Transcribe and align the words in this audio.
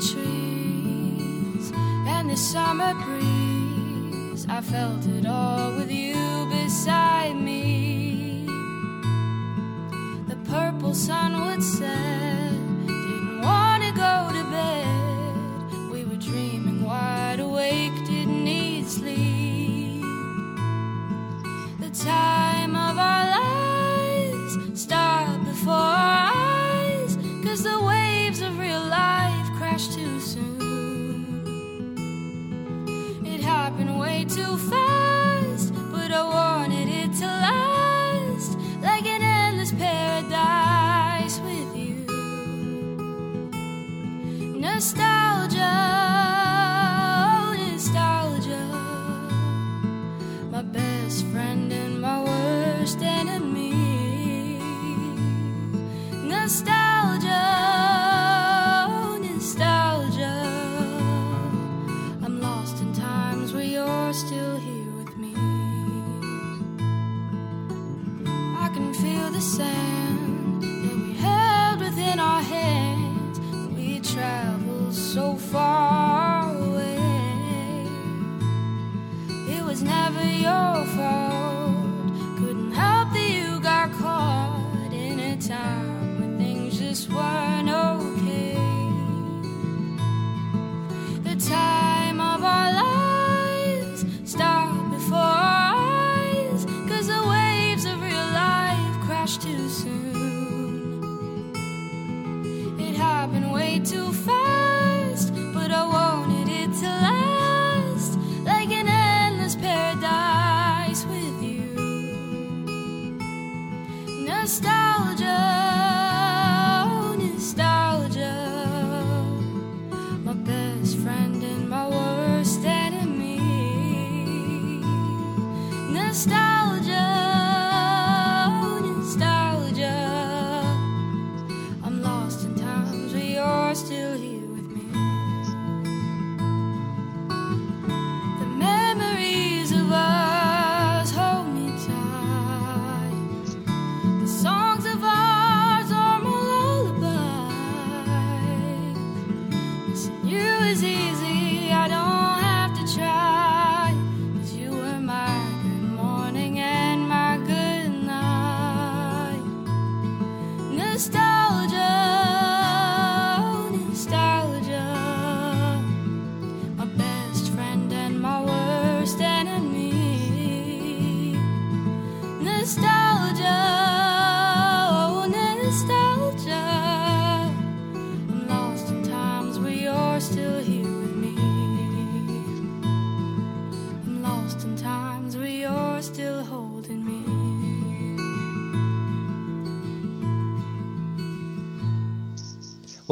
trees 0.00 1.72
and 2.06 2.30
the 2.30 2.36
summer 2.36 2.94
breeze. 3.04 4.46
I 4.48 4.60
felt 4.60 5.06
it 5.06 5.26
all 5.26 5.76
with 5.76 5.90
you 5.90 6.46
beside 6.50 7.36
me. 7.36 8.46
The 10.28 10.36
purple 10.50 10.94
sun 10.94 11.46
would 11.46 11.62
set, 11.62 12.25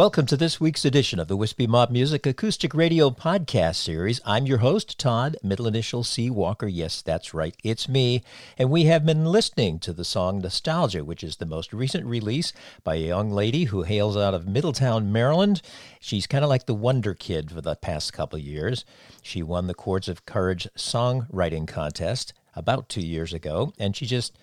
Welcome 0.04 0.26
to 0.26 0.36
this 0.36 0.60
week's 0.60 0.84
edition 0.84 1.18
of 1.18 1.28
the 1.28 1.36
Wispy 1.36 1.66
Mob 1.66 1.90
Music 1.90 2.26
Acoustic 2.26 2.74
Radio 2.74 3.08
Podcast 3.08 3.76
Series. 3.76 4.20
I'm 4.26 4.44
your 4.44 4.58
host, 4.58 4.98
Todd, 4.98 5.38
middle 5.42 5.66
initial 5.66 6.04
C. 6.04 6.28
Walker. 6.28 6.66
Yes, 6.66 7.00
that's 7.00 7.32
right, 7.32 7.56
it's 7.64 7.88
me. 7.88 8.22
And 8.58 8.70
we 8.70 8.84
have 8.84 9.06
been 9.06 9.24
listening 9.24 9.78
to 9.78 9.94
the 9.94 10.04
song 10.04 10.40
Nostalgia, 10.40 11.06
which 11.06 11.24
is 11.24 11.36
the 11.36 11.46
most 11.46 11.72
recent 11.72 12.04
release 12.04 12.52
by 12.84 12.96
a 12.96 13.06
young 13.06 13.30
lady 13.30 13.64
who 13.64 13.84
hails 13.84 14.14
out 14.14 14.34
of 14.34 14.46
Middletown, 14.46 15.10
Maryland. 15.10 15.62
She's 16.00 16.26
kind 16.26 16.44
of 16.44 16.50
like 16.50 16.66
the 16.66 16.74
Wonder 16.74 17.14
Kid 17.14 17.50
for 17.50 17.62
the 17.62 17.74
past 17.74 18.12
couple 18.12 18.38
years. 18.38 18.84
She 19.22 19.42
won 19.42 19.68
the 19.68 19.74
Chords 19.74 20.10
of 20.10 20.26
Courage 20.26 20.68
songwriting 20.76 21.66
contest 21.66 22.34
about 22.54 22.90
two 22.90 23.00
years 23.00 23.32
ago, 23.32 23.72
and 23.78 23.96
she 23.96 24.04
just, 24.04 24.36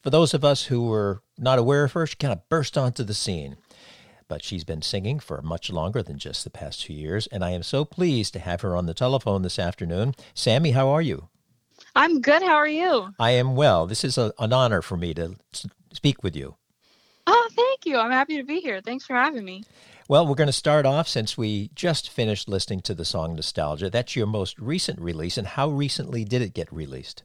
for 0.00 0.10
those 0.10 0.32
of 0.32 0.44
us 0.44 0.66
who 0.66 0.86
were 0.86 1.22
not 1.36 1.58
aware 1.58 1.82
of 1.82 1.92
her, 1.94 2.06
she 2.06 2.14
kind 2.14 2.32
of 2.32 2.48
burst 2.48 2.78
onto 2.78 3.02
the 3.02 3.14
scene 3.14 3.56
but 4.28 4.42
she's 4.44 4.64
been 4.64 4.82
singing 4.82 5.18
for 5.18 5.40
much 5.42 5.70
longer 5.70 6.02
than 6.02 6.18
just 6.18 6.44
the 6.44 6.50
past 6.50 6.82
two 6.82 6.92
years, 6.92 7.26
and 7.28 7.44
I 7.44 7.50
am 7.50 7.62
so 7.62 7.84
pleased 7.84 8.32
to 8.32 8.38
have 8.38 8.60
her 8.62 8.76
on 8.76 8.86
the 8.86 8.94
telephone 8.94 9.42
this 9.42 9.58
afternoon. 9.58 10.14
Sammy, 10.34 10.72
how 10.72 10.88
are 10.88 11.02
you? 11.02 11.28
I'm 11.94 12.20
good. 12.20 12.42
How 12.42 12.54
are 12.56 12.68
you? 12.68 13.14
I 13.18 13.32
am 13.32 13.56
well. 13.56 13.86
This 13.86 14.04
is 14.04 14.18
a, 14.18 14.32
an 14.38 14.52
honor 14.52 14.82
for 14.82 14.96
me 14.96 15.14
to 15.14 15.36
speak 15.92 16.22
with 16.22 16.36
you. 16.36 16.56
Oh, 17.26 17.48
thank 17.52 17.86
you. 17.86 17.98
I'm 17.98 18.12
happy 18.12 18.36
to 18.36 18.44
be 18.44 18.60
here. 18.60 18.80
Thanks 18.80 19.06
for 19.06 19.14
having 19.14 19.44
me. 19.44 19.64
Well, 20.08 20.26
we're 20.26 20.36
going 20.36 20.46
to 20.46 20.52
start 20.52 20.86
off 20.86 21.08
since 21.08 21.36
we 21.36 21.70
just 21.74 22.10
finished 22.10 22.48
listening 22.48 22.80
to 22.82 22.94
the 22.94 23.04
song 23.04 23.34
Nostalgia. 23.34 23.90
That's 23.90 24.14
your 24.14 24.26
most 24.26 24.58
recent 24.58 25.00
release, 25.00 25.36
and 25.36 25.46
how 25.46 25.68
recently 25.68 26.24
did 26.24 26.42
it 26.42 26.54
get 26.54 26.72
released? 26.72 27.24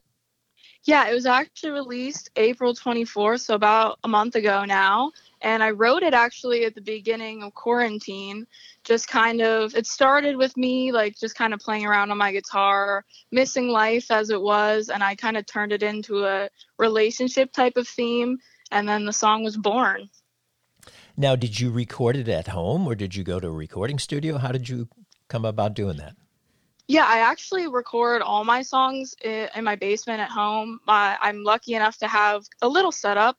Yeah, 0.84 1.08
it 1.08 1.14
was 1.14 1.26
actually 1.26 1.70
released 1.70 2.30
April 2.34 2.74
24th, 2.74 3.42
so 3.42 3.54
about 3.54 4.00
a 4.02 4.08
month 4.08 4.34
ago 4.34 4.64
now. 4.64 5.12
And 5.40 5.62
I 5.62 5.70
wrote 5.70 6.02
it 6.02 6.12
actually 6.12 6.64
at 6.64 6.74
the 6.74 6.80
beginning 6.80 7.44
of 7.44 7.54
quarantine. 7.54 8.46
Just 8.82 9.06
kind 9.06 9.40
of, 9.40 9.76
it 9.76 9.86
started 9.86 10.36
with 10.36 10.56
me 10.56 10.90
like 10.90 11.16
just 11.16 11.36
kind 11.36 11.54
of 11.54 11.60
playing 11.60 11.86
around 11.86 12.10
on 12.10 12.18
my 12.18 12.32
guitar, 12.32 13.04
missing 13.30 13.68
life 13.68 14.10
as 14.10 14.30
it 14.30 14.40
was. 14.40 14.88
And 14.88 15.04
I 15.04 15.14
kind 15.14 15.36
of 15.36 15.46
turned 15.46 15.72
it 15.72 15.84
into 15.84 16.24
a 16.24 16.48
relationship 16.78 17.52
type 17.52 17.76
of 17.76 17.86
theme. 17.86 18.38
And 18.72 18.88
then 18.88 19.04
the 19.04 19.12
song 19.12 19.44
was 19.44 19.56
born. 19.56 20.10
Now, 21.16 21.36
did 21.36 21.60
you 21.60 21.70
record 21.70 22.16
it 22.16 22.28
at 22.28 22.48
home 22.48 22.88
or 22.88 22.96
did 22.96 23.14
you 23.14 23.22
go 23.22 23.38
to 23.38 23.46
a 23.46 23.52
recording 23.52 24.00
studio? 24.00 24.38
How 24.38 24.50
did 24.50 24.68
you 24.68 24.88
come 25.28 25.44
about 25.44 25.74
doing 25.74 25.98
that? 25.98 26.16
Yeah, 26.92 27.06
I 27.06 27.20
actually 27.20 27.68
record 27.68 28.20
all 28.20 28.44
my 28.44 28.60
songs 28.60 29.14
in 29.24 29.64
my 29.64 29.76
basement 29.76 30.20
at 30.20 30.28
home. 30.28 30.78
I'm 30.86 31.42
lucky 31.42 31.72
enough 31.72 31.96
to 32.00 32.06
have 32.06 32.44
a 32.60 32.68
little 32.68 32.92
setup, 32.92 33.38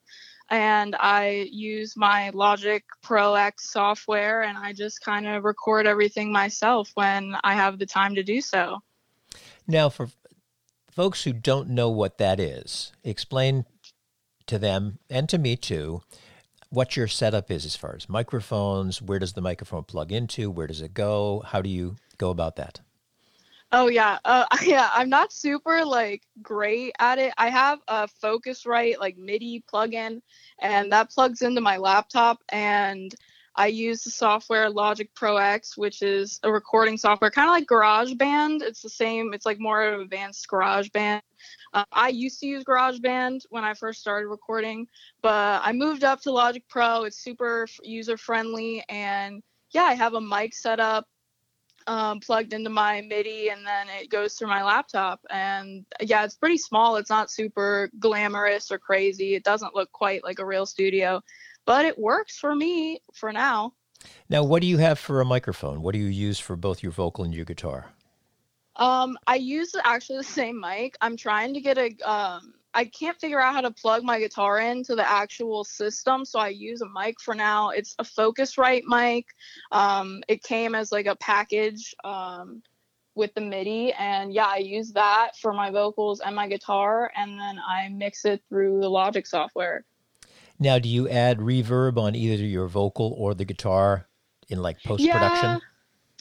and 0.49 0.95
I 0.99 1.47
use 1.51 1.95
my 1.95 2.31
Logic 2.31 2.83
Pro 3.03 3.35
X 3.35 3.71
software, 3.71 4.41
and 4.41 4.57
I 4.57 4.73
just 4.73 5.01
kind 5.01 5.27
of 5.27 5.43
record 5.43 5.85
everything 5.85 6.31
myself 6.31 6.89
when 6.95 7.35
I 7.43 7.53
have 7.53 7.77
the 7.77 7.85
time 7.85 8.15
to 8.15 8.23
do 8.23 8.41
so. 8.41 8.79
Now, 9.67 9.87
for 9.87 10.09
folks 10.89 11.23
who 11.23 11.31
don't 11.31 11.69
know 11.69 11.89
what 11.89 12.17
that 12.17 12.39
is, 12.39 12.91
explain 13.03 13.65
to 14.47 14.57
them 14.57 14.97
and 15.11 15.29
to 15.29 15.37
me 15.37 15.57
too 15.57 16.01
what 16.71 16.97
your 16.97 17.07
setup 17.07 17.51
is 17.51 17.65
as 17.65 17.75
far 17.75 17.95
as 17.95 18.09
microphones. 18.09 18.99
Where 18.99 19.19
does 19.19 19.33
the 19.33 19.41
microphone 19.41 19.83
plug 19.83 20.11
into? 20.11 20.49
Where 20.49 20.65
does 20.65 20.81
it 20.81 20.95
go? 20.95 21.43
How 21.45 21.61
do 21.61 21.69
you 21.69 21.97
go 22.17 22.31
about 22.31 22.55
that? 22.55 22.79
Oh 23.75 23.87
yeah, 23.87 24.19
uh, 24.23 24.45
yeah. 24.63 24.89
I'm 24.93 25.09
not 25.09 25.33
super 25.33 25.83
like 25.83 26.21
great 26.43 26.93
at 26.99 27.17
it. 27.17 27.33
I 27.39 27.49
have 27.49 27.79
a 27.87 28.07
Focusrite 28.23 28.99
like 28.99 29.17
MIDI 29.17 29.63
plugin, 29.71 30.21
and 30.59 30.91
that 30.91 31.09
plugs 31.09 31.41
into 31.41 31.59
my 31.59 31.77
laptop. 31.77 32.37
And 32.49 33.13
I 33.55 33.67
use 33.67 34.03
the 34.03 34.11
software 34.11 34.69
Logic 34.69 35.09
Pro 35.15 35.37
X, 35.37 35.75
which 35.75 36.03
is 36.03 36.39
a 36.43 36.51
recording 36.51 36.97
software, 36.97 37.31
kind 37.31 37.49
of 37.49 37.53
like 37.53 37.65
GarageBand. 37.65 38.61
It's 38.61 38.81
the 38.81 38.89
same. 38.89 39.33
It's 39.33 39.45
like 39.45 39.59
more 39.59 39.81
of 39.81 39.95
an 39.95 40.01
advanced 40.01 40.47
GarageBand. 40.51 41.21
Uh, 41.73 41.83
I 41.91 42.09
used 42.09 42.39
to 42.41 42.47
use 42.47 42.63
GarageBand 42.63 43.41
when 43.49 43.63
I 43.63 43.73
first 43.73 44.01
started 44.01 44.27
recording, 44.27 44.85
but 45.23 45.61
I 45.63 45.71
moved 45.71 46.03
up 46.03 46.21
to 46.21 46.31
Logic 46.31 46.63
Pro. 46.69 47.05
It's 47.05 47.23
super 47.23 47.65
user 47.81 48.17
friendly, 48.17 48.83
and 48.87 49.41
yeah, 49.71 49.85
I 49.85 49.95
have 49.95 50.13
a 50.13 50.21
mic 50.21 50.53
set 50.53 50.79
up 50.79 51.07
um, 51.87 52.19
plugged 52.19 52.53
into 52.53 52.69
my 52.69 53.01
MIDI 53.01 53.49
and 53.49 53.65
then 53.65 53.87
it 53.89 54.09
goes 54.09 54.35
through 54.35 54.47
my 54.47 54.63
laptop. 54.63 55.19
And 55.29 55.85
yeah, 56.01 56.23
it's 56.23 56.35
pretty 56.35 56.57
small. 56.57 56.95
It's 56.97 57.09
not 57.09 57.31
super 57.31 57.89
glamorous 57.99 58.71
or 58.71 58.77
crazy. 58.77 59.35
It 59.35 59.43
doesn't 59.43 59.75
look 59.75 59.91
quite 59.91 60.23
like 60.23 60.39
a 60.39 60.45
real 60.45 60.65
studio, 60.65 61.21
but 61.65 61.85
it 61.85 61.97
works 61.97 62.37
for 62.37 62.55
me 62.55 63.01
for 63.13 63.31
now. 63.31 63.73
Now, 64.29 64.43
what 64.43 64.61
do 64.61 64.67
you 64.67 64.77
have 64.79 64.99
for 64.99 65.21
a 65.21 65.25
microphone? 65.25 65.81
What 65.81 65.93
do 65.93 65.99
you 65.99 66.07
use 66.07 66.39
for 66.39 66.55
both 66.55 66.83
your 66.83 66.91
vocal 66.91 67.23
and 67.23 67.33
your 67.33 67.45
guitar? 67.45 67.87
Um, 68.75 69.17
I 69.27 69.35
use 69.35 69.75
actually 69.83 70.17
the 70.17 70.23
same 70.23 70.59
mic. 70.59 70.97
I'm 70.99 71.15
trying 71.15 71.53
to 71.53 71.61
get 71.61 71.77
a 71.77 71.95
um, 72.09 72.53
I 72.73 72.85
can't 72.85 73.19
figure 73.19 73.39
out 73.39 73.53
how 73.53 73.61
to 73.61 73.71
plug 73.71 74.03
my 74.03 74.19
guitar 74.19 74.59
into 74.59 74.95
the 74.95 75.09
actual 75.09 75.63
system, 75.63 76.25
so 76.25 76.39
I 76.39 76.49
use 76.49 76.81
a 76.81 76.89
mic 76.89 77.21
for 77.21 77.35
now. 77.35 77.69
It's 77.69 77.95
a 77.99 78.03
Focusrite 78.03 78.83
mic. 78.85 79.27
Um, 79.71 80.23
it 80.27 80.41
came 80.43 80.73
as 80.73 80.91
like 80.91 81.05
a 81.05 81.15
package 81.15 81.93
um, 82.03 82.63
with 83.15 83.33
the 83.35 83.41
MIDI, 83.41 83.93
and 83.93 84.33
yeah, 84.33 84.47
I 84.47 84.57
use 84.57 84.91
that 84.93 85.31
for 85.39 85.53
my 85.53 85.69
vocals 85.69 86.19
and 86.19 86.35
my 86.35 86.47
guitar, 86.47 87.11
and 87.15 87.39
then 87.39 87.59
I 87.59 87.89
mix 87.89 88.25
it 88.25 88.41
through 88.49 88.81
the 88.81 88.89
Logic 88.89 89.27
software. 89.27 89.85
Now, 90.59 90.79
do 90.79 90.89
you 90.89 91.07
add 91.09 91.39
reverb 91.39 91.97
on 91.97 92.15
either 92.15 92.43
your 92.43 92.67
vocal 92.67 93.15
or 93.17 93.33
the 93.33 93.45
guitar 93.45 94.07
in 94.49 94.61
like 94.61 94.81
post 94.83 95.03
production? 95.03 95.61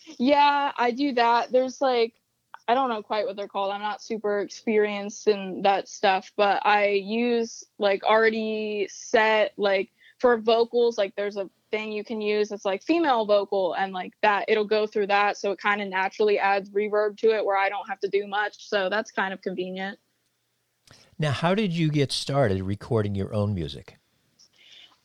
Yeah, 0.09 0.15
yeah, 0.19 0.73
I 0.77 0.91
do 0.91 1.13
that. 1.15 1.53
There's 1.53 1.81
like 1.81 2.15
I 2.69 2.75
don't 2.75 2.89
know 2.89 3.03
quite 3.03 3.27
what 3.27 3.37
they're 3.37 3.49
called. 3.49 3.73
I'm 3.73 3.83
not 3.83 4.03
super 4.03 4.41
experienced 4.41 5.27
in 5.29 5.63
that 5.63 5.89
stuff, 5.89 6.33
but 6.37 6.65
I 6.65 6.89
use 6.89 7.65
like 7.79 8.05
already 8.05 8.89
set 8.91 9.53
like 9.57 9.91
for 10.19 10.39
vocals, 10.39 10.97
like 10.97 11.15
there's 11.17 11.37
a 11.37 11.51
thing 11.73 11.91
you 11.91 12.05
can 12.05 12.21
use 12.21 12.51
that's 12.51 12.65
like 12.65 12.83
female 12.83 13.25
vocal 13.25 13.75
and 13.75 13.93
like 13.93 14.13
that 14.21 14.45
it'll 14.47 14.65
go 14.65 14.87
through 14.87 15.07
that 15.07 15.39
so 15.39 15.51
it 15.53 15.59
kind 15.59 15.81
of 15.81 15.89
naturally 15.89 16.39
adds 16.39 16.69
reverb 16.71 17.17
to 17.17 17.35
it 17.35 17.43
where 17.45 17.57
I 17.57 17.71
don't 17.71 17.89
have 17.89 17.99
to 18.01 18.09
do 18.09 18.27
much. 18.27 18.69
So 18.69 18.89
that's 18.89 19.11
kind 19.11 19.33
of 19.33 19.41
convenient. 19.41 19.99
Now, 21.19 21.31
how 21.33 21.55
did 21.55 21.73
you 21.73 21.91
get 21.91 22.13
started 22.13 22.63
recording 22.63 23.15
your 23.15 23.35
own 23.35 23.55
music? 23.55 23.97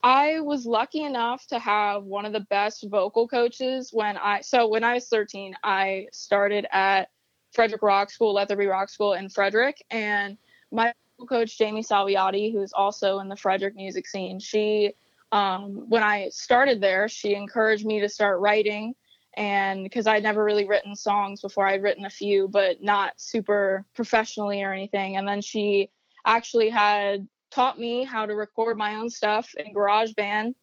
I 0.04 0.40
was 0.40 0.66
lucky 0.66 1.04
enough 1.04 1.48
to 1.48 1.60
have 1.60 2.04
one 2.04 2.26
of 2.26 2.34
the 2.34 2.42
best 2.42 2.86
vocal 2.90 3.28
coaches 3.28 3.90
when 3.92 4.18
I 4.18 4.42
so 4.42 4.68
when 4.68 4.84
I 4.84 4.94
was 4.94 5.08
13, 5.08 5.56
I 5.64 6.08
started 6.12 6.68
at 6.72 7.10
Frederick 7.58 7.82
Rock 7.82 8.12
School, 8.12 8.36
Letherby 8.36 8.70
Rock 8.70 8.88
School 8.88 9.14
in 9.14 9.30
Frederick. 9.30 9.84
And 9.90 10.38
my 10.72 10.94
coach, 11.28 11.58
Jamie 11.58 11.82
Salviati, 11.82 12.54
who's 12.54 12.72
also 12.72 13.18
in 13.18 13.30
the 13.30 13.36
Frederick 13.36 13.76
music 13.76 14.06
scene, 14.06 14.40
she, 14.40 14.94
um, 15.32 15.90
when 15.90 16.04
I 16.04 16.30
started 16.30 16.82
there, 16.82 17.10
she 17.10 17.34
encouraged 17.34 17.84
me 17.84 18.00
to 18.00 18.10
start 18.10 18.42
writing. 18.42 18.94
And 19.36 19.84
because 19.84 20.06
I'd 20.06 20.22
never 20.22 20.44
really 20.44 20.68
written 20.68 20.96
songs 20.96 21.42
before, 21.42 21.66
I'd 21.66 21.82
written 21.82 22.06
a 22.06 22.12
few, 22.12 22.48
but 22.48 22.84
not 22.84 23.14
super 23.20 23.84
professionally 23.96 24.62
or 24.62 24.72
anything. 24.72 25.18
And 25.18 25.28
then 25.28 25.42
she 25.42 25.90
actually 26.28 26.70
had 26.70 27.28
taught 27.50 27.80
me 27.80 28.04
how 28.04 28.28
to 28.28 28.36
record 28.36 28.78
my 28.78 28.98
own 28.98 29.10
stuff 29.10 29.56
in 29.58 29.74
GarageBand. 29.74 30.54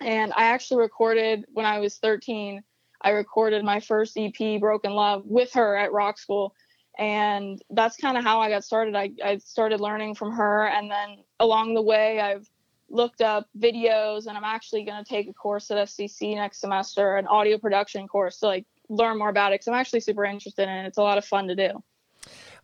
And 0.00 0.32
I 0.36 0.46
actually 0.46 0.82
recorded 0.82 1.44
when 1.52 1.66
I 1.66 1.78
was 1.78 1.98
13 1.98 2.64
I 3.02 3.10
recorded 3.10 3.64
my 3.64 3.80
first 3.80 4.16
EP, 4.16 4.60
Broken 4.60 4.92
Love, 4.92 5.24
with 5.26 5.52
her 5.54 5.76
at 5.76 5.92
Rock 5.92 6.18
School. 6.18 6.54
And 6.98 7.60
that's 7.70 7.96
kind 7.96 8.18
of 8.18 8.24
how 8.24 8.40
I 8.40 8.50
got 8.50 8.64
started. 8.64 8.94
I, 8.94 9.10
I 9.24 9.38
started 9.38 9.80
learning 9.80 10.14
from 10.14 10.32
her. 10.32 10.68
And 10.68 10.90
then 10.90 11.18
along 11.40 11.74
the 11.74 11.82
way, 11.82 12.20
I've 12.20 12.48
looked 12.88 13.22
up 13.22 13.48
videos 13.58 14.26
and 14.26 14.36
I'm 14.36 14.44
actually 14.44 14.84
going 14.84 15.02
to 15.02 15.08
take 15.08 15.28
a 15.28 15.32
course 15.32 15.70
at 15.70 15.78
FCC 15.78 16.36
next 16.36 16.60
semester, 16.60 17.16
an 17.16 17.26
audio 17.26 17.58
production 17.58 18.06
course 18.06 18.38
to 18.40 18.46
like 18.46 18.66
learn 18.88 19.18
more 19.18 19.30
about 19.30 19.52
it 19.52 19.54
because 19.54 19.68
I'm 19.68 19.74
actually 19.74 20.00
super 20.00 20.24
interested 20.24 20.68
in 20.68 20.68
it. 20.68 20.86
It's 20.86 20.98
a 20.98 21.02
lot 21.02 21.18
of 21.18 21.24
fun 21.24 21.48
to 21.48 21.56
do. 21.56 21.82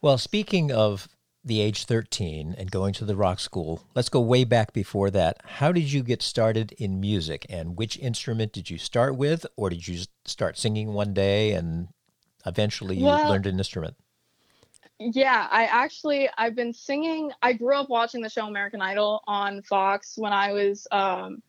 Well, 0.03 0.19
speaking 0.19 0.71
of 0.71 1.09
the 1.49 1.61
age 1.61 1.85
13 1.85 2.55
and 2.57 2.71
going 2.71 2.93
to 2.95 3.05
the 3.05 3.17
rock 3.17 3.41
school. 3.41 3.83
Let's 3.95 4.09
go 4.09 4.21
way 4.21 4.45
back 4.45 4.73
before 4.73 5.11
that. 5.11 5.39
How 5.45 5.73
did 5.73 5.91
you 5.93 6.03
get 6.03 6.23
started 6.23 6.73
in 6.73 7.01
music 7.01 7.47
and 7.49 7.77
which 7.77 7.99
instrument 7.99 8.53
did 8.53 8.71
you 8.71 8.79
start 8.79 9.17
with 9.17 9.45
or 9.57 9.71
did 9.71 9.89
you 9.89 10.05
start 10.25 10.57
singing 10.57 10.93
one 10.93 11.13
day 11.13 11.53
and 11.53 11.89
eventually 12.47 12.97
you 12.97 13.05
well, 13.05 13.29
learned 13.29 13.47
an 13.47 13.59
instrument? 13.59 13.97
Yeah, 15.01 15.47
I 15.51 15.65
actually 15.65 16.29
I've 16.37 16.55
been 16.55 16.73
singing. 16.73 17.31
I 17.41 17.53
grew 17.53 17.77
up 17.77 17.89
watching 17.89 18.21
the 18.21 18.29
show 18.29 18.47
American 18.47 18.83
Idol 18.83 19.23
on 19.27 19.63
Fox 19.63 20.19
when 20.19 20.33
I 20.33 20.53
was 20.53 20.87
um, 20.91 21.41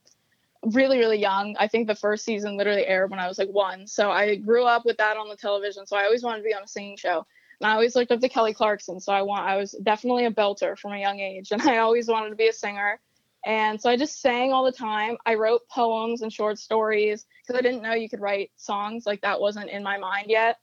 really 0.62 0.98
really 0.98 1.18
young. 1.18 1.56
I 1.58 1.66
think 1.66 1.88
the 1.88 1.94
first 1.94 2.24
season 2.24 2.56
literally 2.56 2.86
aired 2.86 3.10
when 3.10 3.18
I 3.18 3.28
was 3.28 3.38
like 3.38 3.50
1. 3.50 3.86
So 3.86 4.10
I 4.10 4.36
grew 4.36 4.64
up 4.64 4.84
with 4.86 4.96
that 4.98 5.16
on 5.16 5.28
the 5.28 5.36
television. 5.36 5.86
So 5.86 5.96
I 5.96 6.04
always 6.04 6.22
wanted 6.22 6.38
to 6.38 6.44
be 6.44 6.54
on 6.54 6.62
a 6.62 6.68
singing 6.68 6.96
show. 6.96 7.26
And 7.60 7.70
I 7.70 7.74
always 7.74 7.94
looked 7.94 8.10
up 8.10 8.20
to 8.20 8.28
Kelly 8.28 8.54
Clarkson, 8.54 9.00
so 9.00 9.12
I 9.12 9.22
want 9.22 9.46
I 9.46 9.56
was 9.56 9.72
definitely 9.82 10.26
a 10.26 10.30
belter 10.30 10.78
from 10.78 10.92
a 10.92 10.98
young 10.98 11.20
age, 11.20 11.50
and 11.52 11.62
I 11.62 11.78
always 11.78 12.08
wanted 12.08 12.30
to 12.30 12.36
be 12.36 12.48
a 12.48 12.52
singer. 12.52 13.00
And 13.46 13.80
so 13.80 13.88
I 13.88 13.96
just 13.96 14.20
sang 14.20 14.52
all 14.52 14.64
the 14.64 14.72
time. 14.72 15.16
I 15.24 15.34
wrote 15.34 15.62
poems 15.70 16.20
and 16.22 16.32
short 16.32 16.58
stories 16.58 17.24
because 17.42 17.58
I 17.58 17.62
didn't 17.62 17.82
know 17.82 17.94
you 17.94 18.08
could 18.08 18.20
write 18.20 18.50
songs 18.56 19.04
like 19.06 19.22
that 19.22 19.40
wasn't 19.40 19.70
in 19.70 19.82
my 19.82 19.96
mind 19.96 20.26
yet. 20.28 20.58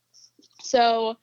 So 0.61 1.17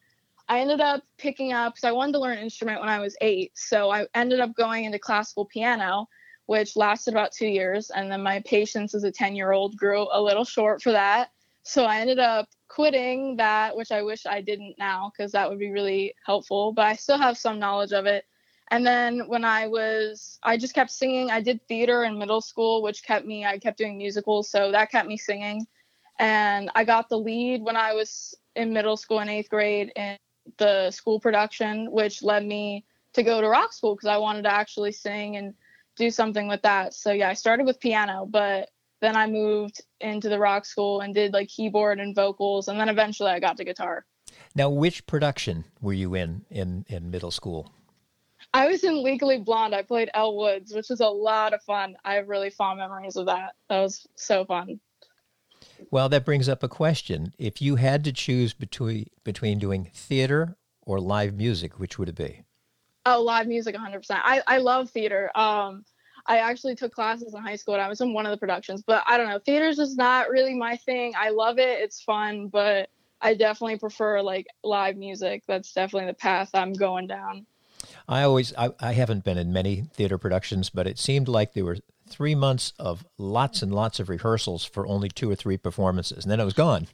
I 0.49 0.61
ended 0.61 0.81
up 0.81 1.03
picking 1.17 1.53
up 1.53 1.75
because 1.75 1.89
I 1.89 1.93
wanted 1.93 2.13
to 2.13 2.19
learn 2.19 2.39
an 2.39 2.45
instrument 2.45 2.81
when 2.81 2.89
I 2.89 2.99
was 2.99 3.17
eight. 3.21 3.53
So 3.55 3.91
I 3.91 4.07
ended 4.15 4.41
up 4.41 4.55
going 4.55 4.85
into 4.85 4.99
classical 4.99 5.45
piano, 5.45 6.09
which 6.47 6.77
lasted 6.77 7.15
about 7.15 7.33
two 7.33 7.47
years. 7.47 7.91
And 7.91 8.11
then 8.11 8.23
my 8.23 8.43
patience 8.45 8.95
as 8.95 9.05
a 9.05 9.13
10 9.13 9.37
year 9.37 9.53
old 9.53 9.77
grew 9.77 10.09
a 10.13 10.21
little 10.21 10.45
short 10.45 10.83
for 10.83 10.93
that. 10.93 11.31
So 11.63 11.85
I 11.85 12.01
ended 12.01 12.19
up 12.19 12.49
quitting 12.75 13.37
that, 13.37 13.77
which 13.77 13.93
I 13.93 14.03
wish 14.03 14.27
I 14.27 14.41
didn't 14.41 14.75
now 14.79 15.13
because 15.17 15.31
that 15.33 15.49
would 15.49 15.61
be 15.61 15.71
really 15.71 16.15
helpful, 16.27 16.73
but 16.73 16.87
I 16.87 16.95
still 16.97 17.19
have 17.19 17.39
some 17.39 17.61
knowledge 17.61 17.93
of 17.93 18.07
it. 18.07 18.25
And 18.71 18.85
then 18.85 19.29
when 19.29 19.45
I 19.45 19.69
was, 19.69 20.41
I 20.43 20.57
just 20.57 20.75
kept 20.75 20.91
singing. 20.91 21.31
I 21.31 21.41
did 21.41 21.61
theater 21.69 22.03
in 22.03 22.19
middle 22.19 22.41
school, 22.41 22.83
which 22.83 23.05
kept 23.05 23.27
me, 23.27 23.45
I 23.45 23.59
kept 23.59 23.79
doing 23.79 23.97
musicals, 23.97 24.51
so 24.51 24.73
that 24.73 24.91
kept 24.91 25.07
me 25.07 25.17
singing. 25.17 25.67
And 26.19 26.69
I 26.75 26.83
got 26.83 27.09
the 27.09 27.19
lead 27.19 27.63
when 27.63 27.77
I 27.77 27.93
was 27.93 28.35
in 28.57 28.73
middle 28.73 28.97
school 28.97 29.21
in 29.21 29.29
eighth 29.29 29.51
grade 29.51 29.93
in 29.95 30.17
the 30.57 30.91
school 30.91 31.21
production, 31.21 31.93
which 31.93 32.25
led 32.25 32.45
me 32.45 32.85
to 33.13 33.23
go 33.23 33.41
to 33.41 33.49
rock 33.49 33.73
school 33.73 33.95
because 33.95 34.09
I 34.09 34.17
wanted 34.17 34.43
to 34.43 34.53
actually 34.53 34.93
sing 34.93 35.37
and 35.37 35.55
do 35.97 36.11
something 36.11 36.49
with 36.49 36.63
that. 36.63 36.93
So 36.95 37.13
yeah, 37.13 37.29
I 37.29 37.35
started 37.35 37.67
with 37.67 37.79
piano, 37.79 38.27
but 38.29 38.71
then 39.05 39.17
I 39.17 39.27
moved 39.27 39.83
into 40.01 40.29
the 40.29 40.39
rock 40.39 40.65
school 40.65 41.01
and 41.01 41.15
did 41.15 41.33
like 41.33 41.49
keyboard 41.49 42.01
and 42.01 42.15
vocals, 42.15 42.69
and 42.69 42.79
then 42.79 42.89
eventually 42.89 43.31
I 43.31 43.41
got 43.41 43.57
to 43.59 43.65
guitar. 43.65 44.05
Now, 44.55 44.71
which 44.71 45.07
production 45.07 45.65
were 45.81 45.93
you 45.93 46.15
in 46.15 46.45
in 46.51 46.85
in 46.89 47.11
middle 47.11 47.31
school? 47.31 47.71
I 48.53 48.69
was 48.69 48.85
in 48.85 49.03
Legally 49.03 49.39
Blonde. 49.39 49.75
I 49.75 49.83
played 49.83 50.11
Elle 50.15 50.37
Woods, 50.37 50.73
which 50.73 50.89
was 50.89 51.01
a 51.01 51.09
lot 51.09 51.55
of 51.55 51.63
fun. 51.63 51.97
I 52.05 52.15
have 52.15 52.29
really 52.29 52.51
fond 52.51 52.79
memories 52.79 53.17
of 53.17 53.27
that. 53.27 53.55
That 53.69 53.81
was 53.81 54.07
so 54.15 54.45
fun. 54.45 54.81
Well, 55.91 56.09
that 56.09 56.25
brings 56.25 56.49
up 56.49 56.63
a 56.63 56.69
question. 56.69 57.33
If 57.39 57.61
you 57.61 57.77
had 57.77 58.05
to 58.05 58.13
choose 58.13 58.55
between 58.55 59.07
between 59.25 59.59
doing 59.59 59.91
theater 59.93 60.57
or 60.83 61.01
live 61.01 61.35
music, 61.35 61.79
which 61.79 61.99
would 61.99 62.09
it 62.09 62.17
be? 62.17 62.45
Oh, 63.07 63.23
live 63.23 63.47
music, 63.47 63.75
100%. 63.75 64.05
I, 64.11 64.41
I 64.47 64.59
love 64.59 64.89
theater. 64.89 65.31
Um, 65.35 65.85
I 66.27 66.39
actually 66.39 66.75
took 66.75 66.95
classes 66.95 67.35
in 67.35 67.43
high 67.43 67.57
school 67.57 67.75
and 67.75 67.83
I 67.83 67.89
was 67.89 68.01
in 68.01 68.13
one 68.13 68.25
of 68.27 68.31
the 68.31 68.39
productions, 68.39 68.83
but 68.87 69.03
I 69.07 69.17
don't 69.17 69.29
know. 69.29 69.39
Theater's 69.39 69.77
just 69.77 69.99
not 69.99 70.31
really 70.31 70.55
my 70.55 70.77
thing. 70.77 71.13
I 71.17 71.31
love 71.31 71.59
it. 71.59 71.81
It's 71.81 72.03
fun, 72.03 72.49
but 72.49 72.89
I 73.21 73.35
definitely 73.35 73.79
prefer 73.79 74.23
like 74.23 74.47
live 74.63 74.97
music. 74.97 75.43
That's 75.47 75.73
definitely 75.73 76.09
the 76.09 76.15
path 76.15 76.51
I'm 76.55 76.73
going 76.73 77.07
down. 77.07 77.47
I 78.09 78.23
always, 78.23 78.55
I, 78.57 78.71
I 78.81 78.93
haven't 78.93 79.25
been 79.25 79.39
in 79.39 79.53
many 79.53 79.83
theater 79.93 80.19
productions, 80.19 80.71
but 80.71 80.87
it 80.87 80.99
seemed 80.99 81.29
like 81.29 81.53
there 81.53 81.65
were 81.65 81.79
three 82.09 82.35
months 82.35 82.73
of 82.79 83.07
lots 83.19 83.63
and 83.63 83.75
lots 83.75 84.01
of 84.01 84.09
rehearsals 84.09 84.65
for 84.65 84.87
only 84.87 85.09
two 85.09 85.31
or 85.31 85.35
three 85.35 85.57
performances, 85.57 86.25
and 86.25 86.31
then 86.31 86.41
it 86.41 86.45
was 86.45 86.55
gone. 86.55 86.87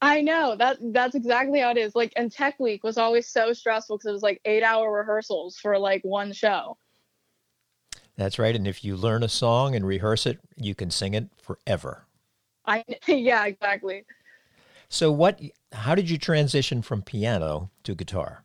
I 0.00 0.20
know 0.20 0.56
that 0.56 0.78
that's 0.92 1.14
exactly 1.14 1.60
how 1.60 1.70
it 1.70 1.78
is. 1.78 1.94
Like, 1.94 2.12
and 2.16 2.30
Tech 2.30 2.58
Week 2.58 2.82
was 2.82 2.98
always 2.98 3.28
so 3.28 3.52
stressful 3.52 3.98
because 3.98 4.08
it 4.08 4.12
was 4.12 4.22
like 4.22 4.40
eight 4.44 4.64
hour 4.64 4.92
rehearsals 4.92 5.58
for 5.58 5.78
like 5.78 6.02
one 6.02 6.32
show. 6.32 6.76
That's 8.16 8.38
right. 8.38 8.54
And 8.54 8.66
if 8.66 8.84
you 8.84 8.96
learn 8.96 9.22
a 9.22 9.28
song 9.28 9.74
and 9.74 9.86
rehearse 9.86 10.26
it, 10.26 10.38
you 10.56 10.74
can 10.74 10.90
sing 10.90 11.14
it 11.14 11.28
forever. 11.40 12.06
I 12.66 12.84
yeah, 13.06 13.46
exactly. 13.46 14.04
So 14.88 15.10
what 15.10 15.40
how 15.72 15.94
did 15.94 16.10
you 16.10 16.18
transition 16.18 16.82
from 16.82 17.02
piano 17.02 17.70
to 17.84 17.94
guitar? 17.94 18.44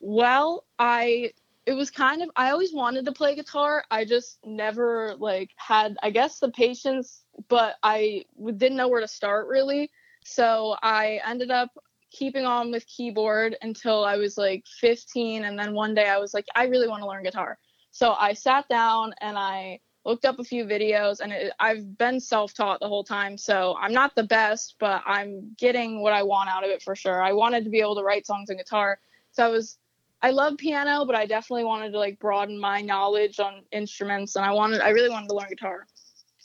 Well, 0.00 0.64
I 0.78 1.32
it 1.66 1.74
was 1.74 1.90
kind 1.90 2.22
of 2.22 2.30
I 2.36 2.50
always 2.50 2.72
wanted 2.72 3.04
to 3.04 3.12
play 3.12 3.34
guitar. 3.34 3.84
I 3.90 4.04
just 4.04 4.38
never 4.44 5.14
like 5.18 5.50
had 5.56 5.96
I 6.02 6.10
guess 6.10 6.40
the 6.40 6.50
patience, 6.50 7.24
but 7.48 7.76
I 7.82 8.24
didn't 8.44 8.76
know 8.76 8.88
where 8.88 9.00
to 9.00 9.08
start 9.08 9.46
really. 9.46 9.90
So 10.24 10.76
I 10.82 11.20
ended 11.24 11.50
up 11.50 11.70
keeping 12.10 12.44
on 12.44 12.72
with 12.72 12.84
keyboard 12.86 13.56
until 13.62 14.04
I 14.04 14.16
was 14.16 14.36
like 14.36 14.64
15 14.80 15.44
and 15.44 15.56
then 15.56 15.74
one 15.74 15.94
day 15.94 16.08
I 16.08 16.18
was 16.18 16.34
like 16.34 16.46
I 16.56 16.64
really 16.64 16.88
want 16.88 17.02
to 17.02 17.08
learn 17.08 17.22
guitar. 17.22 17.58
So 17.90 18.14
I 18.18 18.32
sat 18.34 18.68
down 18.68 19.14
and 19.20 19.36
I 19.36 19.80
looked 20.04 20.24
up 20.24 20.38
a 20.38 20.44
few 20.44 20.64
videos 20.64 21.20
and 21.20 21.32
it, 21.32 21.52
I've 21.60 21.98
been 21.98 22.20
self-taught 22.20 22.80
the 22.80 22.88
whole 22.88 23.04
time. 23.04 23.36
So 23.36 23.76
I'm 23.78 23.92
not 23.92 24.14
the 24.14 24.22
best, 24.22 24.76
but 24.78 25.02
I'm 25.06 25.54
getting 25.58 26.02
what 26.02 26.12
I 26.12 26.22
want 26.22 26.48
out 26.48 26.64
of 26.64 26.70
it 26.70 26.82
for 26.82 26.96
sure. 26.96 27.22
I 27.22 27.32
wanted 27.32 27.64
to 27.64 27.70
be 27.70 27.80
able 27.80 27.96
to 27.96 28.02
write 28.02 28.26
songs 28.26 28.50
on 28.50 28.56
guitar. 28.56 28.98
So 29.32 29.44
I 29.44 29.48
was 29.48 29.78
I 30.22 30.30
love 30.32 30.58
piano, 30.58 31.06
but 31.06 31.14
I 31.14 31.24
definitely 31.24 31.64
wanted 31.64 31.92
to 31.92 31.98
like 31.98 32.18
broaden 32.18 32.58
my 32.58 32.82
knowledge 32.82 33.40
on 33.40 33.62
instruments 33.72 34.36
and 34.36 34.44
I 34.44 34.52
wanted 34.52 34.80
I 34.80 34.90
really 34.90 35.10
wanted 35.10 35.28
to 35.28 35.34
learn 35.34 35.48
guitar. 35.48 35.86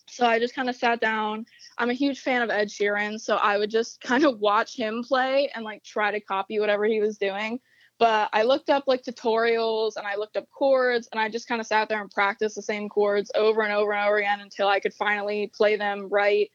So 0.07 0.25
I 0.25 0.39
just 0.39 0.55
kind 0.55 0.69
of 0.69 0.75
sat 0.75 1.01
down. 1.01 1.45
I'm 1.77 1.89
a 1.89 1.93
huge 1.93 2.21
fan 2.21 2.41
of 2.41 2.49
Ed 2.49 2.69
Sheeran, 2.69 3.19
so 3.19 3.35
I 3.35 3.57
would 3.57 3.69
just 3.69 3.99
kind 4.01 4.25
of 4.25 4.39
watch 4.39 4.75
him 4.77 5.03
play 5.03 5.49
and 5.53 5.65
like 5.65 5.83
try 5.83 6.11
to 6.11 6.19
copy 6.19 6.59
whatever 6.59 6.85
he 6.85 7.01
was 7.01 7.17
doing. 7.17 7.59
But 7.97 8.29
I 8.33 8.43
looked 8.43 8.69
up 8.69 8.83
like 8.87 9.03
tutorials 9.03 9.95
and 9.95 10.05
I 10.05 10.15
looked 10.15 10.35
up 10.35 10.49
chords 10.51 11.07
and 11.11 11.19
I 11.19 11.29
just 11.29 11.47
kind 11.47 11.61
of 11.61 11.67
sat 11.67 11.87
there 11.87 12.01
and 12.01 12.11
practiced 12.11 12.55
the 12.55 12.61
same 12.61 12.89
chords 12.89 13.31
over 13.35 13.61
and 13.61 13.71
over 13.71 13.93
and 13.93 14.05
over 14.05 14.17
again 14.17 14.41
until 14.41 14.67
I 14.67 14.81
could 14.81 14.93
finally 14.93 15.49
play 15.55 15.77
them 15.77 16.09
right. 16.09 16.51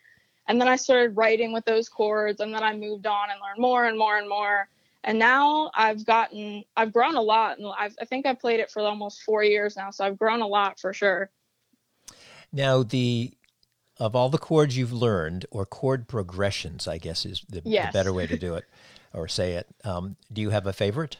And 0.48 0.60
then 0.60 0.68
I 0.68 0.76
started 0.76 1.16
writing 1.16 1.52
with 1.52 1.64
those 1.64 1.88
chords 1.88 2.40
and 2.40 2.52
then 2.54 2.62
I 2.62 2.74
moved 2.74 3.06
on 3.06 3.30
and 3.30 3.40
learned 3.40 3.60
more 3.60 3.86
and 3.86 3.98
more 3.98 4.18
and 4.18 4.28
more 4.28 4.68
and 5.04 5.18
now 5.18 5.70
I've 5.74 6.04
gotten 6.04 6.64
I've 6.76 6.92
grown 6.92 7.16
a 7.16 7.22
lot 7.22 7.58
and 7.58 7.68
I've, 7.78 7.94
I 8.00 8.04
think 8.04 8.26
I 8.26 8.34
played 8.34 8.60
it 8.60 8.70
for 8.70 8.82
almost 8.82 9.22
four 9.22 9.42
years 9.42 9.76
now 9.76 9.90
so 9.90 10.04
I've 10.04 10.18
grown 10.18 10.42
a 10.42 10.46
lot 10.46 10.78
for 10.78 10.92
sure. 10.92 11.30
Now 12.52 12.82
the 12.82 13.32
of 13.98 14.16
all 14.16 14.28
the 14.28 14.38
chords 14.38 14.76
you've 14.76 14.92
learned 14.92 15.46
or 15.50 15.66
chord 15.66 16.08
progressions 16.08 16.86
I 16.86 16.98
guess 16.98 17.24
is 17.24 17.44
the, 17.48 17.62
yes. 17.64 17.92
the 17.92 17.98
better 17.98 18.12
way 18.12 18.26
to 18.26 18.36
do 18.36 18.54
it 18.54 18.64
or 19.12 19.28
say 19.28 19.54
it. 19.54 19.66
Um, 19.84 20.16
do 20.32 20.40
you 20.40 20.50
have 20.50 20.66
a 20.66 20.72
favorite? 20.72 21.16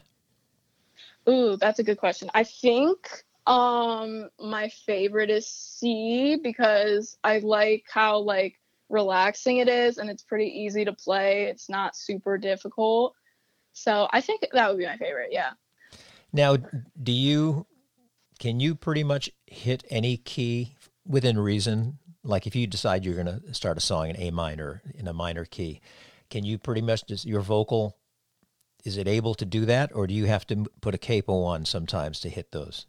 Ooh, 1.29 1.55
that's 1.55 1.79
a 1.79 1.83
good 1.83 1.97
question. 1.97 2.29
I 2.33 2.43
think 2.43 3.23
um 3.47 4.29
my 4.39 4.69
favorite 4.85 5.31
is 5.31 5.47
C 5.47 6.37
because 6.41 7.17
I 7.23 7.39
like 7.39 7.85
how 7.91 8.19
like 8.19 8.59
relaxing 8.89 9.57
it 9.57 9.67
is 9.67 9.97
and 9.97 10.09
it's 10.09 10.23
pretty 10.23 10.47
easy 10.47 10.85
to 10.85 10.93
play. 10.93 11.45
It's 11.45 11.69
not 11.69 11.95
super 11.95 12.37
difficult. 12.37 13.15
So 13.73 14.07
I 14.11 14.21
think 14.21 14.45
that 14.51 14.69
would 14.69 14.77
be 14.77 14.85
my 14.85 14.97
favorite. 14.97 15.29
Yeah. 15.31 15.51
Now, 16.33 16.57
do 17.01 17.11
you 17.11 17.65
can 18.39 18.59
you 18.59 18.75
pretty 18.75 19.03
much 19.03 19.29
hit 19.47 19.83
any 19.89 20.17
key 20.17 20.75
within 21.05 21.39
reason? 21.39 21.99
Like 22.23 22.47
if 22.47 22.55
you 22.55 22.67
decide 22.67 23.05
you're 23.05 23.15
going 23.15 23.41
to 23.41 23.53
start 23.53 23.77
a 23.77 23.81
song 23.81 24.09
in 24.09 24.17
A 24.17 24.31
minor 24.31 24.81
in 24.95 25.07
a 25.07 25.13
minor 25.13 25.45
key, 25.45 25.81
can 26.29 26.43
you 26.43 26.57
pretty 26.57 26.81
much 26.81 27.05
just 27.07 27.25
your 27.25 27.41
vocal 27.41 27.97
is 28.83 28.97
it 28.97 29.07
able 29.07 29.35
to 29.35 29.45
do 29.45 29.65
that 29.65 29.91
or 29.93 30.07
do 30.07 30.13
you 30.13 30.25
have 30.25 30.45
to 30.47 30.65
put 30.81 30.95
a 30.95 30.97
capo 30.97 31.43
on 31.43 31.65
sometimes 31.65 32.19
to 32.21 32.29
hit 32.29 32.51
those? 32.51 32.85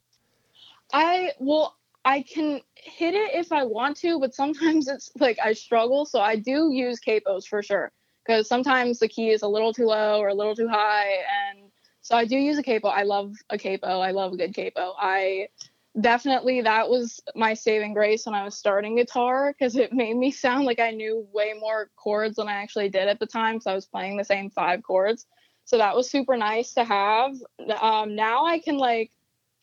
I 0.93 1.33
well 1.39 1.77
I 2.05 2.23
can 2.23 2.61
hit 2.75 3.15
it 3.15 3.35
if 3.35 3.53
I 3.53 3.65
want 3.65 3.97
to, 3.99 4.19
but 4.19 4.35
sometimes 4.35 4.89
it's 4.95 5.11
like 5.19 5.39
I 5.43 5.53
struggle, 5.53 6.05
so 6.05 6.21
I 6.21 6.37
do 6.37 6.71
use 6.73 7.01
capos 7.01 7.47
for 7.47 7.63
sure 7.63 7.93
because 8.25 8.49
sometimes 8.49 8.99
the 8.99 9.09
key 9.09 9.31
is 9.31 9.43
a 9.43 9.49
little 9.49 9.73
too 9.73 9.87
low 9.87 10.21
or 10.21 10.29
a 10.29 10.35
little 10.35 10.55
too 10.55 10.69
high 10.69 11.19
and 11.51 11.71
so 12.03 12.17
i 12.17 12.25
do 12.25 12.37
use 12.37 12.59
a 12.59 12.63
capo. 12.63 12.89
I 12.89 13.05
love 13.05 13.35
a 13.51 13.57
capo. 13.57 14.01
I 14.01 14.11
love 14.11 14.33
a 14.33 14.37
good 14.37 14.55
capo. 14.55 14.95
I 14.99 15.49
definitely 16.01 16.63
that 16.63 16.89
was 16.89 17.21
my 17.35 17.53
saving 17.53 17.93
grace 17.93 18.25
when 18.25 18.35
i 18.35 18.43
was 18.43 18.57
starting 18.57 18.97
guitar 18.97 19.53
because 19.53 19.77
it 19.77 19.93
made 19.93 20.17
me 20.17 20.31
sound 20.45 20.65
like 20.65 20.81
i 20.81 20.91
knew 20.91 21.27
way 21.35 21.53
more 21.61 21.91
chords 21.97 22.37
than 22.37 22.49
i 22.49 22.53
actually 22.55 22.89
did 22.89 23.09
at 23.09 23.21
the 23.21 23.27
time 23.27 23.57
because 23.57 23.67
i 23.67 23.75
was 23.75 23.85
playing 23.85 24.17
the 24.17 24.25
same 24.25 24.49
five 24.49 24.83
chords 24.83 25.27
so 25.73 25.79
that 25.79 25.97
was 25.97 26.11
super 26.11 26.37
nice 26.37 26.75
to 26.75 26.85
have 26.85 27.33
um, 27.81 28.15
now 28.15 28.45
i 28.45 28.59
can 28.59 28.77
like 28.77 29.11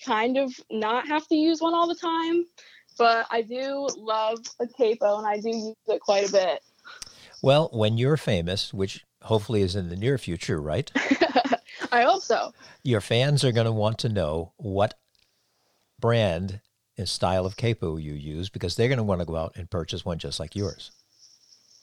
kind 0.04 0.38
of 0.38 0.52
not 0.72 1.08
have 1.08 1.28
to 1.28 1.36
use 1.36 1.62
one 1.62 1.74
all 1.74 1.88
the 1.88 1.96
time 1.96 2.46
but 2.98 3.28
i 3.30 3.42
do 3.42 3.88
love 3.98 4.40
a 4.60 4.68
capo 4.68 5.20
and 5.20 5.28
i 5.28 5.40
do 5.40 5.50
use 5.50 5.76
it 5.88 6.02
quite 6.02 6.28
a 6.28 6.32
bit 6.32 6.62
well, 7.42 7.70
when 7.72 7.98
you're 7.98 8.18
famous, 8.18 8.74
which 8.74 9.06
hopefully 9.22 9.62
is 9.62 9.76
in 9.76 9.90
the 9.90 9.96
near 9.96 10.18
future, 10.18 10.62
right? 10.62 10.92
I 11.92 12.04
hope 12.04 12.22
so. 12.22 12.54
Your 12.84 13.02
fans 13.02 13.44
are 13.44 13.52
going 13.52 13.66
to 13.66 13.72
want 13.72 14.00
to 14.00 14.10
know 14.10 14.54
what 14.58 14.96
brand 16.00 16.62
and 16.98 17.08
style 17.08 17.46
of 17.46 17.56
capo 17.56 17.98
you 17.98 18.14
use 18.14 18.50
because 18.50 18.76
they're 18.76 18.90
going 18.90 18.98
to 18.98 19.04
want 19.04 19.22
to 19.22 19.26
go 19.26 19.36
out 19.36 19.54
and 19.56 19.70
purchase 19.70 20.04
one 20.04 20.20
just 20.20 20.40
like 20.40 20.56
yours. 20.56 20.92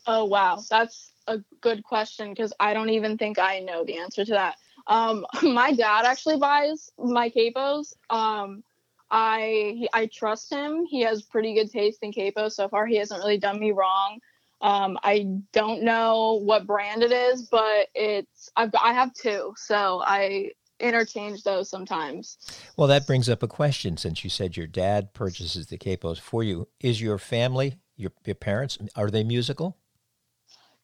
Oh, 0.06 0.24
wow. 0.24 0.62
That's 0.68 1.12
a 1.26 1.38
good 1.60 1.82
question 1.82 2.30
because 2.30 2.52
I 2.60 2.74
don't 2.74 2.90
even 2.90 3.18
think 3.18 3.38
I 3.38 3.60
know 3.60 3.84
the 3.84 3.98
answer 3.98 4.24
to 4.24 4.32
that. 4.32 4.56
Um, 4.86 5.26
my 5.42 5.72
dad 5.72 6.04
actually 6.04 6.38
buys 6.38 6.90
my 6.98 7.30
capos. 7.30 7.92
Um, 8.10 8.62
I 9.10 9.86
I 9.92 10.06
trust 10.06 10.52
him. 10.52 10.84
He 10.84 11.02
has 11.02 11.22
pretty 11.22 11.54
good 11.54 11.70
taste 11.70 12.00
in 12.02 12.12
capos. 12.12 12.52
So 12.52 12.68
far, 12.68 12.86
he 12.86 12.96
hasn't 12.96 13.20
really 13.20 13.38
done 13.38 13.60
me 13.60 13.72
wrong. 13.72 14.18
Um, 14.60 14.98
I 15.02 15.26
don't 15.52 15.82
know 15.82 16.40
what 16.42 16.66
brand 16.66 17.02
it 17.02 17.12
is, 17.12 17.42
but 17.42 17.88
it's 17.94 18.50
I've 18.56 18.74
I 18.82 18.92
have 18.92 19.12
two, 19.14 19.54
so 19.56 20.02
I 20.04 20.50
interchange 20.80 21.42
those 21.42 21.70
sometimes. 21.70 22.38
Well, 22.76 22.88
that 22.88 23.06
brings 23.06 23.28
up 23.28 23.42
a 23.42 23.48
question. 23.48 23.96
Since 23.96 24.24
you 24.24 24.30
said 24.30 24.56
your 24.56 24.66
dad 24.66 25.14
purchases 25.14 25.66
the 25.66 25.78
capos 25.78 26.18
for 26.18 26.42
you, 26.42 26.68
is 26.80 27.00
your 27.00 27.18
family, 27.18 27.78
your 27.96 28.12
your 28.24 28.34
parents, 28.34 28.78
are 28.96 29.10
they 29.10 29.24
musical? 29.24 29.76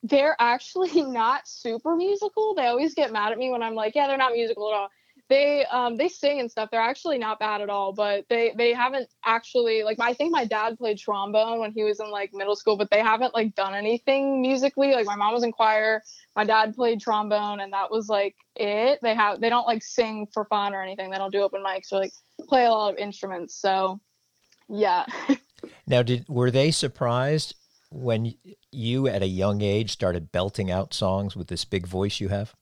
They're 0.02 0.36
actually 0.38 1.02
not 1.02 1.48
super 1.48 1.96
musical. 1.96 2.54
They 2.54 2.66
always 2.66 2.94
get 2.94 3.12
mad 3.12 3.32
at 3.32 3.38
me 3.38 3.50
when 3.50 3.62
I'm 3.62 3.74
like, 3.74 3.94
yeah, 3.94 4.06
they're 4.06 4.16
not 4.16 4.32
musical 4.32 4.68
at 4.72 4.76
all 4.76 4.88
they 5.32 5.64
um 5.70 5.96
they 5.96 6.08
sing 6.08 6.40
and 6.40 6.50
stuff. 6.50 6.68
They're 6.70 6.80
actually 6.80 7.18
not 7.18 7.38
bad 7.38 7.62
at 7.62 7.70
all, 7.70 7.92
but 7.92 8.26
they 8.28 8.52
they 8.56 8.72
haven't 8.72 9.08
actually 9.24 9.82
like 9.82 9.98
I 9.98 10.12
think 10.12 10.30
my 10.30 10.44
dad 10.44 10.78
played 10.78 10.98
trombone 10.98 11.58
when 11.58 11.72
he 11.72 11.82
was 11.84 12.00
in 12.00 12.10
like 12.10 12.34
middle 12.34 12.54
school, 12.54 12.76
but 12.76 12.90
they 12.90 13.00
haven't 13.00 13.32
like 13.32 13.54
done 13.54 13.74
anything 13.74 14.42
musically. 14.42 14.92
Like 14.92 15.06
my 15.06 15.16
mom 15.16 15.32
was 15.32 15.42
in 15.42 15.52
choir, 15.52 16.02
my 16.36 16.44
dad 16.44 16.74
played 16.74 17.00
trombone, 17.00 17.60
and 17.60 17.72
that 17.72 17.90
was 17.90 18.08
like 18.08 18.36
it. 18.56 18.98
They 19.02 19.14
have 19.14 19.40
they 19.40 19.48
don't 19.48 19.66
like 19.66 19.82
sing 19.82 20.26
for 20.32 20.44
fun 20.44 20.74
or 20.74 20.82
anything. 20.82 21.10
They 21.10 21.18
don't 21.18 21.32
do 21.32 21.42
open 21.42 21.62
mics 21.64 21.92
or 21.92 22.00
like 22.00 22.12
play 22.48 22.66
a 22.66 22.70
lot 22.70 22.92
of 22.92 22.98
instruments. 22.98 23.54
So 23.54 24.00
yeah. 24.68 25.06
now, 25.86 26.02
did 26.02 26.28
were 26.28 26.50
they 26.50 26.70
surprised 26.70 27.54
when 27.92 28.34
you 28.70 29.06
at 29.06 29.22
a 29.22 29.26
young 29.26 29.60
age 29.60 29.92
started 29.92 30.32
belting 30.32 30.70
out 30.70 30.94
songs 30.94 31.36
with 31.36 31.48
this 31.48 31.64
big 31.64 31.86
voice 31.86 32.20
you 32.20 32.28
have? 32.28 32.54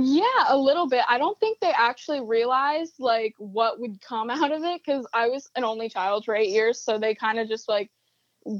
Yeah, 0.00 0.44
a 0.48 0.56
little 0.56 0.86
bit. 0.86 1.04
I 1.08 1.18
don't 1.18 1.38
think 1.40 1.58
they 1.58 1.72
actually 1.72 2.20
realized 2.20 2.94
like 2.98 3.34
what 3.38 3.80
would 3.80 4.00
come 4.00 4.30
out 4.30 4.52
of 4.52 4.62
it 4.62 4.80
because 4.84 5.06
I 5.12 5.28
was 5.28 5.50
an 5.56 5.64
only 5.64 5.88
child 5.88 6.24
for 6.24 6.34
eight 6.34 6.50
years, 6.50 6.80
so 6.80 6.98
they 6.98 7.14
kind 7.14 7.38
of 7.38 7.48
just 7.48 7.68
like 7.68 7.90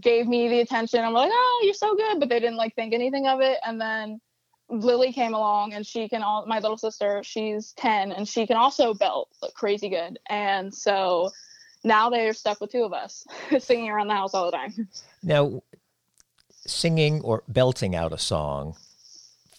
gave 0.00 0.26
me 0.26 0.48
the 0.48 0.60
attention. 0.60 1.04
I'm 1.04 1.12
like, 1.12 1.30
oh, 1.32 1.60
you're 1.64 1.74
so 1.74 1.94
good, 1.94 2.18
but 2.20 2.28
they 2.28 2.40
didn't 2.40 2.56
like 2.56 2.74
think 2.74 2.92
anything 2.92 3.26
of 3.26 3.40
it. 3.40 3.58
And 3.64 3.80
then 3.80 4.20
Lily 4.68 5.12
came 5.12 5.32
along, 5.32 5.74
and 5.74 5.86
she 5.86 6.08
can 6.08 6.22
all 6.22 6.44
my 6.46 6.58
little 6.58 6.76
sister, 6.76 7.22
she's 7.24 7.72
ten, 7.72 8.12
and 8.12 8.28
she 8.28 8.46
can 8.46 8.56
also 8.56 8.92
belt 8.92 9.28
like, 9.40 9.54
crazy 9.54 9.88
good. 9.88 10.18
And 10.28 10.74
so 10.74 11.30
now 11.84 12.10
they're 12.10 12.32
stuck 12.32 12.60
with 12.60 12.72
two 12.72 12.84
of 12.84 12.92
us 12.92 13.26
singing 13.58 13.90
around 13.90 14.08
the 14.08 14.14
house 14.14 14.34
all 14.34 14.46
the 14.46 14.56
time. 14.56 14.88
Now, 15.22 15.62
singing 16.66 17.20
or 17.22 17.42
belting 17.48 17.94
out 17.94 18.12
a 18.12 18.18
song 18.18 18.76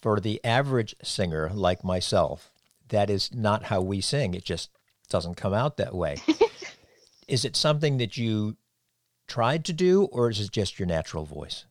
for 0.01 0.19
the 0.19 0.39
average 0.43 0.95
singer 1.03 1.49
like 1.53 1.83
myself, 1.83 2.51
that 2.89 3.09
is 3.09 3.33
not 3.33 3.63
how 3.63 3.81
we 3.81 4.01
sing. 4.01 4.33
It 4.33 4.43
just 4.43 4.69
doesn't 5.09 5.35
come 5.35 5.53
out 5.53 5.77
that 5.77 5.93
way. 5.93 6.17
is 7.27 7.45
it 7.45 7.55
something 7.55 7.97
that 7.97 8.17
you 8.17 8.57
tried 9.27 9.65
to 9.65 9.73
do, 9.73 10.05
or 10.05 10.29
is 10.29 10.39
it 10.39 10.51
just 10.51 10.79
your 10.79 10.87
natural 10.87 11.25
voice? 11.25 11.65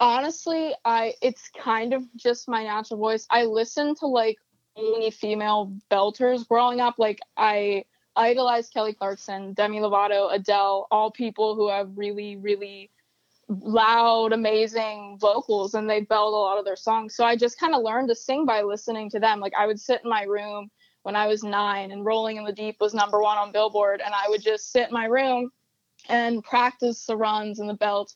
Honestly, 0.00 0.74
I 0.84 1.14
it's 1.22 1.48
kind 1.56 1.94
of 1.94 2.02
just 2.16 2.48
my 2.48 2.64
natural 2.64 2.98
voice. 2.98 3.26
I 3.30 3.44
listen 3.44 3.94
to 3.96 4.06
like 4.06 4.36
only 4.76 5.10
female 5.10 5.72
belters 5.90 6.46
growing 6.46 6.80
up. 6.80 6.96
Like 6.98 7.20
I 7.36 7.84
idolized 8.16 8.72
Kelly 8.72 8.92
Clarkson, 8.92 9.54
Demi 9.54 9.78
Lovato, 9.78 10.32
Adele, 10.32 10.86
all 10.90 11.10
people 11.10 11.54
who 11.54 11.68
have 11.68 11.90
really, 11.96 12.36
really 12.36 12.90
loud, 13.48 14.32
amazing 14.32 15.18
vocals 15.20 15.74
and 15.74 15.88
they 15.88 16.00
belled 16.00 16.34
a 16.34 16.36
lot 16.36 16.58
of 16.58 16.64
their 16.64 16.76
songs. 16.76 17.14
So 17.14 17.24
I 17.24 17.36
just 17.36 17.58
kind 17.58 17.74
of 17.74 17.82
learned 17.82 18.08
to 18.08 18.14
sing 18.14 18.46
by 18.46 18.62
listening 18.62 19.10
to 19.10 19.20
them. 19.20 19.40
Like 19.40 19.52
I 19.58 19.66
would 19.66 19.80
sit 19.80 20.00
in 20.04 20.10
my 20.10 20.22
room 20.22 20.70
when 21.02 21.16
I 21.16 21.26
was 21.26 21.42
nine, 21.42 21.90
and 21.90 22.04
Rolling 22.04 22.36
in 22.36 22.44
the 22.44 22.52
Deep 22.52 22.76
was 22.80 22.94
number 22.94 23.20
one 23.20 23.36
on 23.36 23.50
Billboard. 23.50 24.00
And 24.04 24.14
I 24.14 24.28
would 24.28 24.40
just 24.40 24.70
sit 24.70 24.88
in 24.88 24.94
my 24.94 25.06
room 25.06 25.50
and 26.08 26.44
practice 26.44 27.04
the 27.06 27.16
runs 27.16 27.58
and 27.58 27.68
the 27.68 27.74
belts 27.74 28.14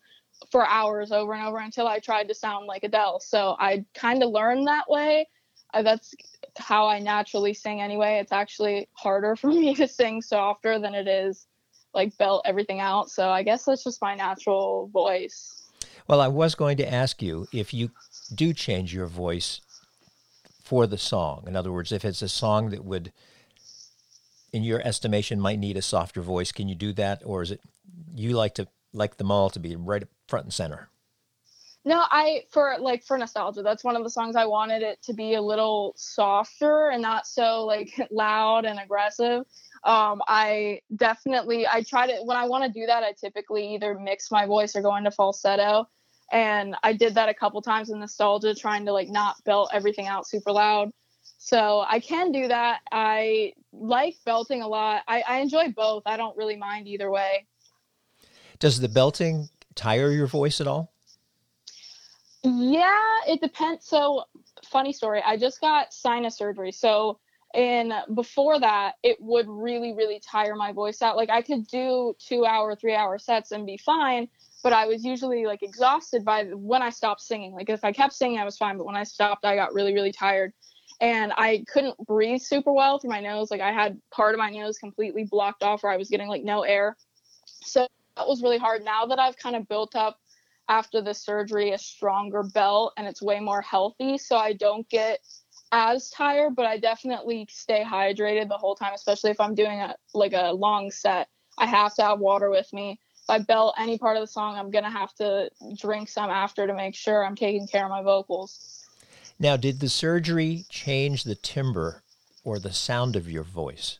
for 0.50 0.66
hours 0.66 1.10
over 1.12 1.32
and 1.32 1.46
over 1.46 1.58
until 1.58 1.88
I 1.88 1.98
tried 1.98 2.28
to 2.28 2.34
sound 2.34 2.66
like 2.66 2.84
Adele. 2.84 3.20
So 3.20 3.56
I 3.58 3.84
kind 3.94 4.22
of 4.22 4.30
learned 4.30 4.68
that 4.68 4.88
way. 4.88 5.28
That's 5.74 6.14
how 6.66 6.88
I 6.88 6.98
naturally 6.98 7.54
sing 7.54 7.80
anyway. 7.80 8.18
It's 8.18 8.32
actually 8.32 8.88
harder 8.92 9.36
for 9.36 9.46
me 9.52 9.72
to 9.76 9.86
sing 9.86 10.20
softer 10.20 10.80
than 10.80 10.94
it 10.94 11.06
is 11.06 11.46
like 11.94 12.18
belt 12.18 12.42
everything 12.44 12.80
out. 12.80 13.08
So 13.08 13.28
I 13.28 13.44
guess 13.44 13.64
that's 13.64 13.84
just 13.84 14.02
my 14.02 14.16
natural 14.16 14.88
voice. 14.92 15.70
Well, 16.08 16.20
I 16.20 16.26
was 16.26 16.56
going 16.56 16.76
to 16.78 16.92
ask 16.92 17.22
you 17.22 17.46
if 17.52 17.72
you 17.72 17.92
do 18.34 18.52
change 18.52 18.92
your 18.92 19.06
voice 19.06 19.60
for 20.64 20.88
the 20.88 20.98
song. 20.98 21.44
In 21.46 21.54
other 21.54 21.70
words, 21.70 21.92
if 21.92 22.04
it's 22.04 22.20
a 22.20 22.28
song 22.28 22.70
that 22.70 22.84
would, 22.84 23.12
in 24.52 24.64
your 24.64 24.80
estimation, 24.84 25.40
might 25.40 25.60
need 25.60 25.76
a 25.76 25.82
softer 25.82 26.20
voice, 26.20 26.50
can 26.50 26.68
you 26.68 26.74
do 26.74 26.92
that, 26.94 27.22
or 27.24 27.42
is 27.42 27.52
it 27.52 27.60
you 28.12 28.30
like 28.30 28.56
to 28.56 28.66
like 28.92 29.18
them 29.18 29.30
all 29.30 29.50
to 29.50 29.60
be 29.60 29.76
right 29.76 30.02
up 30.02 30.08
front 30.26 30.46
and 30.46 30.52
center? 30.52 30.88
No, 31.86 32.02
I 32.10 32.42
for 32.50 32.76
like 32.80 33.04
for 33.04 33.16
nostalgia, 33.16 33.62
that's 33.62 33.84
one 33.84 33.94
of 33.94 34.02
the 34.02 34.10
songs 34.10 34.34
I 34.34 34.44
wanted 34.44 34.82
it 34.82 35.00
to 35.04 35.14
be 35.14 35.34
a 35.34 35.40
little 35.40 35.94
softer 35.96 36.88
and 36.88 37.00
not 37.00 37.28
so 37.28 37.64
like 37.64 37.90
loud 38.10 38.64
and 38.64 38.80
aggressive. 38.80 39.44
Um, 39.84 40.20
I 40.26 40.80
definitely 40.96 41.64
I 41.64 41.82
try 41.82 42.08
to 42.08 42.24
when 42.24 42.36
I 42.36 42.48
want 42.48 42.64
to 42.64 42.80
do 42.80 42.86
that, 42.86 43.04
I 43.04 43.12
typically 43.12 43.74
either 43.74 43.96
mix 43.96 44.32
my 44.32 44.46
voice 44.46 44.74
or 44.74 44.82
go 44.82 44.96
into 44.96 45.12
falsetto 45.12 45.88
and 46.32 46.74
I 46.82 46.92
did 46.92 47.14
that 47.14 47.28
a 47.28 47.34
couple 47.34 47.62
times 47.62 47.90
in 47.90 48.00
nostalgia, 48.00 48.52
trying 48.52 48.84
to 48.86 48.92
like 48.92 49.08
not 49.08 49.36
belt 49.44 49.70
everything 49.72 50.08
out 50.08 50.26
super 50.26 50.50
loud. 50.50 50.90
So 51.38 51.84
I 51.88 52.00
can 52.00 52.32
do 52.32 52.48
that. 52.48 52.80
I 52.90 53.52
like 53.72 54.16
belting 54.24 54.60
a 54.60 54.66
lot. 54.66 55.02
I, 55.06 55.20
I 55.20 55.38
enjoy 55.38 55.70
both. 55.70 56.02
I 56.04 56.16
don't 56.16 56.36
really 56.36 56.56
mind 56.56 56.88
either 56.88 57.12
way. 57.12 57.46
Does 58.58 58.80
the 58.80 58.88
belting 58.88 59.50
tire 59.76 60.10
your 60.10 60.26
voice 60.26 60.60
at 60.60 60.66
all? 60.66 60.95
Yeah, 62.46 63.16
it 63.26 63.40
depends. 63.40 63.86
So, 63.86 64.24
funny 64.64 64.92
story. 64.92 65.22
I 65.24 65.36
just 65.36 65.60
got 65.60 65.92
sinus 65.92 66.36
surgery. 66.36 66.72
So, 66.72 67.18
and 67.54 67.92
before 68.14 68.60
that, 68.60 68.94
it 69.02 69.16
would 69.20 69.48
really, 69.48 69.92
really 69.94 70.20
tire 70.20 70.54
my 70.54 70.72
voice 70.72 71.02
out. 71.02 71.16
Like 71.16 71.30
I 71.30 71.42
could 71.42 71.66
do 71.66 72.14
two 72.18 72.46
hour, 72.46 72.76
three 72.76 72.94
hour 72.94 73.18
sets 73.18 73.52
and 73.52 73.66
be 73.66 73.78
fine 73.78 74.28
but 74.66 74.72
I 74.72 74.86
was 74.86 75.04
usually 75.04 75.46
like 75.46 75.62
exhausted 75.62 76.24
by 76.24 76.42
when 76.46 76.82
I 76.82 76.90
stopped 76.90 77.20
singing. 77.20 77.52
Like 77.52 77.70
if 77.70 77.84
I 77.84 77.92
kept 77.92 78.12
singing, 78.12 78.40
I 78.40 78.44
was 78.44 78.56
fine, 78.58 78.76
but 78.76 78.84
when 78.84 78.96
I 78.96 79.04
stopped, 79.04 79.44
I 79.44 79.54
got 79.54 79.72
really, 79.74 79.94
really 79.94 80.10
tired. 80.10 80.52
And 81.00 81.32
I 81.36 81.64
couldn't 81.72 81.96
breathe 82.04 82.40
super 82.40 82.72
well 82.72 82.98
through 82.98 83.10
my 83.10 83.20
nose. 83.20 83.52
Like 83.52 83.60
I 83.60 83.70
had 83.70 84.00
part 84.10 84.34
of 84.34 84.38
my 84.38 84.50
nose 84.50 84.76
completely 84.78 85.22
blocked 85.22 85.62
off 85.62 85.84
where 85.84 85.92
I 85.92 85.96
was 85.96 86.08
getting 86.08 86.26
like 86.26 86.42
no 86.42 86.62
air. 86.62 86.96
So 87.44 87.86
that 88.16 88.26
was 88.26 88.42
really 88.42 88.58
hard. 88.58 88.84
Now 88.84 89.06
that 89.06 89.20
I've 89.20 89.36
kind 89.36 89.54
of 89.54 89.68
built 89.68 89.94
up 89.94 90.18
after 90.68 91.00
the 91.00 91.14
surgery 91.14 91.72
a 91.72 91.78
stronger 91.78 92.42
belt 92.42 92.92
and 92.96 93.06
it's 93.06 93.22
way 93.22 93.40
more 93.40 93.62
healthy, 93.62 94.18
so 94.18 94.36
I 94.36 94.52
don't 94.52 94.88
get 94.88 95.20
as 95.72 96.10
tired, 96.10 96.54
but 96.56 96.66
I 96.66 96.78
definitely 96.78 97.46
stay 97.50 97.84
hydrated 97.84 98.48
the 98.48 98.58
whole 98.58 98.74
time, 98.74 98.92
especially 98.94 99.30
if 99.30 99.40
I'm 99.40 99.54
doing 99.54 99.80
a 99.80 99.96
like 100.14 100.32
a 100.32 100.52
long 100.52 100.90
set. 100.90 101.28
I 101.58 101.66
have 101.66 101.94
to 101.94 102.02
have 102.02 102.18
water 102.18 102.50
with 102.50 102.72
me 102.72 103.00
if 103.26 103.30
I 103.30 103.40
belt 103.40 103.74
any 103.76 103.98
part 103.98 104.16
of 104.16 104.20
the 104.20 104.28
song, 104.28 104.56
I'm 104.56 104.70
gonna 104.70 104.88
have 104.88 105.12
to 105.14 105.50
drink 105.76 106.08
some 106.08 106.30
after 106.30 106.64
to 106.64 106.72
make 106.72 106.94
sure 106.94 107.26
I'm 107.26 107.34
taking 107.34 107.66
care 107.66 107.84
of 107.84 107.90
my 107.90 108.00
vocals. 108.00 108.86
Now, 109.40 109.56
did 109.56 109.80
the 109.80 109.88
surgery 109.88 110.64
change 110.68 111.24
the 111.24 111.34
timbre 111.34 112.04
or 112.44 112.60
the 112.60 112.72
sound 112.72 113.16
of 113.16 113.28
your 113.28 113.42
voice? 113.42 113.98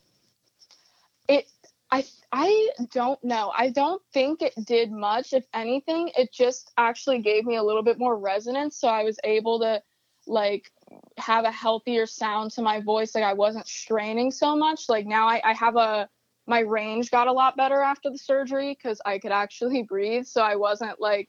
I 1.91 2.05
I 2.33 2.71
don't 2.93 3.23
know. 3.23 3.53
I 3.57 3.71
don't 3.71 4.03
think 4.13 4.43
it 4.43 4.55
did 4.67 4.91
much. 4.91 5.33
If 5.33 5.47
anything, 5.55 6.11
it 6.17 6.33
just 6.33 6.73
actually 6.77 7.21
gave 7.21 7.45
me 7.45 7.57
a 7.57 7.63
little 7.63 7.83
bit 7.83 7.99
more 7.99 8.19
resonance 8.19 8.77
so 8.77 8.89
I 8.89 9.05
was 9.05 9.19
able 9.25 9.61
to 9.61 9.83
like 10.27 10.71
have 11.19 11.45
a 11.45 11.53
healthier 11.53 12.07
sound 12.07 12.51
to 12.53 12.63
my 12.63 12.81
voice 12.81 13.15
like 13.15 13.23
I 13.25 13.33
wasn't 13.33 13.69
straining 13.69 14.31
so 14.31 14.57
much. 14.57 14.89
Like 14.89 15.07
now 15.07 15.29
I, 15.29 15.41
I 15.45 15.53
have 15.55 15.77
a 15.77 16.09
my 16.49 16.61
range 16.61 17.11
got 17.11 17.29
a 17.29 17.33
lot 17.33 17.57
better 17.57 17.81
after 17.81 18.11
the 18.11 18.19
surgery 18.19 18.77
because 18.77 19.01
I 19.07 19.19
could 19.19 19.33
actually 19.33 19.83
breathe. 19.89 20.27
So 20.27 20.43
I 20.43 20.57
wasn't 20.57 21.01
like 21.01 21.29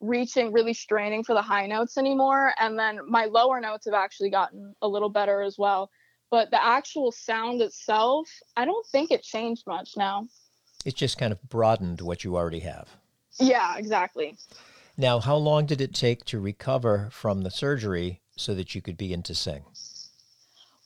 reaching, 0.00 0.52
really 0.52 0.74
straining 0.74 1.24
for 1.24 1.34
the 1.34 1.42
high 1.42 1.66
notes 1.66 1.98
anymore. 1.98 2.52
And 2.58 2.78
then 2.78 3.00
my 3.08 3.26
lower 3.26 3.60
notes 3.60 3.86
have 3.86 3.94
actually 3.94 4.30
gotten 4.30 4.74
a 4.82 4.88
little 4.88 5.08
better 5.10 5.42
as 5.42 5.58
well. 5.58 5.90
But 6.30 6.50
the 6.50 6.62
actual 6.62 7.10
sound 7.12 7.62
itself, 7.62 8.28
I 8.56 8.64
don't 8.64 8.86
think 8.86 9.10
it 9.10 9.22
changed 9.22 9.66
much 9.66 9.96
now. 9.96 10.26
It's 10.84 10.98
just 10.98 11.18
kind 11.18 11.32
of 11.32 11.42
broadened 11.48 12.00
what 12.00 12.24
you 12.24 12.36
already 12.36 12.60
have. 12.60 12.88
Yeah, 13.40 13.76
exactly. 13.76 14.36
Now, 14.96 15.20
how 15.20 15.36
long 15.36 15.66
did 15.66 15.80
it 15.80 15.94
take 15.94 16.24
to 16.26 16.40
recover 16.40 17.08
from 17.10 17.42
the 17.42 17.50
surgery 17.50 18.20
so 18.36 18.54
that 18.54 18.74
you 18.74 18.82
could 18.82 18.96
begin 18.96 19.22
to 19.24 19.34
sing? 19.34 19.64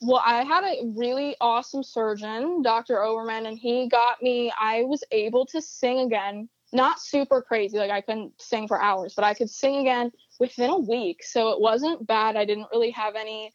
Well, 0.00 0.22
I 0.24 0.42
had 0.42 0.64
a 0.64 0.92
really 0.96 1.37
awesome 1.40 1.83
surgeon, 1.83 2.62
Dr. 2.62 3.02
Overman, 3.02 3.46
and 3.46 3.57
he 3.57 3.88
got 3.88 4.20
me, 4.20 4.52
I 4.61 4.83
was 4.85 5.05
able 5.12 5.46
to 5.46 5.62
sing 5.62 6.00
again. 6.00 6.48
Not 6.72 7.00
super 7.00 7.42
crazy, 7.42 7.78
like 7.78 7.90
I 7.90 8.00
couldn't 8.00 8.33
sing 8.40 8.66
for 8.66 8.83
hours, 8.83 9.14
but 9.14 9.24
I 9.24 9.35
could 9.35 9.50
sing 9.50 9.76
again 9.76 10.11
within 10.40 10.70
a 10.70 10.78
week. 10.78 11.22
So 11.22 11.50
it 11.50 11.61
wasn't 11.61 12.07
bad. 12.07 12.35
I 12.35 12.44
didn't 12.44 12.68
really 12.72 12.90
have 12.90 13.14
any, 13.14 13.52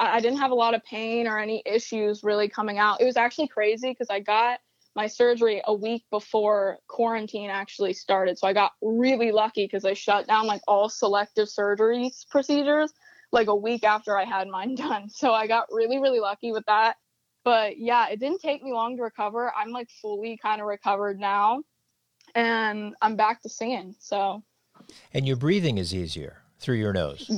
I 0.00 0.20
didn't 0.20 0.38
have 0.38 0.50
a 0.50 0.54
lot 0.54 0.74
of 0.74 0.82
pain 0.84 1.26
or 1.26 1.38
any 1.38 1.62
issues 1.66 2.24
really 2.24 2.48
coming 2.48 2.78
out. 2.78 3.00
It 3.00 3.04
was 3.04 3.18
actually 3.18 3.48
crazy 3.48 3.90
because 3.90 4.08
I 4.08 4.20
got 4.20 4.60
my 4.96 5.06
surgery 5.06 5.62
a 5.66 5.74
week 5.74 6.04
before 6.10 6.78
quarantine 6.88 7.50
actually 7.50 7.92
started. 7.92 8.38
So 8.38 8.46
I 8.46 8.52
got 8.52 8.72
really 8.82 9.30
lucky 9.30 9.64
because 9.64 9.84
I 9.84 9.92
shut 9.92 10.26
down 10.26 10.46
like 10.46 10.62
all 10.66 10.88
selective 10.88 11.48
surgeries 11.48 12.26
procedures 12.28 12.92
like 13.30 13.48
a 13.48 13.54
week 13.54 13.84
after 13.84 14.16
I 14.16 14.24
had 14.24 14.48
mine 14.48 14.74
done. 14.76 15.08
So 15.10 15.32
I 15.32 15.46
got 15.46 15.66
really, 15.70 15.98
really 15.98 16.20
lucky 16.20 16.50
with 16.50 16.64
that. 16.66 16.96
But 17.44 17.78
yeah, 17.78 18.08
it 18.08 18.20
didn't 18.20 18.40
take 18.40 18.62
me 18.62 18.72
long 18.72 18.96
to 18.96 19.02
recover. 19.02 19.52
I'm 19.54 19.70
like 19.70 19.88
fully 20.02 20.38
kind 20.42 20.60
of 20.60 20.66
recovered 20.66 21.18
now 21.20 21.62
and 22.34 22.94
I'm 23.00 23.16
back 23.16 23.42
to 23.42 23.48
singing. 23.48 23.94
So 23.98 24.42
And 25.12 25.26
your 25.26 25.36
breathing 25.36 25.78
is 25.78 25.94
easier 25.94 26.42
through 26.58 26.76
your 26.76 26.92
nose. 26.92 27.30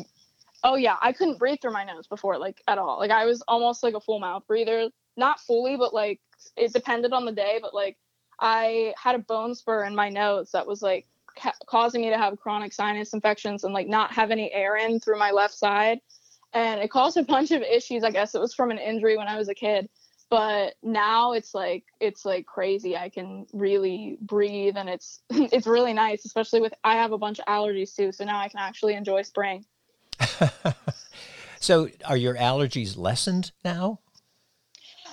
Oh 0.64 0.77
yeah, 0.77 0.96
I 1.03 1.12
couldn't 1.12 1.38
breathe 1.38 1.59
through 1.61 1.72
my 1.72 1.85
nose 1.85 2.07
before 2.07 2.38
like 2.38 2.62
at 2.68 2.79
all. 2.79 2.98
Like 2.98 3.11
I 3.11 3.25
was 3.25 3.42
almost 3.48 3.83
like 3.83 3.94
a 3.94 4.01
full 4.01 4.20
mouth 4.20 4.46
breather. 4.46 4.90
Not 5.16 5.40
fully, 5.40 5.77
but 5.77 5.92
like 5.92 6.20
it 6.57 6.72
depended 6.72 7.12
on 7.12 7.25
the 7.25 7.33
day, 7.33 7.59
but 7.61 7.75
like 7.75 7.96
I 8.40 8.94
had 8.96 9.14
a 9.14 9.20
bone 9.20 9.55
spur 9.55 9.85
in 9.85 9.94
my 9.94 10.09
nose 10.09 10.51
that 10.53 10.66
was 10.66 10.83
like 10.83 11.07
ca- 11.38 11.55
causing 11.66 12.03
me 12.03 12.11
to 12.11 12.18
have 12.18 12.38
chronic 12.38 12.72
sinus 12.72 13.12
infections 13.12 13.64
and 13.64 13.75
like 13.75 13.88
not 13.88 14.12
have 14.12 14.31
any 14.31 14.53
air 14.53 14.77
in 14.77 15.01
through 15.01 15.18
my 15.18 15.31
left 15.33 15.55
side. 15.55 15.98
And 16.55 16.81
it 16.81 16.90
caused 16.90 17.16
a 17.16 17.22
bunch 17.22 17.51
of 17.51 17.62
issues. 17.62 18.05
I 18.05 18.11
guess 18.11 18.35
it 18.35 18.40
was 18.40 18.55
from 18.55 18.70
an 18.70 18.79
injury 18.79 19.16
when 19.16 19.29
I 19.29 19.38
was 19.38 19.48
a 19.48 19.55
kid. 19.55 19.88
But 20.31 20.75
now 20.83 21.33
it's 21.33 21.55
like 21.55 21.85
it's 22.01 22.25
like 22.25 22.46
crazy. 22.46 22.96
I 22.96 23.11
can 23.11 23.46
really 23.53 24.16
breathe 24.22 24.77
and 24.77 24.88
it's 24.88 25.20
it's 25.31 25.66
really 25.66 25.92
nice, 25.92 26.25
especially 26.25 26.61
with 26.61 26.72
I 26.85 26.94
have 26.94 27.12
a 27.12 27.18
bunch 27.18 27.38
of 27.38 27.46
allergies 27.46 27.94
too. 27.94 28.12
So 28.12 28.25
now 28.25 28.40
I 28.40 28.48
can 28.48 28.61
actually 28.61 28.94
enjoy 28.94 29.22
spring. 29.22 29.64
so 31.61 31.89
are 32.05 32.17
your 32.17 32.35
allergies 32.35 32.97
lessened 32.97 33.53
now? 33.65 34.01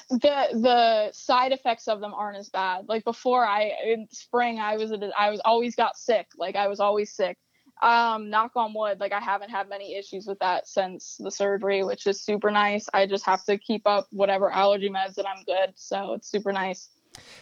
the 0.10 0.48
the 0.54 1.12
side 1.12 1.52
effects 1.52 1.88
of 1.88 2.00
them 2.02 2.14
aren't 2.14 2.38
as 2.38 2.50
bad. 2.50 2.86
Like 2.88 3.04
before, 3.04 3.46
I 3.46 3.72
in 3.86 4.08
spring 4.12 4.60
I 4.60 4.76
was 4.78 4.92
I 5.18 5.30
was 5.30 5.40
always 5.46 5.76
got 5.76 5.98
sick. 5.98 6.28
Like 6.38 6.56
I 6.56 6.68
was 6.68 6.80
always 6.80 7.14
sick. 7.14 7.38
Um, 7.82 8.30
knock 8.30 8.52
on 8.56 8.74
wood, 8.74 9.00
like 9.00 9.14
I 9.14 9.22
haven't 9.22 9.52
had 9.52 9.70
many 9.70 9.96
issues 9.96 10.28
with 10.28 10.38
that 10.40 10.68
since 10.68 11.16
the 11.18 11.32
surgery, 11.32 11.84
which 11.86 12.08
is 12.08 12.22
super 12.22 12.52
nice. 12.52 12.88
I 12.94 13.06
just 13.06 13.26
have 13.26 13.46
to 13.46 13.58
keep 13.58 13.88
up 13.88 14.08
whatever 14.12 14.52
allergy 14.52 14.90
meds 14.90 15.18
and 15.18 15.26
I'm 15.26 15.44
good. 15.46 15.72
So 15.76 16.14
it's 16.14 16.30
super 16.30 16.52
nice. 16.52 16.90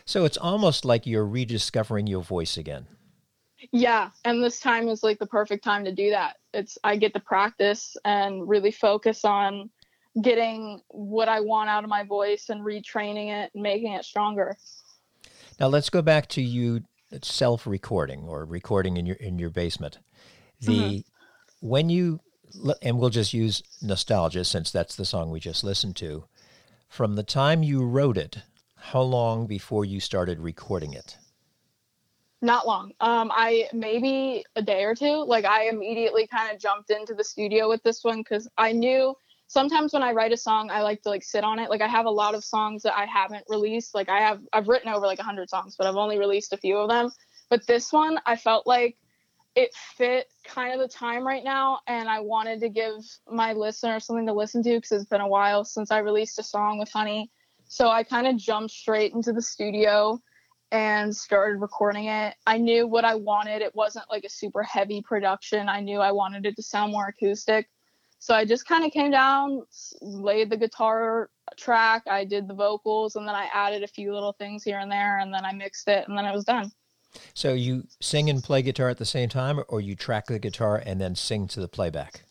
So 0.05 0.25
it's 0.25 0.37
almost 0.37 0.85
like 0.85 1.07
you're 1.07 1.25
rediscovering 1.25 2.05
your 2.05 2.21
voice 2.21 2.55
again. 2.55 2.85
Yeah, 3.71 4.09
and 4.23 4.43
this 4.43 4.59
time 4.59 4.87
is 4.87 5.03
like 5.03 5.19
the 5.19 5.27
perfect 5.27 5.63
time 5.63 5.85
to 5.85 5.91
do 5.91 6.09
that. 6.11 6.37
It's 6.53 6.77
I 6.83 6.95
get 6.95 7.13
to 7.13 7.19
practice 7.19 7.97
and 8.05 8.47
really 8.47 8.71
focus 8.71 9.25
on 9.25 9.69
getting 10.21 10.81
what 10.87 11.29
I 11.29 11.41
want 11.41 11.69
out 11.69 11.83
of 11.83 11.89
my 11.89 12.03
voice 12.03 12.49
and 12.49 12.61
retraining 12.61 13.29
it 13.29 13.51
and 13.53 13.63
making 13.63 13.93
it 13.93 14.05
stronger. 14.05 14.57
Now 15.59 15.67
let's 15.67 15.89
go 15.89 16.01
back 16.01 16.27
to 16.29 16.41
you 16.41 16.83
self-recording 17.21 18.23
or 18.27 18.45
recording 18.45 18.97
in 18.97 19.05
your 19.05 19.15
in 19.17 19.39
your 19.39 19.49
basement. 19.49 19.99
The 20.61 20.71
mm-hmm. 20.71 21.67
when 21.67 21.89
you 21.89 22.19
and 22.81 22.97
we'll 22.97 23.09
just 23.09 23.33
use 23.33 23.61
nostalgia 23.81 24.45
since 24.45 24.71
that's 24.71 24.95
the 24.95 25.05
song 25.05 25.31
we 25.31 25.39
just 25.39 25.63
listened 25.63 25.95
to. 25.97 26.25
From 26.89 27.15
the 27.15 27.23
time 27.23 27.63
you 27.63 27.83
wrote 27.83 28.17
it, 28.17 28.37
how 28.77 29.01
long 29.01 29.45
before 29.45 29.83
you 29.83 29.99
started 29.99 30.39
recording 30.39 30.93
it? 30.93 31.17
Not 32.41 32.67
long. 32.67 32.91
Um, 32.99 33.31
I 33.33 33.67
maybe 33.73 34.45
a 34.55 34.61
day 34.61 34.83
or 34.83 34.93
two. 34.93 35.25
Like 35.25 35.45
I 35.45 35.69
immediately 35.69 36.27
kind 36.27 36.53
of 36.53 36.59
jumped 36.59 36.91
into 36.91 37.15
the 37.15 37.23
studio 37.23 37.67
with 37.67 37.81
this 37.83 38.03
one 38.03 38.19
because 38.19 38.47
I 38.57 38.73
knew 38.73 39.15
sometimes 39.47 39.93
when 39.93 40.03
I 40.03 40.11
write 40.11 40.31
a 40.31 40.37
song, 40.37 40.69
I 40.69 40.81
like 40.81 41.01
to 41.03 41.09
like 41.09 41.23
sit 41.23 41.43
on 41.43 41.57
it. 41.57 41.69
Like 41.69 41.81
I 41.81 41.87
have 41.87 42.05
a 42.05 42.11
lot 42.11 42.35
of 42.35 42.43
songs 42.43 42.83
that 42.83 42.95
I 42.95 43.05
haven't 43.05 43.45
released. 43.49 43.95
Like 43.95 44.09
I 44.09 44.19
have 44.19 44.41
I've 44.53 44.67
written 44.67 44.89
over 44.89 45.07
like 45.07 45.17
100 45.17 45.49
songs, 45.49 45.75
but 45.77 45.87
I've 45.87 45.95
only 45.95 46.19
released 46.19 46.53
a 46.53 46.57
few 46.57 46.77
of 46.77 46.89
them. 46.89 47.09
But 47.49 47.65
this 47.65 47.91
one, 47.91 48.19
I 48.25 48.35
felt 48.35 48.67
like 48.67 48.97
it 49.55 49.73
fit 49.73 50.27
kind 50.45 50.73
of 50.73 50.79
the 50.79 50.93
time 50.93 51.25
right 51.25 51.43
now 51.43 51.79
and 51.87 52.07
I 52.07 52.19
wanted 52.19 52.59
to 52.59 52.69
give 52.69 52.93
my 53.27 53.53
listeners 53.53 54.05
something 54.05 54.27
to 54.27 54.33
listen 54.33 54.61
to 54.61 54.75
because 54.75 54.91
it's 54.91 55.09
been 55.09 55.21
a 55.21 55.27
while 55.27 55.65
since 55.65 55.89
I 55.89 55.97
released 55.99 56.37
a 56.37 56.43
song 56.43 56.77
with 56.77 56.91
Honey. 56.91 57.31
So 57.67 57.89
I 57.89 58.03
kind 58.03 58.27
of 58.27 58.37
jumped 58.37 58.71
straight 58.71 59.13
into 59.13 59.33
the 59.33 59.41
studio 59.41 60.21
and 60.71 61.15
started 61.15 61.61
recording 61.61 62.05
it. 62.05 62.35
I 62.45 62.57
knew 62.57 62.87
what 62.87 63.05
I 63.05 63.15
wanted. 63.15 63.61
It 63.61 63.75
wasn't 63.75 64.05
like 64.09 64.23
a 64.23 64.29
super 64.29 64.63
heavy 64.63 65.01
production. 65.01 65.69
I 65.69 65.79
knew 65.79 65.99
I 65.99 66.11
wanted 66.11 66.45
it 66.45 66.55
to 66.57 66.63
sound 66.63 66.91
more 66.91 67.07
acoustic. 67.07 67.69
So 68.19 68.33
I 68.33 68.45
just 68.45 68.67
kind 68.67 68.83
of 68.83 68.91
came 68.91 69.11
down, 69.11 69.61
laid 70.01 70.49
the 70.49 70.57
guitar 70.57 71.29
track, 71.55 72.03
I 72.09 72.25
did 72.25 72.47
the 72.47 72.53
vocals, 72.53 73.15
and 73.15 73.27
then 73.27 73.35
I 73.35 73.47
added 73.53 73.83
a 73.83 73.87
few 73.87 74.13
little 74.13 74.33
things 74.33 74.63
here 74.63 74.79
and 74.79 74.91
there, 74.91 75.19
and 75.19 75.33
then 75.33 75.45
I 75.45 75.53
mixed 75.53 75.87
it, 75.87 76.07
and 76.07 76.17
then 76.17 76.25
it 76.25 76.33
was 76.33 76.43
done. 76.43 76.71
So 77.33 77.53
you 77.53 77.83
sing 78.01 78.29
and 78.29 78.43
play 78.43 78.61
guitar 78.63 78.89
at 78.89 78.97
the 78.97 79.05
same 79.05 79.29
time, 79.29 79.63
or 79.67 79.81
you 79.81 79.95
track 79.95 80.25
the 80.25 80.39
guitar 80.39 80.81
and 80.83 80.99
then 80.99 81.15
sing 81.15 81.47
to 81.49 81.59
the 81.59 81.67
playback? 81.67 82.23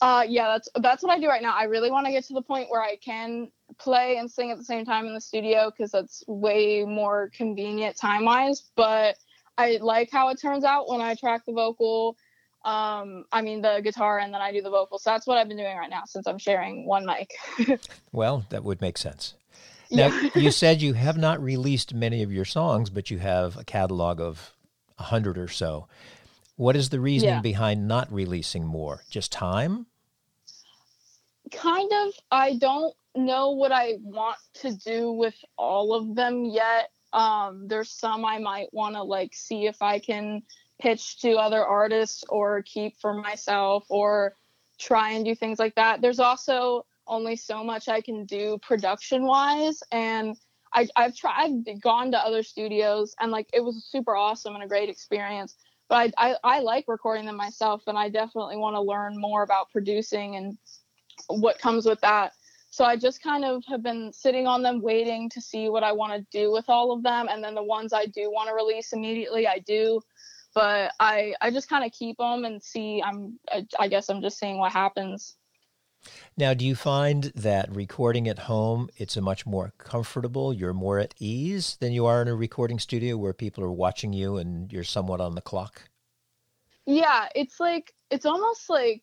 Uh, 0.00 0.24
yeah, 0.28 0.46
that's 0.46 0.68
that's 0.80 1.02
what 1.02 1.10
I 1.10 1.18
do 1.18 1.26
right 1.26 1.42
now. 1.42 1.56
I 1.56 1.64
really 1.64 1.90
want 1.90 2.06
to 2.06 2.12
get 2.12 2.24
to 2.24 2.34
the 2.34 2.42
point 2.42 2.70
where 2.70 2.82
I 2.82 2.96
can 2.96 3.50
play 3.78 4.16
and 4.16 4.30
sing 4.30 4.50
at 4.50 4.58
the 4.58 4.64
same 4.64 4.84
time 4.84 5.06
in 5.06 5.14
the 5.14 5.20
studio 5.20 5.70
because 5.70 5.90
that's 5.90 6.24
way 6.26 6.84
more 6.84 7.30
convenient 7.34 7.96
time 7.96 8.24
wise. 8.24 8.70
But 8.76 9.16
I 9.56 9.78
like 9.80 10.10
how 10.10 10.30
it 10.30 10.40
turns 10.40 10.64
out 10.64 10.88
when 10.88 11.00
I 11.00 11.14
track 11.14 11.42
the 11.46 11.52
vocal 11.52 12.16
um 12.64 13.24
i 13.30 13.40
mean 13.40 13.62
the 13.62 13.80
guitar 13.84 14.18
and 14.18 14.34
then 14.34 14.40
i 14.40 14.50
do 14.50 14.60
the 14.60 14.70
vocals 14.70 15.04
so 15.04 15.10
that's 15.10 15.26
what 15.26 15.38
i've 15.38 15.46
been 15.46 15.56
doing 15.56 15.76
right 15.76 15.90
now 15.90 16.02
since 16.04 16.26
i'm 16.26 16.38
sharing 16.38 16.86
one 16.86 17.06
mic 17.06 17.30
well 18.12 18.44
that 18.50 18.64
would 18.64 18.80
make 18.80 18.98
sense 18.98 19.34
now 19.90 20.08
yeah. 20.08 20.30
you 20.34 20.50
said 20.62 20.82
you 20.82 20.94
have 20.94 21.16
not 21.16 21.42
released 21.42 21.94
many 21.94 22.22
of 22.22 22.32
your 22.32 22.44
songs 22.44 22.90
but 22.90 23.10
you 23.10 23.18
have 23.18 23.56
a 23.56 23.64
catalog 23.64 24.20
of 24.20 24.54
a 24.98 25.04
hundred 25.04 25.38
or 25.38 25.46
so 25.46 25.86
what 26.56 26.74
is 26.74 26.88
the 26.88 26.98
reasoning 26.98 27.36
yeah. 27.36 27.40
behind 27.40 27.86
not 27.86 28.12
releasing 28.12 28.66
more 28.66 29.02
just 29.08 29.30
time 29.30 29.86
kind 31.52 31.90
of 31.92 32.12
i 32.32 32.56
don't 32.56 32.94
know 33.18 33.50
what 33.50 33.72
i 33.72 33.96
want 34.00 34.38
to 34.54 34.74
do 34.76 35.12
with 35.12 35.34
all 35.56 35.94
of 35.94 36.14
them 36.14 36.44
yet 36.44 36.90
um 37.12 37.66
there's 37.68 37.90
some 37.90 38.24
i 38.24 38.38
might 38.38 38.72
want 38.72 38.94
to 38.94 39.02
like 39.02 39.34
see 39.34 39.66
if 39.66 39.80
i 39.82 39.98
can 39.98 40.42
pitch 40.80 41.20
to 41.20 41.32
other 41.32 41.64
artists 41.64 42.24
or 42.28 42.62
keep 42.62 42.96
for 43.00 43.12
myself 43.12 43.84
or 43.88 44.34
try 44.78 45.12
and 45.12 45.24
do 45.24 45.34
things 45.34 45.58
like 45.58 45.74
that. 45.74 46.00
There's 46.00 46.20
also 46.20 46.86
only 47.06 47.36
so 47.36 47.64
much 47.64 47.88
I 47.88 48.00
can 48.00 48.24
do 48.24 48.58
production 48.62 49.24
wise 49.24 49.82
and 49.90 50.36
I, 50.72 50.86
I've 50.96 51.16
tried 51.16 51.64
I've 51.66 51.80
gone 51.80 52.12
to 52.12 52.18
other 52.18 52.42
studios 52.42 53.14
and 53.18 53.32
like 53.32 53.48
it 53.52 53.64
was 53.64 53.88
super 53.90 54.14
awesome 54.14 54.54
and 54.54 54.62
a 54.62 54.68
great 54.68 54.88
experience. 54.88 55.56
But 55.88 56.12
I, 56.18 56.32
I, 56.32 56.36
I 56.44 56.60
like 56.60 56.84
recording 56.86 57.24
them 57.24 57.36
myself 57.36 57.82
and 57.86 57.98
I 57.98 58.10
definitely 58.10 58.58
want 58.58 58.76
to 58.76 58.80
learn 58.80 59.18
more 59.18 59.42
about 59.42 59.70
producing 59.70 60.36
and 60.36 60.58
what 61.28 61.58
comes 61.58 61.86
with 61.86 62.00
that. 62.02 62.32
So 62.78 62.84
I 62.84 62.94
just 62.94 63.20
kind 63.20 63.44
of 63.44 63.64
have 63.66 63.82
been 63.82 64.12
sitting 64.12 64.46
on 64.46 64.62
them 64.62 64.80
waiting 64.80 65.28
to 65.30 65.40
see 65.40 65.68
what 65.68 65.82
I 65.82 65.90
want 65.90 66.12
to 66.12 66.24
do 66.30 66.52
with 66.52 66.66
all 66.68 66.92
of 66.92 67.02
them 67.02 67.26
and 67.28 67.42
then 67.42 67.56
the 67.56 67.62
ones 67.64 67.92
I 67.92 68.06
do 68.06 68.30
want 68.30 68.48
to 68.50 68.54
release 68.54 68.92
immediately 68.92 69.48
I 69.48 69.58
do 69.58 70.00
but 70.54 70.92
I 71.00 71.34
I 71.40 71.50
just 71.50 71.68
kind 71.68 71.84
of 71.84 71.90
keep 71.90 72.18
them 72.18 72.44
and 72.44 72.62
see. 72.62 73.02
I'm 73.04 73.40
I, 73.50 73.66
I 73.80 73.88
guess 73.88 74.08
I'm 74.08 74.22
just 74.22 74.38
seeing 74.38 74.58
what 74.58 74.70
happens. 74.70 75.34
Now, 76.36 76.54
do 76.54 76.64
you 76.64 76.76
find 76.76 77.24
that 77.34 77.74
recording 77.74 78.28
at 78.28 78.38
home 78.38 78.90
it's 78.96 79.16
a 79.16 79.20
much 79.20 79.44
more 79.44 79.72
comfortable, 79.78 80.52
you're 80.52 80.72
more 80.72 81.00
at 81.00 81.14
ease 81.18 81.76
than 81.80 81.90
you 81.90 82.06
are 82.06 82.22
in 82.22 82.28
a 82.28 82.36
recording 82.36 82.78
studio 82.78 83.16
where 83.16 83.32
people 83.32 83.64
are 83.64 83.72
watching 83.72 84.12
you 84.12 84.36
and 84.36 84.72
you're 84.72 84.84
somewhat 84.84 85.20
on 85.20 85.34
the 85.34 85.40
clock? 85.40 85.82
Yeah, 86.86 87.28
it's 87.34 87.58
like 87.58 87.92
it's 88.08 88.24
almost 88.24 88.70
like 88.70 89.02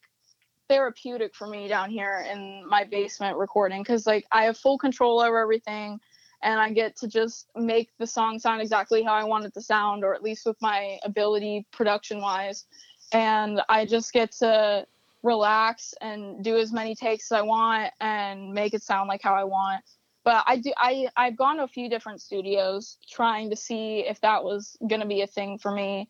therapeutic 0.70 1.36
for 1.36 1.48
me 1.48 1.68
down 1.68 1.90
here 1.90 2.26
in 2.32 2.68
my 2.68 2.84
basement 2.84 3.38
recording 3.38 3.84
cuz 3.84 4.08
like 4.08 4.26
I 4.32 4.44
have 4.46 4.58
full 4.58 4.78
control 4.78 5.20
over 5.20 5.38
everything 5.38 6.00
and 6.46 6.60
I 6.60 6.70
get 6.72 6.96
to 6.98 7.08
just 7.08 7.48
make 7.56 7.90
the 7.98 8.06
song 8.06 8.38
sound 8.40 8.62
exactly 8.62 9.02
how 9.02 9.14
I 9.14 9.24
want 9.24 9.46
it 9.46 9.54
to 9.56 9.62
sound, 9.62 10.04
or 10.04 10.14
at 10.14 10.22
least 10.22 10.46
with 10.46 10.62
my 10.62 11.00
ability 11.04 11.66
production 11.72 12.22
wise. 12.22 12.66
And 13.12 13.62
I 13.68 13.86
just 13.86 14.14
get 14.14 14.32
to 14.34 14.86
relax 15.24 15.96
and 16.02 16.44
do 16.44 16.58
as 16.58 16.72
many 16.72 16.94
takes 16.94 17.32
as 17.32 17.40
I 17.40 17.42
want 17.42 17.92
and 18.00 18.54
make 18.54 18.76
it 18.76 18.84
sound 18.84 19.08
like 19.08 19.24
how 19.24 19.34
I 19.34 19.44
want. 19.44 19.84
But 20.24 20.44
I 20.46 20.58
do 20.58 20.72
I 20.78 21.08
I've 21.18 21.36
gone 21.36 21.58
to 21.58 21.64
a 21.64 21.68
few 21.68 21.90
different 21.90 22.22
studios 22.22 22.98
trying 23.10 23.50
to 23.50 23.56
see 23.56 24.00
if 24.00 24.22
that 24.22 24.44
was 24.44 24.78
gonna 24.88 25.08
be 25.08 25.22
a 25.22 25.28
thing 25.28 25.58
for 25.58 25.72
me. 25.72 26.10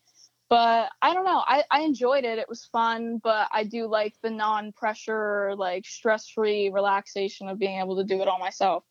But 0.55 0.91
I 1.01 1.13
don't 1.13 1.25
know. 1.25 1.43
I, 1.45 1.65
I 1.69 1.81
enjoyed 1.81 2.23
it. 2.23 2.39
It 2.39 2.47
was 2.47 2.63
fun, 2.63 3.19
but 3.21 3.49
I 3.51 3.65
do 3.65 3.87
like 3.87 4.15
the 4.21 4.29
non 4.29 4.71
pressure, 4.71 5.53
like 5.57 5.85
stress 5.85 6.29
free 6.29 6.69
relaxation 6.69 7.49
of 7.49 7.59
being 7.59 7.81
able 7.81 7.97
to 7.97 8.05
do 8.05 8.21
it 8.21 8.29
all 8.29 8.39
myself. 8.39 8.85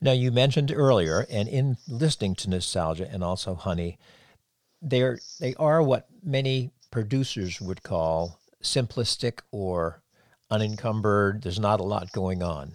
Now, 0.00 0.10
you 0.10 0.32
mentioned 0.32 0.72
earlier, 0.74 1.24
and 1.30 1.48
in 1.48 1.76
listening 1.86 2.34
to 2.34 2.50
Nostalgia 2.50 3.08
and 3.08 3.22
also 3.22 3.54
Honey, 3.54 3.96
they're, 4.82 5.20
they 5.38 5.54
are 5.54 5.80
what 5.84 6.08
many 6.24 6.72
producers 6.90 7.60
would 7.60 7.84
call 7.84 8.40
simplistic 8.60 9.38
or 9.52 10.02
unencumbered. 10.50 11.42
There's 11.42 11.60
not 11.60 11.78
a 11.78 11.84
lot 11.84 12.10
going 12.10 12.42
on. 12.42 12.72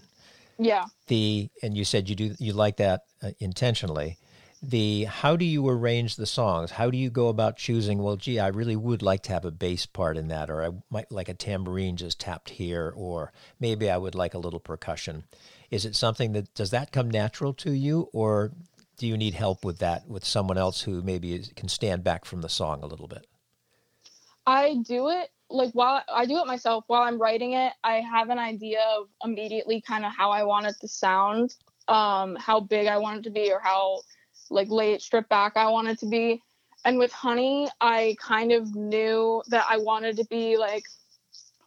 Yeah. 0.58 0.86
The 1.08 1.50
and 1.62 1.76
you 1.76 1.84
said 1.84 2.08
you 2.08 2.16
do 2.16 2.36
you 2.40 2.54
like 2.54 2.78
that 2.78 3.02
uh, 3.22 3.32
intentionally. 3.42 4.18
The 4.66 5.04
how 5.04 5.36
do 5.36 5.44
you 5.44 5.68
arrange 5.68 6.16
the 6.16 6.26
songs? 6.26 6.72
How 6.72 6.90
do 6.90 6.98
you 6.98 7.10
go 7.10 7.28
about 7.28 7.58
choosing? 7.58 8.02
Well, 8.02 8.16
gee, 8.16 8.40
I 8.40 8.48
really 8.48 8.78
would 8.78 9.02
like 9.02 9.22
to 9.24 9.34
have 9.34 9.44
a 9.44 9.52
bass 9.52 9.86
part 9.86 10.16
in 10.16 10.30
that, 10.30 10.50
or 10.50 10.64
I 10.64 10.70
might 10.90 11.12
like 11.12 11.28
a 11.28 11.34
tambourine 11.34 11.98
just 11.98 12.18
tapped 12.18 12.50
here, 12.50 12.94
or 12.96 13.34
maybe 13.60 13.90
I 13.90 13.98
would 13.98 14.16
like 14.16 14.34
a 14.34 14.40
little 14.40 14.62
percussion. 14.62 15.26
Is 15.70 15.84
it 15.84 15.98
something 15.98 16.32
that 16.32 16.54
does 16.54 16.70
that 16.70 16.94
come 16.94 17.12
natural 17.12 17.54
to 17.56 17.74
you, 17.74 18.08
or 18.14 18.54
do 18.98 19.06
you 19.06 19.18
need 19.18 19.34
help 19.34 19.66
with 19.66 19.80
that 19.80 20.08
with 20.08 20.24
someone 20.24 20.58
else 20.58 20.84
who 20.84 21.02
maybe 21.02 21.44
can 21.58 21.68
stand 21.68 22.06
back 22.06 22.24
from 22.24 22.40
the 22.40 22.48
song 22.48 22.84
a 22.84 22.88
little 22.88 23.10
bit? 23.10 23.28
I 24.48 24.78
do 24.88 25.10
it 25.10 25.30
like 25.50 25.74
while 25.74 26.04
I 26.10 26.26
do 26.26 26.38
it 26.38 26.48
myself 26.48 26.86
while 26.88 27.02
I'm 27.02 27.20
writing 27.20 27.52
it. 27.52 27.74
I 27.84 27.96
have 27.96 28.30
an 28.30 28.40
idea 28.40 28.80
of 28.98 29.10
immediately 29.26 29.82
kind 29.82 30.06
of 30.06 30.14
how 30.16 30.32
I 30.32 30.44
want 30.44 30.68
it 30.68 30.76
to 30.80 30.88
sound, 30.88 31.56
um, 31.90 32.38
how 32.38 32.62
big 32.62 32.88
I 32.88 32.98
want 32.98 33.20
it 33.20 33.24
to 33.24 33.30
be, 33.30 33.52
or 33.52 33.60
how 33.60 34.00
like 34.50 34.70
late 34.70 35.02
stripped 35.02 35.30
back 35.30 35.54
I 35.56 35.70
want 35.70 35.88
it 35.88 36.00
to 36.00 36.08
be. 36.08 36.42
And 36.86 36.98
with 36.98 37.12
Honey, 37.12 37.70
I 37.80 38.16
kind 38.20 38.52
of 38.52 38.76
knew 38.76 39.42
that 39.48 39.66
I 39.70 39.78
wanted 39.78 40.18
to 40.18 40.26
be 40.26 40.58
like 40.58 40.84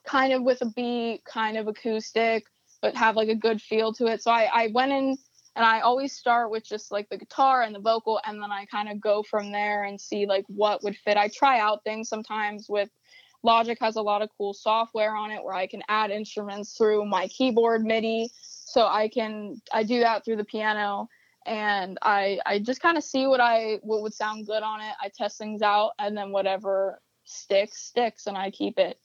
kind 0.07 0.33
of 0.33 0.43
with 0.43 0.61
a 0.63 0.67
beat, 0.67 1.23
kind 1.25 1.57
of 1.57 1.69
acoustic, 1.69 2.45
but 2.83 2.95
have 2.95 3.17
like 3.17 3.29
a 3.29 3.35
good 3.35 3.61
feel 3.61 3.93
to 3.95 4.07
it. 4.07 4.23
So 4.23 4.31
I, 4.31 4.49
I 4.53 4.71
went 4.75 4.93
in 4.93 5.17
and 5.57 5.65
I 5.65 5.81
always 5.81 6.13
start 6.13 6.51
with 6.51 6.65
just 6.65 6.93
like 6.93 7.09
the 7.09 7.17
guitar 7.17 7.63
and 7.63 7.75
the 7.75 7.81
vocal, 7.81 8.21
and 8.27 8.43
then 8.43 8.53
I 8.53 8.67
kind 8.67 8.91
of 8.91 9.01
go 9.01 9.23
from 9.23 9.53
there 9.53 9.85
and 9.85 9.99
see 9.99 10.27
like 10.27 10.45
what 10.49 10.85
would 10.85 10.97
fit. 10.97 11.17
I 11.17 11.29
try 11.29 11.61
out 11.61 11.83
things 11.83 12.11
sometimes 12.11 12.69
with 12.69 12.91
Logic 13.43 13.79
has 13.81 13.97
a 13.97 14.03
lot 14.03 14.23
of 14.23 14.29
cool 14.37 14.53
software 14.53 15.15
on 15.15 15.31
it 15.31 15.43
where 15.43 15.55
I 15.55 15.67
can 15.67 15.83
add 15.89 16.11
instruments 16.11 16.77
through 16.77 17.07
my 17.07 17.29
keyboard 17.29 17.85
MIDI. 17.85 18.31
So 18.35 18.87
I 18.87 19.09
can 19.09 19.61
I 19.73 19.83
do 19.83 20.01
that 20.01 20.25
through 20.25 20.37
the 20.37 20.45
piano 20.45 21.09
and 21.47 21.99
I 22.03 22.39
I 22.45 22.59
just 22.59 22.81
kind 22.81 22.99
of 22.99 23.05
see 23.05 23.27
what 23.27 23.41
I 23.41 23.79
what 23.83 24.03
would 24.03 24.15
sound 24.15 24.47
good 24.47 24.63
on 24.63 24.81
it. 24.81 24.93
I 25.01 25.09
test 25.09 25.39
things 25.39 25.63
out 25.63 25.93
and 25.99 26.17
then 26.17 26.33
whatever 26.33 27.01
sticks 27.25 27.79
sticks 27.79 28.27
and 28.27 28.37
I 28.37 28.51
keep 28.51 28.79
it. 28.79 28.99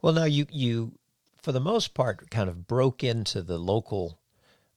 Well, 0.00 0.12
now 0.12 0.24
you 0.24 0.46
you 0.50 0.92
for 1.42 1.52
the 1.52 1.60
most 1.60 1.94
part, 1.94 2.30
kind 2.30 2.48
of 2.48 2.66
broke 2.66 3.04
into 3.04 3.42
the 3.42 3.58
local 3.58 4.18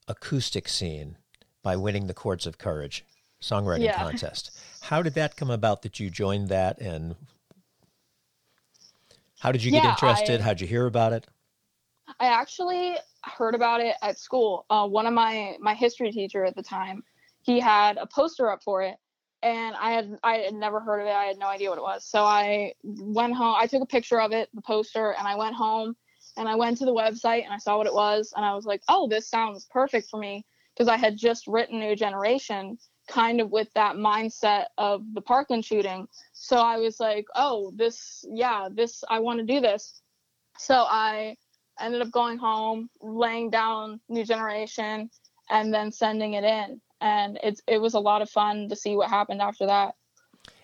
acoustic 0.08 0.68
scene 0.68 1.16
by 1.62 1.76
winning 1.76 2.06
the 2.06 2.14
Chords 2.14 2.46
of 2.46 2.58
Courage 2.58 3.04
songwriting 3.40 3.84
yeah. 3.84 3.96
contest. 3.96 4.56
How 4.82 5.02
did 5.02 5.14
that 5.14 5.36
come 5.36 5.50
about 5.50 5.82
that 5.82 6.00
you 6.00 6.10
joined 6.10 6.48
that 6.48 6.80
and 6.80 7.16
how 9.40 9.52
did 9.52 9.64
you 9.64 9.72
yeah, 9.72 9.80
get 9.80 9.90
interested? 9.90 10.40
I, 10.40 10.44
How'd 10.44 10.60
you 10.60 10.66
hear 10.66 10.86
about 10.86 11.12
it? 11.12 11.26
I 12.22 12.26
actually 12.26 12.96
heard 13.24 13.56
about 13.56 13.80
it 13.80 13.96
at 14.00 14.16
school. 14.16 14.64
Uh, 14.70 14.86
one 14.86 15.06
of 15.06 15.12
my 15.12 15.56
my 15.60 15.74
history 15.74 16.12
teacher 16.12 16.44
at 16.44 16.54
the 16.54 16.62
time, 16.62 17.02
he 17.40 17.58
had 17.58 17.96
a 17.96 18.06
poster 18.06 18.48
up 18.48 18.62
for 18.62 18.80
it, 18.82 18.94
and 19.42 19.74
I 19.74 19.90
had 19.90 20.16
I 20.22 20.36
had 20.36 20.54
never 20.54 20.78
heard 20.78 21.00
of 21.00 21.08
it. 21.08 21.10
I 21.10 21.24
had 21.24 21.36
no 21.36 21.48
idea 21.48 21.70
what 21.70 21.78
it 21.78 21.82
was. 21.82 22.04
So 22.04 22.22
I 22.22 22.74
went 22.84 23.34
home. 23.34 23.56
I 23.58 23.66
took 23.66 23.82
a 23.82 23.86
picture 23.86 24.20
of 24.20 24.30
it, 24.30 24.48
the 24.54 24.62
poster, 24.62 25.16
and 25.18 25.26
I 25.26 25.34
went 25.34 25.56
home 25.56 25.96
and 26.36 26.48
I 26.48 26.54
went 26.54 26.78
to 26.78 26.84
the 26.84 26.94
website 26.94 27.42
and 27.44 27.52
I 27.52 27.58
saw 27.58 27.76
what 27.76 27.88
it 27.88 27.94
was 27.94 28.32
and 28.36 28.44
I 28.44 28.54
was 28.54 28.66
like, 28.66 28.82
oh, 28.88 29.08
this 29.08 29.28
sounds 29.28 29.66
perfect 29.68 30.08
for 30.08 30.20
me 30.20 30.46
because 30.72 30.88
I 30.88 30.98
had 30.98 31.16
just 31.16 31.48
written 31.48 31.80
New 31.80 31.96
Generation 31.96 32.78
kind 33.08 33.40
of 33.40 33.50
with 33.50 33.68
that 33.74 33.96
mindset 33.96 34.66
of 34.78 35.02
the 35.12 35.20
Parkland 35.20 35.64
shooting. 35.64 36.06
So 36.32 36.56
I 36.56 36.76
was 36.76 37.00
like, 37.00 37.26
oh, 37.34 37.72
this, 37.74 38.24
yeah, 38.32 38.68
this, 38.72 39.02
I 39.10 39.18
want 39.18 39.40
to 39.40 39.44
do 39.44 39.60
this. 39.60 40.00
So 40.56 40.86
I 40.88 41.36
ended 41.80 42.02
up 42.02 42.10
going 42.10 42.38
home, 42.38 42.88
laying 43.00 43.50
down 43.50 44.00
New 44.08 44.24
Generation, 44.24 45.10
and 45.50 45.72
then 45.72 45.92
sending 45.92 46.34
it 46.34 46.44
in. 46.44 46.80
And 47.00 47.38
it's 47.42 47.60
it 47.66 47.80
was 47.80 47.94
a 47.94 48.00
lot 48.00 48.22
of 48.22 48.30
fun 48.30 48.68
to 48.68 48.76
see 48.76 48.96
what 48.96 49.08
happened 49.08 49.42
after 49.42 49.66
that. 49.66 49.94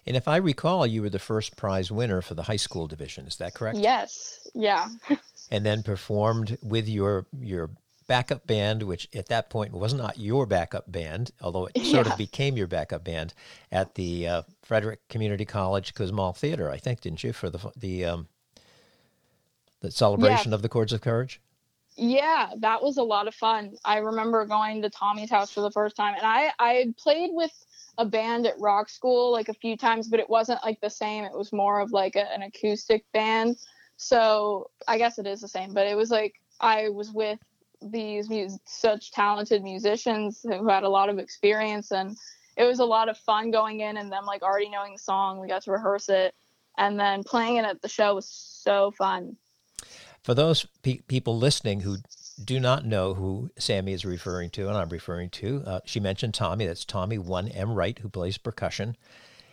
And 0.07 0.17
if 0.17 0.27
I 0.27 0.37
recall, 0.37 0.87
you 0.87 1.03
were 1.03 1.11
the 1.11 1.19
first 1.19 1.57
prize 1.57 1.93
winner 1.93 2.23
for 2.23 2.35
the 2.35 2.45
high 2.45 2.57
school 2.57 2.87
division. 2.87 3.27
Is 3.27 3.37
that 3.37 3.55
correct? 3.55 3.77
Yes. 3.77 4.49
Yeah. 4.55 4.89
and 5.51 5.67
then 5.67 5.83
performed 5.83 6.57
with 6.63 6.89
your 6.89 7.27
your 7.41 7.71
backup 8.07 8.47
band, 8.47 8.83
which 8.83 9.07
at 9.15 9.29
that 9.29 9.51
point 9.51 9.73
was 9.73 9.93
not 9.93 10.19
your 10.19 10.47
backup 10.47 10.91
band, 10.91 11.31
although 11.43 11.67
it 11.67 11.85
sort 11.85 12.07
yeah. 12.07 12.13
of 12.13 12.19
became 12.19 12.57
your 12.57 12.67
backup 12.67 13.05
band 13.05 13.35
at 13.71 13.95
the 13.95 14.27
uh, 14.27 14.43
Frederick 14.63 15.07
Community 15.09 15.45
College 15.45 15.95
Kussmaul 15.95 16.35
Theater, 16.35 16.71
I 16.71 16.79
think, 16.79 17.03
didn't 17.03 17.23
you, 17.23 17.33
for 17.33 17.51
the 17.51 17.71
the 17.77 18.07
um, 18.07 18.29
the 19.81 19.91
celebration 19.91 20.53
of 20.53 20.63
the 20.63 20.69
Chords 20.69 20.93
of 20.93 21.01
Courage? 21.01 21.41
Yeah, 21.97 22.51
that 22.59 22.83
was 22.83 22.97
a 22.97 23.03
lot 23.03 23.27
of 23.27 23.35
fun. 23.35 23.75
I 23.85 23.99
remember 23.99 24.45
going 24.47 24.83
to 24.83 24.91
Tommy's 24.91 25.31
house 25.31 25.51
for 25.51 25.63
the 25.63 25.71
first 25.71 25.97
time, 25.97 26.15
and 26.15 26.25
I 26.25 26.53
I 26.59 26.95
played 26.97 27.31
with 27.33 27.53
a 27.99 28.05
band 28.05 28.47
at 28.47 28.59
rock 28.61 28.89
school 28.89 29.33
like 29.33 29.49
a 29.49 29.55
few 29.55 29.77
times, 29.77 30.09
but 30.09 30.21
it 30.21 30.31
wasn't 30.31 30.63
like 30.65 30.81
the 30.81 30.91
same. 30.91 31.25
It 31.25 31.33
was 31.33 31.53
more 31.53 31.81
of 31.81 31.91
like 31.91 32.15
a, 32.15 32.33
an 32.33 32.43
acoustic 32.43 33.05
band. 33.13 33.57
So 33.97 34.71
I 34.87 34.99
guess 34.99 35.19
it 35.19 35.27
is 35.27 35.41
the 35.41 35.49
same, 35.49 35.75
but 35.75 35.89
it 35.89 35.97
was 35.97 36.11
like 36.11 36.35
I 36.61 36.89
was 36.89 37.11
with 37.13 37.41
these 37.83 38.29
mus- 38.29 38.59
such 38.65 39.11
talented 39.11 39.63
musicians 39.63 40.41
who 40.43 40.69
had 40.69 40.85
a 40.85 40.89
lot 40.89 41.09
of 41.09 41.19
experience 41.19 41.91
and 41.93 42.17
it 42.57 42.65
was 42.65 42.81
a 42.81 42.85
lot 42.85 43.09
of 43.09 43.17
fun 43.19 43.51
going 43.51 43.81
in 43.81 43.97
and 43.97 44.11
them 44.11 44.25
like 44.25 44.43
already 44.43 44.69
knowing 44.69 44.93
the 44.93 44.99
song 44.99 45.39
we 45.39 45.47
got 45.47 45.63
to 45.63 45.71
rehearse 45.71 46.09
it 46.09 46.35
and 46.77 46.99
then 46.99 47.23
playing 47.23 47.57
it 47.57 47.65
at 47.65 47.81
the 47.81 47.89
show 47.89 48.17
was 48.17 48.29
so 48.29 48.91
fun 48.99 49.37
for 50.23 50.35
those 50.35 50.67
pe- 50.83 51.01
people 51.09 51.39
listening 51.39 51.81
who 51.81 51.99
do 52.45 52.61
not 52.61 52.85
know 52.85 53.15
who 53.15 53.51
Sammy 53.59 53.93
is 53.93 54.05
referring 54.05 54.51
to, 54.51 54.69
and 54.69 54.77
I'm 54.77 54.89
referring 54.89 55.31
to, 55.31 55.63
uh, 55.67 55.81
she 55.85 56.01
mentioned 56.01 56.35
Tommy. 56.35 56.67
That's 56.67 56.85
Tommy 56.85 57.19
One 57.19 57.49
M 57.49 57.73
Wright, 57.73 57.99
who 57.99 58.09
plays 58.09 58.39
percussion. 58.39 58.97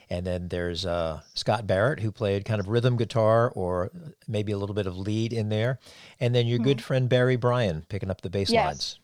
And 0.07 0.23
then 0.23 0.49
there's 0.49 0.85
uh, 0.85 1.21
Scott 1.33 1.65
Barrett, 1.65 1.99
who 1.99 2.11
played 2.11 2.45
kind 2.45 2.59
of 2.59 2.67
rhythm 2.67 2.95
guitar 2.95 3.49
or 3.55 3.89
maybe 4.27 4.51
a 4.51 4.57
little 4.57 4.75
bit 4.75 4.85
of 4.85 4.95
lead 4.95 5.33
in 5.33 5.49
there. 5.49 5.79
And 6.19 6.35
then 6.35 6.45
your 6.45 6.59
mm-hmm. 6.59 6.65
good 6.65 6.83
friend 6.83 7.09
Barry 7.09 7.37
Bryan 7.37 7.85
picking 7.89 8.11
up 8.11 8.21
the 8.21 8.29
bass 8.29 8.51
yes. 8.51 8.65
lines. 8.65 8.99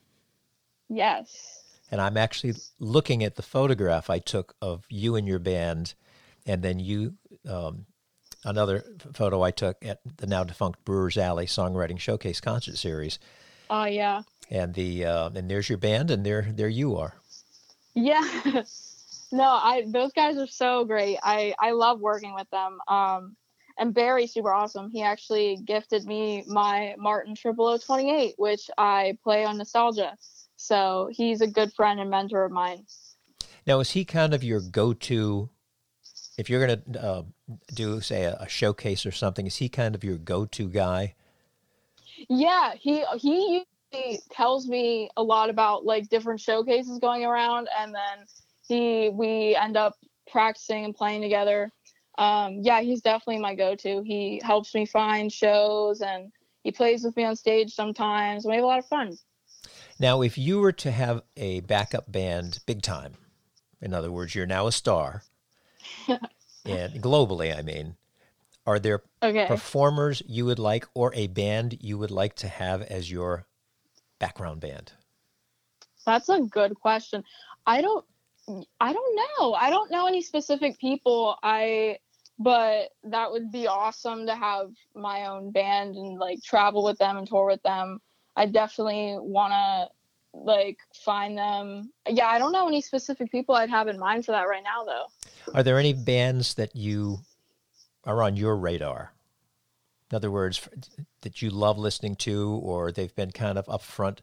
Yes. 0.89 1.63
And 1.89 1.99
I'm 1.99 2.17
actually 2.17 2.53
looking 2.77 3.23
at 3.23 3.35
the 3.35 3.41
photograph 3.41 4.11
I 4.11 4.19
took 4.19 4.55
of 4.61 4.85
you 4.89 5.15
and 5.15 5.27
your 5.27 5.39
band, 5.39 5.95
and 6.45 6.61
then 6.61 6.79
you, 6.79 7.15
um, 7.49 7.85
another 8.43 8.83
photo 9.13 9.41
I 9.41 9.51
took 9.51 9.83
at 9.85 9.99
the 10.17 10.27
now 10.27 10.43
defunct 10.43 10.83
Brewers 10.85 11.17
Alley 11.17 11.45
Songwriting 11.45 11.99
Showcase 11.99 12.41
Concert 12.41 12.77
Series. 12.77 13.19
Oh 13.69 13.85
yeah. 13.85 14.23
And 14.49 14.73
the 14.73 15.05
uh, 15.05 15.29
and 15.33 15.49
there's 15.49 15.69
your 15.69 15.77
band, 15.77 16.11
and 16.11 16.25
there 16.25 16.47
there 16.51 16.67
you 16.67 16.97
are. 16.97 17.15
Yeah. 17.93 18.27
No, 19.31 19.45
I 19.45 19.85
those 19.87 20.11
guys 20.11 20.37
are 20.37 20.47
so 20.47 20.83
great. 20.83 21.17
I 21.23 21.55
I 21.59 21.71
love 21.71 22.01
working 22.01 22.33
with 22.33 22.49
them. 22.49 22.79
Um, 22.87 23.35
and 23.77 23.93
Barry's 23.93 24.33
super 24.33 24.51
awesome. 24.51 24.91
He 24.91 25.01
actually 25.01 25.57
gifted 25.65 26.05
me 26.05 26.43
my 26.47 26.95
Martin 26.97 27.35
Triple 27.35 27.67
O 27.67 27.77
twenty 27.77 28.13
eight, 28.13 28.35
which 28.37 28.69
I 28.77 29.17
play 29.23 29.45
on 29.45 29.57
Nostalgia. 29.57 30.17
So 30.57 31.09
he's 31.11 31.41
a 31.41 31.47
good 31.47 31.73
friend 31.73 31.99
and 31.99 32.09
mentor 32.09 32.43
of 32.43 32.51
mine. 32.51 32.85
Now, 33.65 33.79
is 33.79 33.91
he 33.91 34.05
kind 34.05 34.33
of 34.33 34.43
your 34.43 34.59
go 34.59 34.93
to? 34.93 35.49
If 36.41 36.49
you're 36.49 36.65
going 36.65 36.81
to 36.93 37.03
uh, 37.03 37.23
do, 37.75 38.01
say, 38.01 38.23
a, 38.23 38.35
a 38.39 38.49
showcase 38.49 39.05
or 39.05 39.11
something, 39.11 39.45
is 39.45 39.57
he 39.57 39.69
kind 39.69 39.93
of 39.93 40.03
your 40.03 40.17
go 40.17 40.45
to 40.45 40.67
guy? 40.67 41.13
Yeah, 42.29 42.73
he 42.79 43.05
he 43.19 43.63
usually 43.93 44.19
tells 44.31 44.67
me 44.67 45.07
a 45.17 45.21
lot 45.21 45.51
about 45.51 45.85
like 45.85 46.09
different 46.09 46.39
showcases 46.39 46.97
going 46.97 47.25
around, 47.25 47.69
and 47.79 47.93
then 47.93 48.25
he 48.67 49.09
we 49.09 49.55
end 49.55 49.77
up 49.77 49.93
practicing 50.31 50.83
and 50.83 50.95
playing 50.95 51.21
together. 51.21 51.71
Um, 52.17 52.61
yeah, 52.63 52.81
he's 52.81 53.01
definitely 53.01 53.39
my 53.39 53.53
go-to. 53.53 54.01
He 54.03 54.41
helps 54.43 54.73
me 54.73 54.87
find 54.87 55.31
shows 55.31 56.01
and 56.01 56.31
he 56.63 56.71
plays 56.71 57.03
with 57.03 57.15
me 57.15 57.23
on 57.23 57.35
stage 57.35 57.71
sometimes. 57.71 58.45
We 58.45 58.55
have 58.55 58.63
a 58.63 58.67
lot 58.67 58.79
of 58.79 58.85
fun. 58.87 59.15
Now, 59.99 60.23
if 60.23 60.39
you 60.39 60.59
were 60.59 60.71
to 60.71 60.89
have 60.89 61.21
a 61.37 61.59
backup 61.61 62.11
band, 62.11 62.59
big 62.65 62.81
time, 62.81 63.13
in 63.79 63.93
other 63.93 64.11
words, 64.11 64.33
you're 64.33 64.45
now 64.47 64.67
a 64.67 64.71
star, 64.71 65.23
and 66.65 67.01
globally, 67.01 67.57
I 67.57 67.61
mean, 67.61 67.95
are 68.65 68.79
there 68.79 69.03
okay. 69.23 69.45
performers 69.47 70.21
you 70.27 70.45
would 70.45 70.59
like 70.59 70.87
or 70.93 71.13
a 71.15 71.27
band 71.27 71.77
you 71.81 71.97
would 71.97 72.11
like 72.11 72.35
to 72.37 72.47
have 72.47 72.81
as 72.83 73.11
your 73.11 73.45
background 74.19 74.61
band? 74.61 74.93
That's 76.05 76.29
a 76.29 76.41
good 76.41 76.75
question. 76.75 77.23
I 77.65 77.81
don't 77.81 78.05
I 78.79 78.93
don't 78.93 79.15
know. 79.15 79.53
I 79.53 79.69
don't 79.69 79.91
know 79.91 80.07
any 80.07 80.21
specific 80.21 80.79
people. 80.79 81.37
I 81.43 81.97
but 82.39 82.89
that 83.03 83.31
would 83.31 83.51
be 83.51 83.67
awesome 83.67 84.25
to 84.25 84.35
have 84.35 84.71
my 84.95 85.27
own 85.27 85.51
band 85.51 85.95
and 85.95 86.17
like 86.17 86.41
travel 86.43 86.83
with 86.83 86.97
them 86.97 87.17
and 87.17 87.27
tour 87.27 87.45
with 87.45 87.61
them. 87.61 87.99
I 88.35 88.47
definitely 88.47 89.17
want 89.19 89.51
to 89.51 89.89
like 90.33 90.77
find 90.93 91.37
them. 91.37 91.91
Yeah, 92.07 92.27
I 92.27 92.39
don't 92.39 92.51
know 92.51 92.67
any 92.67 92.81
specific 92.81 93.31
people 93.31 93.55
I'd 93.55 93.69
have 93.69 93.87
in 93.87 93.99
mind 93.99 94.25
for 94.25 94.31
that 94.31 94.47
right 94.47 94.63
now 94.63 94.83
though. 94.85 95.53
Are 95.53 95.63
there 95.63 95.79
any 95.79 95.93
bands 95.93 96.53
that 96.55 96.75
you 96.75 97.19
are 98.05 98.23
on 98.23 98.35
your 98.35 98.55
radar? 98.55 99.13
In 100.09 100.15
other 100.15 100.31
words, 100.31 100.67
that 101.21 101.41
you 101.41 101.49
love 101.49 101.77
listening 101.77 102.15
to 102.17 102.59
or 102.63 102.91
they've 102.91 103.15
been 103.15 103.31
kind 103.31 103.57
of 103.57 103.65
upfront 103.67 104.19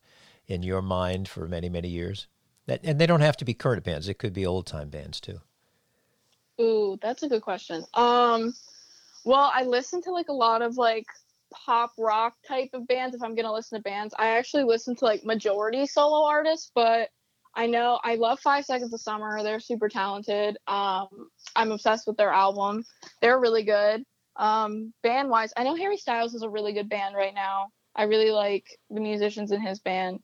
in 0.47 0.63
your 0.63 0.83
mind 0.83 1.29
for 1.29 1.49
many, 1.49 1.69
many 1.69 1.89
years? 1.89 2.27
That, 2.67 2.81
and 2.85 3.01
they 3.01 3.07
don't 3.07 3.23
have 3.23 3.39
to 3.39 3.47
be 3.47 3.55
current 3.55 3.85
bands; 3.85 4.09
it 4.09 4.19
could 4.19 4.35
be 4.35 4.45
old 4.45 4.67
time 4.67 4.91
bands 4.91 5.21
too. 5.21 5.41
Ooh, 6.61 6.99
that's 7.01 7.23
a 7.23 7.29
good 7.29 7.41
question. 7.41 7.85
Um, 7.95 8.53
well, 9.25 9.51
I 9.55 9.63
listen 9.63 10.03
to 10.03 10.11
like 10.11 10.29
a 10.29 10.35
lot 10.35 10.61
of 10.61 10.77
like 10.77 11.07
pop 11.53 11.93
rock 11.99 12.35
type 12.47 12.71
of 12.73 12.87
bands. 12.87 13.15
If 13.15 13.23
I'm 13.23 13.35
gonna 13.35 13.53
listen 13.53 13.79
to 13.79 13.83
bands, 13.83 14.15
I 14.19 14.37
actually 14.39 14.65
listen 14.65 14.97
to 14.97 15.05
like 15.05 15.25
majority 15.25 15.87
solo 15.87 16.27
artists, 16.27 16.71
but 16.75 17.09
I 17.55 17.67
know 17.67 17.99
I 18.05 18.17
love 18.17 18.41
Five 18.41 18.65
Seconds 18.65 18.93
of 18.93 19.01
Summer. 19.01 19.43
They're 19.43 19.61
super 19.61 19.89
talented. 19.89 20.57
Um, 20.67 21.09
I'm 21.57 21.73
obsessed 21.73 22.07
with 22.07 22.17
their 22.17 22.31
album. 22.31 22.85
They're 23.21 23.41
really 23.41 23.65
good. 23.65 24.05
Um, 24.37 24.93
band 25.03 25.31
wise, 25.31 25.53
I 25.57 25.65
know 25.65 25.75
Harry 25.75 25.97
Styles 25.97 26.35
is 26.35 26.43
a 26.43 26.49
really 26.49 26.73
good 26.73 26.89
band 26.89 27.17
right 27.17 27.35
now. 27.35 27.69
I 27.97 28.05
really 28.05 28.31
like 28.31 28.65
the 28.91 29.01
musicians 29.01 29.51
in 29.51 29.61
his 29.61 29.81
band 29.81 30.21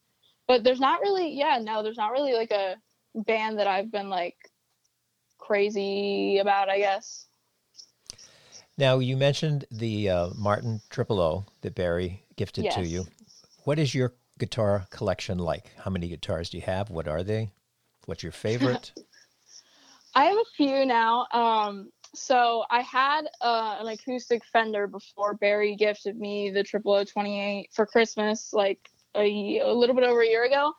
but 0.47 0.65
there's 0.65 0.81
not 0.81 1.01
really 1.01 1.37
yeah 1.37 1.59
no 1.63 1.83
there's 1.83 1.97
not 1.97 2.13
really 2.13 2.35
like 2.35 2.51
a 2.51 2.77
band 3.15 3.59
that 3.59 3.67
i've 3.67 3.91
been 3.91 4.09
like 4.09 4.37
crazy 5.39 6.39
about 6.39 6.69
i 6.69 6.79
guess 6.79 7.27
now 8.77 8.99
you 8.99 9.17
mentioned 9.17 9.65
the 9.71 10.09
uh, 10.09 10.29
martin 10.37 10.81
triple 10.91 11.21
o 11.21 11.45
that 11.63 11.75
barry 11.75 12.23
gifted 12.37 12.65
yes. 12.65 12.75
to 12.75 12.87
you 12.87 13.07
what 13.65 13.79
is 13.79 13.95
your 13.95 14.13
guitar 14.39 14.87
collection 14.91 15.39
like 15.39 15.71
how 15.79 15.91
many 15.91 16.09
guitars 16.09 16.51
do 16.51 16.57
you 16.57 16.63
have 16.63 16.91
what 16.91 17.09
are 17.09 17.23
they 17.23 17.51
what's 18.07 18.23
your 18.23 18.33
favorite 18.33 18.93
i 20.15 20.25
have 20.25 20.37
a 20.37 20.51
few 20.57 20.85
now 20.85 21.27
um, 21.33 21.91
so 22.15 22.65
i 22.71 22.81
had 22.81 23.23
uh, 23.41 23.77
an 23.81 23.89
acoustic 23.89 24.45
fender 24.45 24.87
before 24.87 25.35
barry 25.35 25.77
gifted 25.77 26.19
me 26.19 26.51
the 26.51 26.63
triple 26.63 26.93
o 26.93 27.05
28 27.05 27.69
for 27.73 27.87
christmas 27.87 28.53
like 28.53 28.91
a, 29.15 29.61
a 29.61 29.73
little 29.73 29.95
bit 29.95 30.05
over 30.05 30.23
a 30.23 30.27
year 30.27 30.45
ago. 30.45 30.73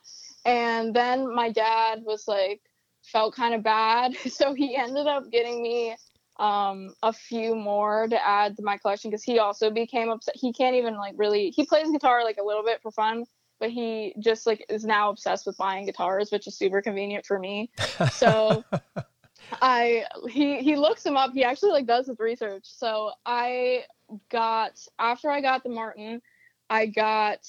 And 0.46 0.94
then 0.94 1.34
my 1.34 1.52
dad 1.52 2.02
was 2.04 2.28
like, 2.28 2.62
felt 3.04 3.36
kind 3.36 3.54
of 3.54 3.64
bad. 3.64 4.16
So 4.30 4.54
he 4.54 4.76
ended 4.76 5.08
up 5.08 5.32
getting 5.32 5.62
me 5.62 5.96
um, 6.38 6.94
a 7.02 7.14
few 7.14 7.56
more 7.56 8.08
to 8.08 8.28
add 8.28 8.58
to 8.58 8.64
my 8.64 8.78
collection 8.78 9.10
because 9.10 9.24
he 9.24 9.40
also 9.40 9.70
became 9.70 10.10
upset. 10.10 10.36
He 10.36 10.52
can't 10.52 10.76
even 10.76 10.96
like 10.96 11.14
really, 11.18 11.52
he 11.52 11.66
plays 11.66 11.90
guitar 11.92 12.24
like 12.24 12.38
a 12.38 12.44
little 12.44 12.64
bit 12.64 12.82
for 12.82 12.92
fun, 12.92 13.26
but 13.60 13.70
he 13.70 14.14
just 14.20 14.46
like 14.46 14.66
is 14.70 14.84
now 14.84 15.10
obsessed 15.10 15.46
with 15.46 15.58
buying 15.58 15.86
guitars, 15.86 16.32
which 16.32 16.48
is 16.48 16.58
super 16.58 16.82
convenient 16.82 17.26
for 17.26 17.40
me. 17.40 17.70
So 18.12 18.64
I, 19.62 20.06
he, 20.30 20.62
he 20.62 20.76
looks 20.76 21.06
him 21.06 21.16
up. 21.16 21.32
He 21.34 21.44
actually 21.44 21.72
like 21.72 21.86
does 21.86 22.08
his 22.08 22.20
research. 22.20 22.64
So 22.66 23.12
I 23.26 23.86
got, 24.30 24.80
after 25.00 25.32
I 25.32 25.40
got 25.40 25.64
the 25.64 25.70
Martin, 25.70 26.22
I 26.70 26.88
got 26.88 27.40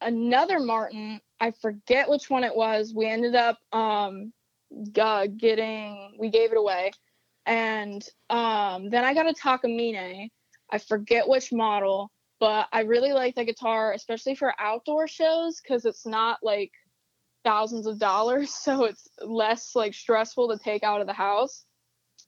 another 0.00 0.60
Martin. 0.60 1.20
I 1.40 1.50
forget 1.50 2.08
which 2.08 2.30
one 2.30 2.44
it 2.44 2.54
was. 2.54 2.92
We 2.94 3.06
ended 3.06 3.34
up 3.34 3.58
um, 3.72 4.32
uh, 5.00 5.26
getting, 5.26 6.16
we 6.18 6.30
gave 6.30 6.52
it 6.52 6.58
away. 6.58 6.92
And 7.50 8.08
um, 8.30 8.90
then 8.90 9.04
I 9.04 9.12
got 9.12 9.28
a 9.28 9.34
Takamine. 9.34 10.28
I 10.70 10.78
forget 10.78 11.28
which 11.28 11.52
model, 11.52 12.12
but 12.38 12.68
I 12.72 12.82
really 12.82 13.12
like 13.12 13.34
the 13.34 13.44
guitar, 13.44 13.92
especially 13.92 14.36
for 14.36 14.54
outdoor 14.60 15.08
shows, 15.08 15.60
because 15.60 15.84
it's 15.84 16.06
not 16.06 16.38
like 16.44 16.70
thousands 17.42 17.86
of 17.86 17.98
dollars. 17.98 18.54
So 18.62 18.84
it's 18.84 19.08
less 19.20 19.74
like 19.74 19.94
stressful 19.94 20.48
to 20.48 20.62
take 20.62 20.84
out 20.84 21.00
of 21.00 21.08
the 21.08 21.12
house. 21.12 21.64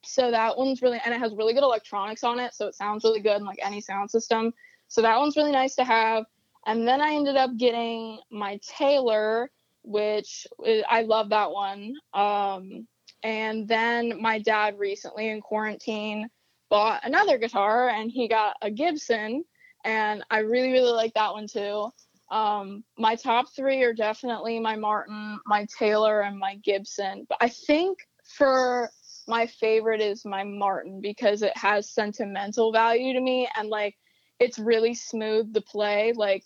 So 0.05 0.33
that 0.33 0.59
one's 0.59 0.83
really, 0.83 1.01
and 1.05 1.15
it 1.15 1.21
has 1.21 1.37
really 1.37 1.55
good 1.55 1.63
electronics 1.63 2.25
on 2.25 2.41
it. 2.41 2.53
So 2.53 2.67
it 2.67 2.75
sounds 2.75 3.05
really 3.05 3.21
good 3.21 3.37
in 3.37 3.45
like 3.45 3.61
any 3.63 3.81
sound 3.81 4.11
system. 4.11 4.53
So 4.89 5.03
that 5.03 5.17
one's 5.21 5.37
really 5.37 5.53
nice 5.53 5.77
to 5.77 5.85
have. 5.85 6.25
And 6.67 6.87
then 6.87 7.01
I 7.01 7.15
ended 7.15 7.37
up 7.37 7.57
getting 7.57 8.19
my 8.33 8.59
Taylor, 8.77 9.53
which 9.85 10.49
I 10.91 11.03
love 11.03 11.29
that 11.29 11.53
one. 11.53 11.95
Um, 12.13 12.89
and 13.23 13.69
then 13.69 14.21
my 14.21 14.39
dad 14.39 14.79
recently 14.79 15.29
in 15.29 15.41
quarantine 15.41 16.29
bought 16.71 17.05
another 17.05 17.39
guitar 17.39 17.91
and 17.91 18.11
he 18.11 18.29
got 18.29 18.57
a 18.63 18.71
Gibson. 18.71 19.45
And 19.85 20.25
I 20.31 20.39
really, 20.39 20.73
really 20.73 20.93
like 20.93 21.15
that 21.15 21.33
one 21.33 21.47
too. 21.47 21.91
Um, 22.31 22.83
my 22.97 23.15
top 23.15 23.47
three 23.55 23.83
are 23.83 23.93
definitely 23.93 24.59
my 24.59 24.77
Martin, 24.77 25.39
my 25.45 25.67
Taylor, 25.79 26.23
and 26.23 26.39
my 26.39 26.57
Gibson. 26.65 27.27
But 27.29 27.39
I 27.41 27.49
think 27.49 27.99
for 28.25 28.91
my 29.29 29.47
favorite 29.47 30.01
is 30.01 30.25
my 30.25 30.45
Martin 30.45 31.01
because 31.01 31.43
it 31.43 31.57
has 31.57 31.91
sentimental 31.91 32.73
value 32.73 33.13
to 33.13 33.21
me 33.21 33.49
and 33.57 33.69
like 33.69 33.97
it's 34.41 34.59
really 34.59 34.95
smooth 34.95 35.53
to 35.53 35.61
play. 35.61 36.13
Like 36.17 36.45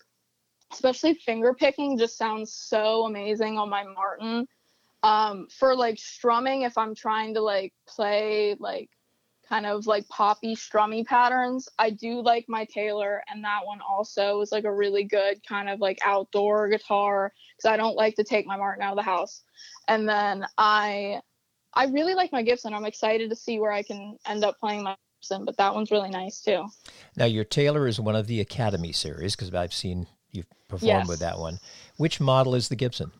especially 0.73 1.13
finger 1.13 1.53
picking 1.53 1.97
just 1.97 2.17
sounds 2.17 2.53
so 2.53 3.05
amazing 3.05 3.57
on 3.57 3.69
my 3.69 3.83
Martin. 3.83 4.47
Um, 5.03 5.47
for 5.49 5.75
like 5.75 5.99
strumming, 5.99 6.63
if 6.63 6.77
I'm 6.77 6.95
trying 6.95 7.35
to 7.35 7.41
like 7.41 7.73
play 7.87 8.55
like 8.59 8.89
kind 9.47 9.65
of 9.65 9.87
like 9.87 10.07
poppy 10.09 10.55
strummy 10.55 11.05
patterns, 11.05 11.69
I 11.79 11.91
do 11.91 12.21
like 12.21 12.45
my 12.47 12.65
Taylor, 12.65 13.23
and 13.29 13.43
that 13.43 13.65
one 13.65 13.79
also 13.87 14.41
is 14.41 14.51
like 14.51 14.65
a 14.65 14.73
really 14.73 15.03
good 15.03 15.41
kind 15.47 15.69
of 15.69 15.79
like 15.79 15.99
outdoor 16.03 16.67
guitar 16.69 17.31
because 17.55 17.71
I 17.71 17.77
don't 17.77 17.95
like 17.95 18.15
to 18.15 18.23
take 18.23 18.45
my 18.45 18.57
Martin 18.57 18.83
out 18.83 18.91
of 18.91 18.97
the 18.97 19.03
house. 19.03 19.43
And 19.87 20.07
then 20.07 20.45
I 20.57 21.21
I 21.73 21.85
really 21.85 22.15
like 22.15 22.31
my 22.31 22.41
Gibson. 22.41 22.73
I'm 22.73 22.85
excited 22.85 23.29
to 23.29 23.35
see 23.35 23.59
where 23.59 23.71
I 23.71 23.83
can 23.83 24.17
end 24.25 24.43
up 24.43 24.59
playing 24.59 24.83
my 24.83 24.95
Gibson, 25.21 25.45
but 25.45 25.57
that 25.57 25.73
one's 25.73 25.91
really 25.91 26.09
nice 26.09 26.41
too. 26.41 26.65
Now, 27.15 27.25
your 27.25 27.43
Taylor 27.43 27.87
is 27.87 27.99
one 27.99 28.15
of 28.15 28.27
the 28.27 28.41
Academy 28.41 28.91
series 28.91 29.35
because 29.35 29.53
I've 29.53 29.73
seen 29.73 30.07
you 30.31 30.43
perform 30.67 30.87
yes. 30.87 31.07
with 31.07 31.19
that 31.19 31.39
one. 31.39 31.59
Which 31.97 32.19
model 32.19 32.55
is 32.55 32.69
the 32.69 32.75
Gibson? 32.75 33.11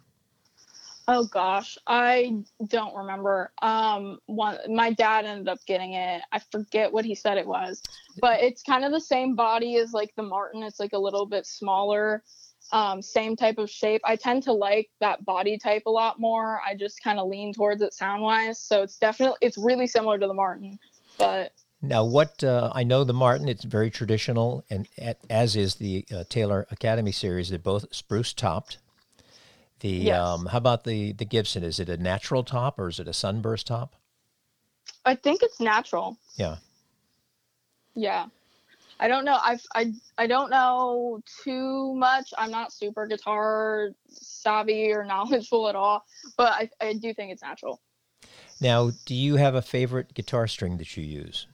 Oh 1.09 1.23
gosh, 1.25 1.77
I 1.87 2.43
don't 2.67 2.95
remember. 2.95 3.51
Um, 3.61 4.19
one 4.25 4.57
my 4.67 4.91
dad 4.91 5.25
ended 5.25 5.47
up 5.47 5.59
getting 5.65 5.93
it. 5.93 6.21
I 6.31 6.39
forget 6.51 6.91
what 6.91 7.05
he 7.05 7.15
said 7.15 7.37
it 7.37 7.47
was, 7.47 7.81
but 8.19 8.41
it's 8.41 8.61
kind 8.61 8.83
of 8.83 8.91
the 8.91 8.99
same 8.99 9.35
body 9.35 9.77
as 9.77 9.93
like 9.93 10.13
the 10.15 10.23
Martin. 10.23 10.63
It's 10.63 10.79
like 10.79 10.93
a 10.93 10.99
little 10.99 11.25
bit 11.25 11.45
smaller 11.45 12.23
um, 12.71 13.01
same 13.01 13.35
type 13.35 13.57
of 13.57 13.69
shape. 13.69 14.01
I 14.03 14.15
tend 14.15 14.43
to 14.43 14.53
like 14.53 14.89
that 14.99 15.23
body 15.25 15.57
type 15.57 15.83
a 15.85 15.91
lot 15.91 16.19
more. 16.19 16.61
I 16.65 16.75
just 16.75 17.03
kind 17.03 17.19
of 17.19 17.27
lean 17.27 17.53
towards 17.53 17.81
it 17.81 17.93
sound 17.93 18.21
wise. 18.21 18.59
So 18.59 18.83
it's 18.83 18.97
definitely 18.97 19.37
it's 19.41 19.57
really 19.57 19.87
similar 19.87 20.17
to 20.17 20.27
the 20.27 20.33
Martin, 20.33 20.79
but. 21.17 21.53
Now, 21.79 22.03
what 22.03 22.43
uh, 22.43 22.71
I 22.73 22.83
know 22.83 23.03
the 23.03 23.13
Martin, 23.13 23.47
it's 23.47 23.63
very 23.63 23.91
traditional, 23.91 24.65
and 24.71 24.87
as 25.29 25.55
is 25.55 25.75
the 25.75 26.05
uh, 26.11 26.23
Taylor 26.27 26.65
Academy 26.71 27.11
series. 27.11 27.49
They're 27.49 27.59
both 27.59 27.93
spruce 27.93 28.33
topped. 28.33 28.79
The 29.79 29.89
yes. 29.89 30.19
um, 30.19 30.45
how 30.47 30.57
about 30.57 30.83
the 30.83 31.11
the 31.13 31.25
Gibson? 31.25 31.63
Is 31.63 31.79
it 31.79 31.89
a 31.89 31.97
natural 31.97 32.43
top 32.43 32.79
or 32.79 32.87
is 32.87 32.99
it 32.99 33.07
a 33.07 33.13
sunburst 33.13 33.67
top? 33.67 33.95
I 35.05 35.15
think 35.15 35.43
it's 35.43 35.59
natural. 35.59 36.17
Yeah. 36.35 36.57
Yeah. 37.95 38.27
I 38.99 39.07
don't 39.07 39.25
know. 39.25 39.37
I've, 39.43 39.61
I 39.75 39.93
I 40.17 40.27
don't 40.27 40.49
know 40.49 41.21
too 41.43 41.93
much. 41.95 42.33
I'm 42.37 42.49
not 42.49 42.73
super 42.73 43.05
guitar 43.05 43.91
savvy 44.09 44.91
or 44.91 45.05
knowledgeable 45.05 45.69
at 45.69 45.75
all, 45.75 46.03
but 46.35 46.53
I, 46.53 46.69
I 46.81 46.93
do 46.93 47.13
think 47.13 47.31
it's 47.31 47.43
natural. 47.43 47.81
Now, 48.59 48.91
do 49.05 49.13
you 49.13 49.35
have 49.35 49.53
a 49.53 49.61
favorite 49.61 50.15
guitar 50.15 50.47
string 50.47 50.77
that 50.77 50.97
you 50.97 51.03
use? 51.03 51.45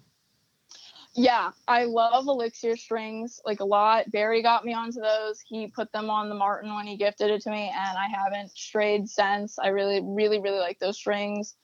Yeah, 1.15 1.51
I 1.67 1.83
love 1.83 2.25
Elixir 2.27 2.75
strings 2.75 3.39
like 3.45 3.59
a 3.59 3.65
lot. 3.65 4.09
Barry 4.11 4.41
got 4.41 4.65
me 4.65 4.73
onto 4.73 4.99
those. 4.99 5.39
He 5.45 5.67
put 5.67 5.91
them 5.91 6.09
on 6.09 6.27
the 6.27 6.35
Martin 6.35 6.73
when 6.73 6.87
he 6.87 6.97
gifted 6.97 7.29
it 7.29 7.41
to 7.43 7.51
me, 7.51 7.71
and 7.73 7.97
I 7.97 8.07
haven't 8.07 8.57
strayed 8.57 9.07
since. 9.07 9.59
I 9.59 9.67
really, 9.67 10.01
really, 10.03 10.39
really 10.39 10.59
like 10.59 10.79
those 10.79 10.97
strings. 10.97 11.55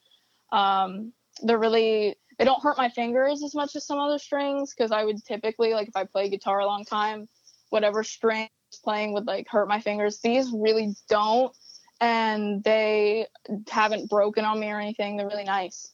Um, 0.51 1.13
they're 1.41 1.57
really 1.57 2.15
they 2.37 2.45
don't 2.45 2.61
hurt 2.61 2.77
my 2.77 2.89
fingers 2.89 3.43
as 3.43 3.55
much 3.55 3.75
as 3.75 3.85
some 3.85 3.99
other 3.99 4.19
strings 4.19 4.73
because 4.73 4.91
I 4.91 5.03
would 5.03 5.23
typically 5.25 5.73
like 5.73 5.89
if 5.89 5.95
I 5.95 6.05
play 6.05 6.29
guitar 6.29 6.59
a 6.59 6.65
long 6.65 6.85
time, 6.85 7.27
whatever 7.69 8.03
string 8.03 8.49
playing 8.83 9.13
would 9.13 9.25
like 9.25 9.47
hurt 9.49 9.67
my 9.67 9.79
fingers. 9.79 10.19
These 10.19 10.51
really 10.53 10.95
don't, 11.09 11.51
and 11.99 12.63
they 12.63 13.27
haven't 13.69 14.09
broken 14.09 14.45
on 14.45 14.59
me 14.59 14.69
or 14.69 14.79
anything. 14.79 15.17
They're 15.17 15.27
really 15.27 15.43
nice. 15.43 15.91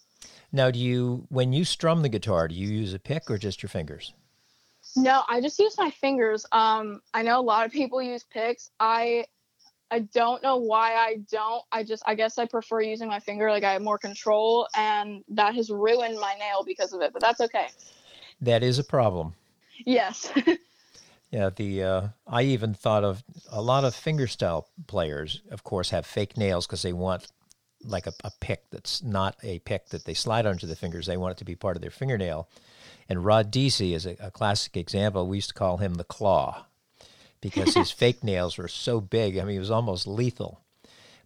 Now, 0.51 0.71
do 0.71 0.79
you 0.79 1.25
when 1.29 1.53
you 1.53 1.65
strum 1.65 2.01
the 2.01 2.10
guitar, 2.10 2.47
do 2.47 2.55
you 2.55 2.67
use 2.67 2.93
a 2.93 2.99
pick 2.99 3.29
or 3.29 3.38
just 3.38 3.62
your 3.62 3.69
fingers? 3.69 4.13
No, 4.95 5.23
I 5.27 5.41
just 5.41 5.60
use 5.60 5.77
my 5.77 5.89
fingers. 5.89 6.45
Um, 6.51 7.01
I 7.13 7.21
know 7.21 7.39
a 7.39 7.41
lot 7.41 7.65
of 7.65 7.71
people 7.71 8.01
use 8.01 8.23
picks. 8.23 8.71
I 8.79 9.25
I 9.91 9.99
don't 9.99 10.41
know 10.41 10.58
why 10.58 10.93
I 10.93 11.17
don't. 11.31 11.63
I 11.71 11.84
just 11.84 12.03
I 12.05 12.15
guess 12.15 12.38
I 12.38 12.45
prefer 12.45 12.81
using 12.81 13.08
my 13.08 13.19
finger 13.19 13.49
like 13.49 13.63
I 13.63 13.73
have 13.73 13.81
more 13.81 13.97
control 13.97 14.67
and 14.75 15.23
that 15.29 15.55
has 15.55 15.69
ruined 15.69 16.19
my 16.19 16.36
nail 16.39 16.63
because 16.65 16.93
of 16.93 17.01
it, 17.01 17.13
but 17.13 17.21
that's 17.21 17.41
okay. 17.41 17.67
That 18.41 18.63
is 18.63 18.79
a 18.79 18.84
problem. 18.84 19.36
Yes. 19.86 20.31
yeah, 21.31 21.49
the 21.55 21.84
uh, 21.84 22.08
I 22.27 22.43
even 22.43 22.73
thought 22.73 23.03
of 23.03 23.23
a 23.49 23.62
lot 23.62 23.84
of 23.84 23.93
fingerstyle 23.93 24.65
players 24.88 25.41
of 25.51 25.63
course 25.63 25.89
have 25.91 26.05
fake 26.05 26.38
nails 26.38 26.65
because 26.65 26.81
they 26.81 26.93
want 26.93 27.27
like 27.85 28.07
a, 28.07 28.13
a 28.23 28.31
pick 28.39 28.69
that's 28.71 29.03
not 29.03 29.35
a 29.43 29.59
pick 29.59 29.89
that 29.89 30.05
they 30.05 30.13
slide 30.13 30.45
onto 30.45 30.67
the 30.67 30.75
fingers. 30.75 31.05
They 31.05 31.17
want 31.17 31.33
it 31.33 31.37
to 31.37 31.45
be 31.45 31.55
part 31.55 31.75
of 31.75 31.81
their 31.81 31.91
fingernail. 31.91 32.47
And 33.07 33.23
Rod 33.23 33.51
Deasy 33.51 33.93
is 33.93 34.05
a, 34.05 34.15
a 34.19 34.31
classic 34.31 34.75
example. 34.77 35.27
We 35.27 35.37
used 35.37 35.49
to 35.49 35.55
call 35.55 35.77
him 35.77 35.95
the 35.95 36.03
claw 36.03 36.65
because 37.41 37.73
his 37.73 37.91
fake 38.03 38.23
nails 38.23 38.57
were 38.57 38.67
so 38.67 38.99
big. 38.99 39.37
I 39.37 39.41
mean, 39.41 39.53
he 39.53 39.59
was 39.59 39.71
almost 39.71 40.07
lethal. 40.07 40.61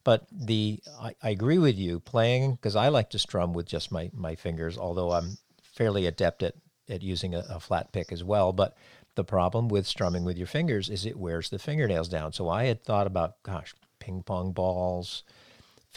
But 0.04 0.26
the 0.32 0.80
I, 1.00 1.16
I 1.22 1.30
agree 1.30 1.58
with 1.58 1.78
you 1.78 2.00
playing 2.00 2.54
because 2.54 2.76
I 2.76 2.88
like 2.88 3.10
to 3.12 3.20
strum 3.20 3.54
with 3.54 3.68
just 3.68 3.92
my 3.92 4.10
my 4.14 4.36
fingers, 4.36 4.78
although 4.78 5.12
I'm 5.12 5.38
fairly 5.62 6.06
adept 6.06 6.42
at 6.42 6.56
at 6.90 7.04
using 7.04 7.36
a, 7.36 7.44
a 7.50 7.60
flat 7.60 7.92
pick 7.92 8.12
as 8.12 8.24
well. 8.24 8.52
But 8.54 8.76
the 9.16 9.24
problem 9.24 9.68
with 9.68 9.86
strumming 9.86 10.24
with 10.24 10.38
your 10.38 10.48
fingers 10.48 10.90
is 10.90 11.06
it 11.06 11.18
wears 11.18 11.50
the 11.50 11.60
fingernails 11.60 12.08
down. 12.08 12.32
So 12.32 12.48
I 12.50 12.66
had 12.66 12.84
thought 12.84 13.08
about, 13.08 13.42
gosh, 13.44 13.76
ping 14.00 14.24
pong 14.24 14.54
balls, 14.54 15.24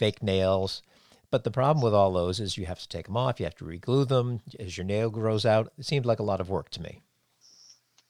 fake 0.03 0.21
nails. 0.21 0.81
But 1.31 1.45
the 1.45 1.51
problem 1.51 1.81
with 1.81 1.93
all 1.93 2.11
those 2.11 2.41
is 2.41 2.57
you 2.57 2.65
have 2.65 2.79
to 2.79 2.89
take 2.89 3.05
them 3.05 3.15
off, 3.15 3.39
you 3.39 3.45
have 3.45 3.55
to 3.55 3.63
reglue 3.63 4.05
them 4.05 4.41
as 4.59 4.77
your 4.77 4.85
nail 4.85 5.09
grows 5.09 5.45
out. 5.45 5.71
It 5.79 5.85
seemed 5.85 6.05
like 6.05 6.19
a 6.19 6.23
lot 6.23 6.41
of 6.41 6.49
work 6.49 6.69
to 6.71 6.81
me. 6.81 6.99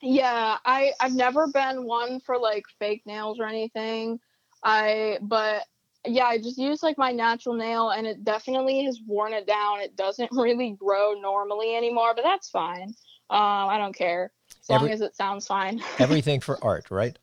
Yeah, 0.01 0.57
I 0.65 0.93
I've 0.99 1.13
never 1.13 1.47
been 1.47 1.85
one 1.85 2.19
for 2.19 2.39
like 2.39 2.65
fake 2.79 3.03
nails 3.05 3.39
or 3.39 3.45
anything. 3.45 4.19
I 4.63 5.19
but 5.21 5.65
yeah, 6.03 6.25
I 6.25 6.39
just 6.39 6.57
use 6.57 6.81
like 6.81 6.97
my 6.97 7.11
natural 7.11 7.53
nail 7.53 7.91
and 7.91 8.07
it 8.07 8.23
definitely 8.23 8.85
has 8.85 8.99
worn 9.05 9.33
it 9.33 9.45
down. 9.45 9.79
It 9.81 9.95
doesn't 9.95 10.31
really 10.33 10.71
grow 10.71 11.13
normally 11.13 11.75
anymore, 11.75 12.13
but 12.15 12.23
that's 12.23 12.49
fine. 12.49 12.95
Um, 13.29 13.69
I 13.69 13.77
don't 13.77 13.95
care 13.95 14.31
as 14.63 14.69
Every, 14.71 14.87
long 14.87 14.93
as 14.93 15.01
it 15.01 15.15
sounds 15.15 15.45
fine. 15.45 15.79
everything 15.99 16.39
for 16.39 16.61
art, 16.63 16.89
right? 16.89 17.19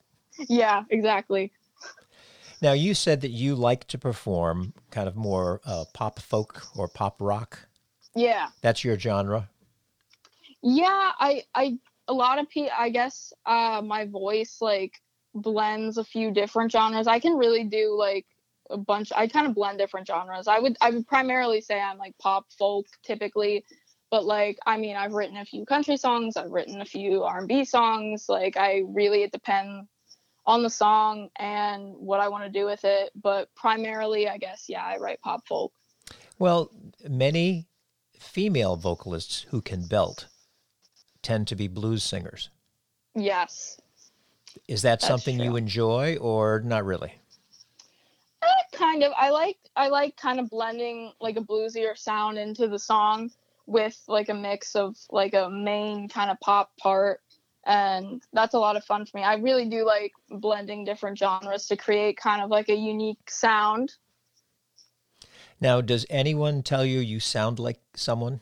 Yeah, 0.48 0.84
exactly. 0.90 1.52
Now 2.62 2.72
you 2.72 2.94
said 2.94 3.22
that 3.22 3.30
you 3.30 3.54
like 3.54 3.86
to 3.88 3.98
perform 3.98 4.74
kind 4.90 5.08
of 5.08 5.16
more 5.16 5.60
uh, 5.64 5.84
pop 5.94 6.20
folk 6.20 6.62
or 6.76 6.88
pop 6.88 7.16
rock. 7.20 7.66
Yeah. 8.14 8.48
That's 8.60 8.84
your 8.84 8.98
genre. 8.98 9.48
Yeah, 10.62 11.12
I 11.18 11.44
I 11.54 11.78
a 12.08 12.12
lot 12.12 12.38
of 12.38 12.48
people, 12.50 12.70
I 12.76 12.90
guess, 12.90 13.32
uh, 13.46 13.80
my 13.84 14.04
voice 14.06 14.58
like 14.60 15.00
blends 15.34 15.96
a 15.96 16.04
few 16.04 16.32
different 16.32 16.72
genres. 16.72 17.06
I 17.06 17.20
can 17.20 17.36
really 17.36 17.64
do 17.64 17.96
like 17.96 18.26
a 18.68 18.76
bunch. 18.76 19.12
I 19.14 19.26
kind 19.28 19.46
of 19.46 19.54
blend 19.54 19.78
different 19.78 20.06
genres. 20.06 20.48
I 20.48 20.58
would, 20.58 20.76
I 20.80 20.90
would 20.90 21.06
primarily 21.06 21.60
say 21.60 21.80
I'm 21.80 21.98
like 21.98 22.18
pop 22.18 22.46
folk 22.58 22.86
typically, 23.04 23.64
but 24.10 24.24
like, 24.24 24.58
I 24.66 24.76
mean, 24.76 24.96
I've 24.96 25.12
written 25.12 25.36
a 25.36 25.44
few 25.44 25.64
country 25.64 25.96
songs. 25.96 26.36
I've 26.36 26.50
written 26.50 26.80
a 26.80 26.84
few 26.84 27.22
R&B 27.22 27.64
songs. 27.64 28.26
Like, 28.28 28.56
I 28.56 28.82
really, 28.86 29.22
it 29.22 29.32
depends 29.32 29.88
on 30.50 30.64
the 30.64 30.70
song 30.70 31.30
and 31.38 31.94
what 31.96 32.18
I 32.18 32.28
want 32.28 32.44
to 32.44 32.50
do 32.50 32.66
with 32.66 32.84
it. 32.84 33.10
But 33.14 33.54
primarily, 33.54 34.28
I 34.28 34.36
guess, 34.36 34.64
yeah, 34.68 34.84
I 34.84 34.98
write 34.98 35.20
pop 35.20 35.46
folk. 35.46 35.72
Well, 36.38 36.70
many 37.08 37.68
female 38.18 38.76
vocalists 38.76 39.46
who 39.50 39.62
can 39.62 39.86
belt 39.86 40.26
tend 41.22 41.46
to 41.48 41.54
be 41.54 41.68
blues 41.68 42.02
singers. 42.02 42.50
Yes. 43.14 43.80
Is 44.66 44.82
that 44.82 45.02
something 45.02 45.36
true. 45.36 45.44
you 45.44 45.56
enjoy 45.56 46.16
or 46.16 46.60
not 46.64 46.84
really? 46.84 47.14
Uh, 48.42 48.46
kind 48.72 49.04
of. 49.04 49.12
I 49.16 49.30
like 49.30 49.58
I 49.76 49.88
like 49.88 50.16
kind 50.16 50.40
of 50.40 50.50
blending 50.50 51.12
like 51.20 51.36
a 51.36 51.40
bluesier 51.40 51.96
sound 51.96 52.38
into 52.38 52.66
the 52.66 52.78
song 52.78 53.30
with 53.66 54.02
like 54.08 54.28
a 54.28 54.34
mix 54.34 54.74
of 54.74 54.96
like 55.10 55.34
a 55.34 55.48
main 55.48 56.08
kind 56.08 56.30
of 56.30 56.40
pop 56.40 56.72
part 56.78 57.20
and 57.70 58.22
that's 58.32 58.54
a 58.54 58.58
lot 58.58 58.76
of 58.76 58.84
fun 58.84 59.06
for 59.06 59.18
me. 59.18 59.22
I 59.22 59.34
really 59.34 59.66
do 59.66 59.86
like 59.86 60.12
blending 60.28 60.84
different 60.84 61.18
genres 61.18 61.66
to 61.68 61.76
create 61.76 62.16
kind 62.16 62.42
of 62.42 62.50
like 62.50 62.68
a 62.68 62.74
unique 62.74 63.30
sound. 63.30 63.94
Now, 65.60 65.80
does 65.80 66.04
anyone 66.10 66.62
tell 66.62 66.84
you 66.84 67.00
you 67.00 67.20
sound 67.20 67.58
like 67.58 67.80
someone? 67.94 68.40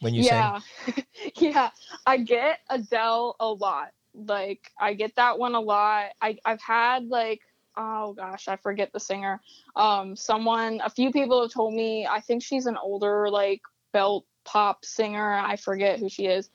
when 0.00 0.14
you 0.14 0.22
say? 0.22 0.30
yeah. 0.30 0.60
yeah, 1.36 1.70
I 2.06 2.18
get 2.18 2.60
Adele 2.68 3.36
a 3.40 3.48
lot. 3.48 3.92
Like 4.14 4.72
I 4.78 4.94
get 4.94 5.14
that 5.16 5.38
one 5.38 5.54
a 5.54 5.60
lot. 5.60 6.06
I 6.20 6.38
I've 6.44 6.60
had 6.60 7.08
like 7.08 7.40
oh 7.76 8.14
gosh, 8.14 8.48
I 8.48 8.56
forget 8.56 8.92
the 8.92 9.00
singer. 9.00 9.40
Um, 9.74 10.16
someone, 10.16 10.80
a 10.82 10.88
few 10.88 11.12
people 11.12 11.42
have 11.42 11.52
told 11.52 11.74
me. 11.74 12.06
I 12.06 12.20
think 12.20 12.42
she's 12.42 12.66
an 12.66 12.76
older 12.76 13.28
like 13.30 13.60
belt 13.92 14.24
pop 14.44 14.84
singer. 14.84 15.34
I 15.34 15.56
forget 15.56 15.98
who 15.98 16.08
she 16.08 16.26
is, 16.26 16.48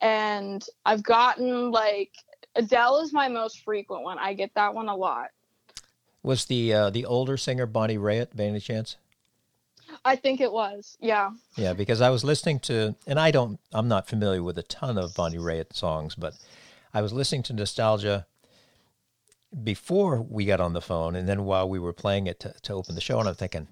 and 0.00 0.64
I've 0.84 1.02
gotten 1.02 1.70
like 1.70 2.12
Adele 2.54 3.00
is 3.00 3.12
my 3.12 3.28
most 3.28 3.64
frequent 3.64 4.02
one. 4.02 4.18
I 4.18 4.34
get 4.34 4.54
that 4.54 4.74
one 4.74 4.88
a 4.88 4.96
lot. 4.96 5.28
Was 6.22 6.46
the 6.46 6.72
uh, 6.72 6.90
the 6.90 7.04
older 7.04 7.36
singer 7.36 7.66
Bonnie 7.66 7.98
Raitt 7.98 8.36
by 8.36 8.44
any 8.44 8.60
chance? 8.60 8.96
I 10.04 10.16
think 10.16 10.40
it 10.40 10.52
was. 10.52 10.96
Yeah. 11.00 11.30
Yeah, 11.56 11.72
because 11.72 12.00
I 12.00 12.10
was 12.10 12.24
listening 12.24 12.60
to, 12.60 12.94
and 13.06 13.18
I 13.18 13.30
don't, 13.30 13.58
I'm 13.72 13.88
not 13.88 14.06
familiar 14.06 14.42
with 14.42 14.58
a 14.58 14.62
ton 14.62 14.98
of 14.98 15.14
Bonnie 15.14 15.38
Raitt 15.38 15.72
songs, 15.72 16.14
but 16.14 16.34
I 16.92 17.00
was 17.00 17.12
listening 17.12 17.42
to 17.44 17.52
Nostalgia 17.52 18.26
before 19.64 20.20
we 20.20 20.44
got 20.44 20.60
on 20.60 20.74
the 20.74 20.82
phone, 20.82 21.16
and 21.16 21.28
then 21.28 21.44
while 21.44 21.68
we 21.68 21.78
were 21.78 21.92
playing 21.92 22.26
it 22.26 22.38
to, 22.40 22.54
to 22.62 22.74
open 22.74 22.94
the 22.94 23.00
show, 23.00 23.18
and 23.18 23.28
I'm 23.28 23.34
thinking, 23.34 23.68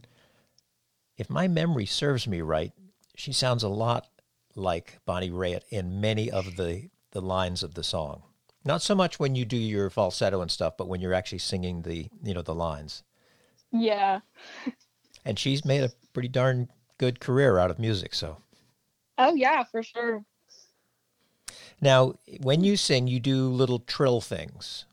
if 1.19 1.29
my 1.29 1.49
memory 1.49 1.87
serves 1.87 2.27
me 2.27 2.41
right, 2.41 2.73
she 3.15 3.33
sounds 3.33 3.63
a 3.63 3.69
lot 3.69 4.09
like 4.57 4.99
Bonnie 5.05 5.31
Raitt 5.31 5.63
in 5.71 6.01
many 6.01 6.31
of 6.31 6.57
the, 6.57 6.89
the 7.13 7.21
lines 7.21 7.63
of 7.63 7.75
the 7.75 7.85
song. 7.85 8.23
Not 8.65 8.83
so 8.83 8.95
much 8.97 9.21
when 9.21 9.37
you 9.37 9.45
do 9.45 9.57
your 9.57 9.91
falsetto 9.91 10.41
and 10.41 10.51
stuff, 10.51 10.77
but 10.77 10.89
when 10.89 11.01
you're 11.01 11.15
actually 11.15 11.39
singing 11.39 11.83
the 11.83 12.09
you 12.25 12.35
know 12.35 12.43
the 12.43 12.55
lines. 12.55 13.05
Yeah. 13.71 14.21
and 15.25 15.39
she's 15.39 15.65
made 15.65 15.83
a 15.85 15.93
pretty 16.13 16.29
darn 16.29 16.69
good 16.99 17.21
career 17.21 17.59
out 17.59 17.71
of 17.71 17.79
music, 17.79 18.15
so. 18.15 18.39
Oh 19.19 19.35
yeah, 19.35 19.63
for 19.65 19.83
sure. 19.83 20.25
Now, 21.81 22.15
when 22.41 22.65
you 22.65 22.77
sing, 22.77 23.07
you 23.07 23.21
do 23.21 23.49
little 23.49 23.79
trill 23.81 24.21
things. 24.21 24.87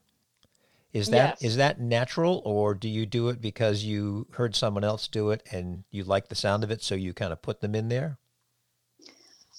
Is 0.91 1.09
that 1.09 1.37
Yes. 1.41 1.41
is 1.41 1.55
that 1.57 1.79
natural, 1.79 2.41
or 2.45 2.75
do 2.75 2.87
you 2.87 3.07
do 3.07 3.29
it 3.29 3.41
because 3.41 3.83
you 3.83 4.27
heard 4.33 4.55
someone 4.55 4.83
else 4.83 5.07
do 5.07 5.31
it 5.31 5.41
and 5.51 5.83
you 5.89 6.03
like 6.03 6.27
the 6.27 6.35
sound 6.35 6.63
of 6.63 6.69
it, 6.69 6.83
so 6.83 6.93
you 6.93 7.13
kind 7.13 7.33
of 7.33 7.41
put 7.41 7.61
them 7.61 7.73
in 7.73 7.89
there? 7.89 8.19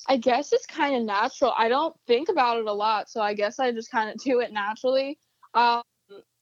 I 0.09 0.17
guess 0.17 0.53
it's 0.53 0.67
kind 0.67 0.97
of 0.97 1.03
natural. 1.03 1.53
I 1.57 1.69
don't 1.69 1.97
think 2.07 2.29
about 2.29 2.59
it 2.59 2.67
a 2.67 2.73
lot, 2.73 3.09
so 3.09 3.21
I 3.21 3.35
guess 3.35 3.59
I 3.59 3.73
just 3.73 3.91
kind 3.91 4.11
of 4.11 4.17
do 4.25 4.41
it 4.41 4.53
naturally. 4.53 5.19
Um, 5.55 5.83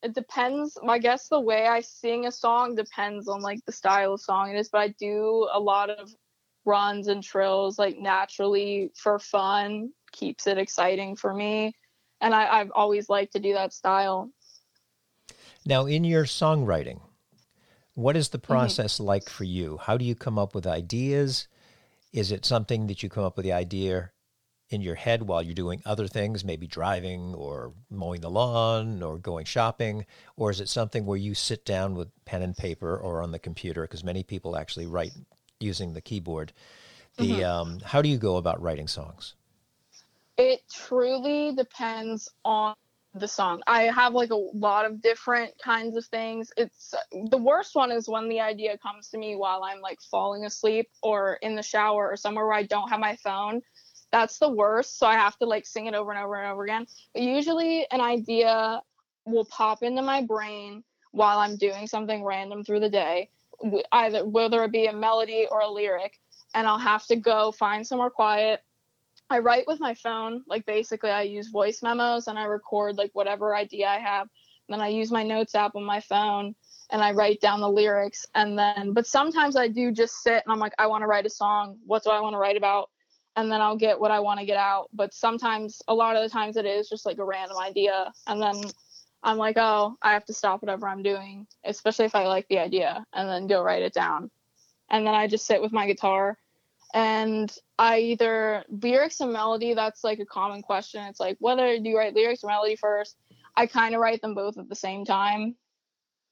it 0.02 0.14
depends. 0.14 0.76
I 0.86 0.98
guess 0.98 1.28
the 1.28 1.40
way 1.40 1.66
I 1.66 1.80
sing 1.80 2.26
a 2.26 2.32
song 2.32 2.74
depends 2.74 3.28
on 3.28 3.40
like 3.40 3.60
the 3.66 3.72
style 3.72 4.14
of 4.14 4.20
song 4.20 4.50
it 4.50 4.58
is, 4.58 4.68
but 4.68 4.80
I 4.80 4.88
do 4.98 5.48
a 5.52 5.60
lot 5.60 5.90
of 5.90 6.12
runs 6.64 7.08
and 7.08 7.22
trills 7.22 7.78
like 7.78 7.98
naturally 7.98 8.90
for 8.96 9.18
fun, 9.18 9.90
keeps 10.12 10.46
it 10.46 10.58
exciting 10.58 11.16
for 11.16 11.32
me, 11.32 11.72
and 12.20 12.34
I, 12.34 12.60
I've 12.60 12.72
always 12.74 13.08
liked 13.08 13.32
to 13.34 13.40
do 13.40 13.54
that 13.54 13.72
style. 13.72 14.30
Now, 15.64 15.86
in 15.86 16.02
your 16.02 16.24
songwriting, 16.24 17.00
what 17.94 18.16
is 18.16 18.30
the 18.30 18.38
process 18.38 18.98
like 18.98 19.28
for 19.28 19.44
you? 19.44 19.78
How 19.80 19.96
do 19.96 20.04
you 20.04 20.16
come 20.16 20.38
up 20.38 20.54
with 20.54 20.66
ideas? 20.66 21.46
Is 22.12 22.30
it 22.30 22.44
something 22.44 22.86
that 22.88 23.02
you 23.02 23.08
come 23.08 23.24
up 23.24 23.36
with 23.36 23.44
the 23.44 23.52
idea 23.52 24.10
in 24.68 24.80
your 24.80 24.94
head 24.94 25.22
while 25.22 25.42
you're 25.42 25.54
doing 25.54 25.82
other 25.84 26.08
things, 26.08 26.44
maybe 26.44 26.66
driving 26.66 27.34
or 27.34 27.72
mowing 27.90 28.20
the 28.20 28.30
lawn 28.30 29.02
or 29.02 29.18
going 29.18 29.44
shopping? 29.44 30.06
Or 30.36 30.50
is 30.50 30.60
it 30.60 30.68
something 30.68 31.06
where 31.06 31.18
you 31.18 31.34
sit 31.34 31.64
down 31.64 31.94
with 31.94 32.08
pen 32.24 32.42
and 32.42 32.56
paper 32.56 32.96
or 32.96 33.22
on 33.22 33.32
the 33.32 33.38
computer? 33.38 33.82
Because 33.82 34.04
many 34.04 34.22
people 34.22 34.56
actually 34.56 34.86
write 34.86 35.12
using 35.60 35.92
the 35.92 36.00
keyboard. 36.00 36.52
The 37.18 37.44
um, 37.44 37.80
how 37.84 38.00
do 38.00 38.08
you 38.08 38.16
go 38.16 38.36
about 38.36 38.62
writing 38.62 38.88
songs? 38.88 39.34
It 40.38 40.62
truly 40.72 41.54
depends 41.54 42.30
on 42.44 42.74
the 43.14 43.28
song. 43.28 43.62
I 43.66 43.84
have 43.84 44.14
like 44.14 44.30
a 44.30 44.36
lot 44.36 44.86
of 44.86 45.02
different 45.02 45.52
kinds 45.58 45.96
of 45.96 46.04
things. 46.06 46.50
It's 46.56 46.94
the 47.30 47.36
worst 47.36 47.74
one 47.74 47.90
is 47.90 48.08
when 48.08 48.28
the 48.28 48.40
idea 48.40 48.78
comes 48.78 49.08
to 49.10 49.18
me 49.18 49.36
while 49.36 49.64
I'm 49.64 49.80
like 49.80 49.98
falling 50.10 50.44
asleep 50.44 50.88
or 51.02 51.34
in 51.42 51.54
the 51.54 51.62
shower 51.62 52.10
or 52.10 52.16
somewhere 52.16 52.46
where 52.46 52.56
I 52.56 52.62
don't 52.62 52.88
have 52.88 53.00
my 53.00 53.16
phone. 53.16 53.60
That's 54.12 54.38
the 54.38 54.50
worst. 54.50 54.98
So 54.98 55.06
I 55.06 55.14
have 55.14 55.36
to 55.38 55.46
like 55.46 55.66
sing 55.66 55.86
it 55.86 55.94
over 55.94 56.10
and 56.10 56.22
over 56.22 56.36
and 56.36 56.52
over 56.52 56.64
again. 56.64 56.86
But 57.12 57.22
usually 57.22 57.86
an 57.90 58.00
idea 58.00 58.80
will 59.26 59.44
pop 59.44 59.82
into 59.82 60.02
my 60.02 60.22
brain 60.22 60.82
while 61.12 61.38
I'm 61.38 61.56
doing 61.56 61.86
something 61.86 62.24
random 62.24 62.64
through 62.64 62.80
the 62.80 62.88
day, 62.88 63.28
either 63.92 64.24
whether 64.24 64.64
it 64.64 64.72
be 64.72 64.86
a 64.86 64.92
melody 64.92 65.46
or 65.50 65.60
a 65.60 65.68
lyric, 65.68 66.18
and 66.54 66.66
I'll 66.66 66.78
have 66.78 67.06
to 67.06 67.16
go 67.16 67.52
find 67.52 67.86
somewhere 67.86 68.10
quiet 68.10 68.62
I 69.30 69.38
write 69.38 69.64
with 69.66 69.80
my 69.80 69.94
phone. 69.94 70.42
Like 70.46 70.66
basically, 70.66 71.10
I 71.10 71.22
use 71.22 71.48
voice 71.48 71.82
memos 71.82 72.26
and 72.26 72.38
I 72.38 72.44
record 72.44 72.96
like 72.96 73.10
whatever 73.14 73.54
idea 73.54 73.88
I 73.88 73.98
have. 73.98 74.28
And 74.68 74.74
then 74.74 74.80
I 74.80 74.88
use 74.88 75.10
my 75.10 75.22
notes 75.22 75.54
app 75.54 75.74
on 75.74 75.84
my 75.84 76.00
phone 76.00 76.54
and 76.90 77.02
I 77.02 77.12
write 77.12 77.40
down 77.40 77.60
the 77.60 77.68
lyrics. 77.68 78.26
And 78.34 78.58
then, 78.58 78.92
but 78.92 79.06
sometimes 79.06 79.56
I 79.56 79.68
do 79.68 79.90
just 79.90 80.22
sit 80.22 80.42
and 80.44 80.52
I'm 80.52 80.58
like, 80.58 80.74
I 80.78 80.86
want 80.86 81.02
to 81.02 81.06
write 81.06 81.26
a 81.26 81.30
song. 81.30 81.78
What 81.86 82.04
do 82.04 82.10
I 82.10 82.20
want 82.20 82.34
to 82.34 82.38
write 82.38 82.56
about? 82.56 82.90
And 83.34 83.50
then 83.50 83.62
I'll 83.62 83.76
get 83.76 83.98
what 83.98 84.10
I 84.10 84.20
want 84.20 84.40
to 84.40 84.46
get 84.46 84.58
out. 84.58 84.88
But 84.92 85.14
sometimes, 85.14 85.80
a 85.88 85.94
lot 85.94 86.16
of 86.16 86.22
the 86.22 86.28
times, 86.28 86.58
it 86.58 86.66
is 86.66 86.88
just 86.88 87.06
like 87.06 87.18
a 87.18 87.24
random 87.24 87.56
idea. 87.56 88.12
And 88.26 88.40
then 88.40 88.62
I'm 89.22 89.38
like, 89.38 89.56
oh, 89.56 89.96
I 90.02 90.12
have 90.12 90.26
to 90.26 90.34
stop 90.34 90.62
whatever 90.62 90.86
I'm 90.86 91.02
doing, 91.02 91.46
especially 91.64 92.04
if 92.04 92.14
I 92.14 92.26
like 92.26 92.46
the 92.48 92.58
idea, 92.58 93.04
and 93.14 93.28
then 93.28 93.46
go 93.46 93.62
write 93.62 93.82
it 93.82 93.94
down. 93.94 94.30
And 94.90 95.06
then 95.06 95.14
I 95.14 95.28
just 95.28 95.46
sit 95.46 95.62
with 95.62 95.72
my 95.72 95.86
guitar 95.86 96.36
and 96.92 97.54
I 97.78 97.98
either 97.98 98.64
lyrics 98.68 99.20
and 99.20 99.32
melody. 99.32 99.74
That's 99.74 100.04
like 100.04 100.18
a 100.18 100.26
common 100.26 100.62
question. 100.62 101.02
It's 101.04 101.20
like 101.20 101.36
whether 101.40 101.78
do 101.78 101.88
you 101.88 101.96
write 101.96 102.14
lyrics 102.14 102.44
or 102.44 102.48
melody 102.48 102.76
first. 102.76 103.16
I 103.56 103.66
kind 103.66 103.94
of 103.94 104.00
write 104.00 104.22
them 104.22 104.34
both 104.34 104.58
at 104.58 104.68
the 104.68 104.74
same 104.74 105.04
time. 105.04 105.56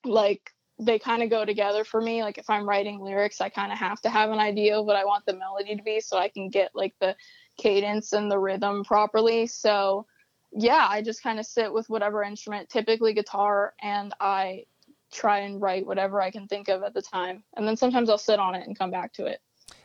Like 0.05 0.51
they 0.79 0.99
kind 0.99 1.23
of 1.23 1.29
go 1.29 1.45
together 1.45 1.85
for 1.85 2.01
me. 2.01 2.23
Like 2.23 2.39
if 2.39 2.49
I'm 2.49 2.69
writing 2.69 3.01
lyrics, 3.01 3.41
I 3.41 3.51
kind 3.51 3.73
of 3.73 3.79
have 3.79 4.01
to 4.03 4.11
have 4.11 4.31
an 4.31 4.39
idea 4.39 4.79
of 4.79 4.87
what 4.87 4.97
I 4.97 5.05
want 5.05 5.27
the 5.27 5.37
melody 5.37 5.77
to 5.77 5.83
be, 5.83 6.01
so 6.01 6.17
I 6.17 6.29
can 6.29 6.49
get 6.49 6.71
like 6.75 6.95
the 7.01 7.15
cadence 7.59 8.13
and 8.13 8.31
the 8.31 8.39
rhythm 8.39 8.85
properly. 8.85 9.47
So 9.47 10.07
yeah, 10.53 10.87
I 10.89 11.03
just 11.03 11.23
kind 11.23 11.39
of 11.39 11.47
sit 11.47 11.73
with 11.73 11.89
whatever 11.89 12.23
instrument, 12.23 12.69
typically 12.71 13.13
guitar, 13.13 13.75
and 13.83 14.13
I 14.21 14.65
try 15.13 15.41
and 15.41 15.61
write 15.61 15.87
whatever 15.87 16.23
I 16.23 16.31
can 16.31 16.47
think 16.47 16.69
of 16.69 16.83
at 16.83 16.95
the 16.95 17.03
time. 17.03 17.45
And 17.57 17.67
then 17.67 17.77
sometimes 17.77 18.09
I'll 18.09 18.19
sit 18.19 18.39
on 18.39 18.55
it 18.55 18.67
and 18.67 18.79
come 18.79 18.91
back 18.91 19.13
to 19.15 19.27
it. 19.27 19.41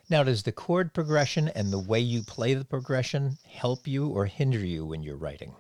Now, 0.10 0.24
does 0.24 0.44
the 0.44 0.52
chord 0.52 0.94
progression 0.94 1.48
and 1.50 1.72
the 1.72 1.80
way 1.80 2.00
you 2.00 2.22
play 2.22 2.54
the 2.54 2.66
progression 2.66 3.38
help 3.48 3.88
you 3.88 4.08
or 4.08 4.26
hinder 4.26 4.60
you 4.60 4.86
when 4.86 5.02
you're 5.02 5.18
writing? 5.18 5.56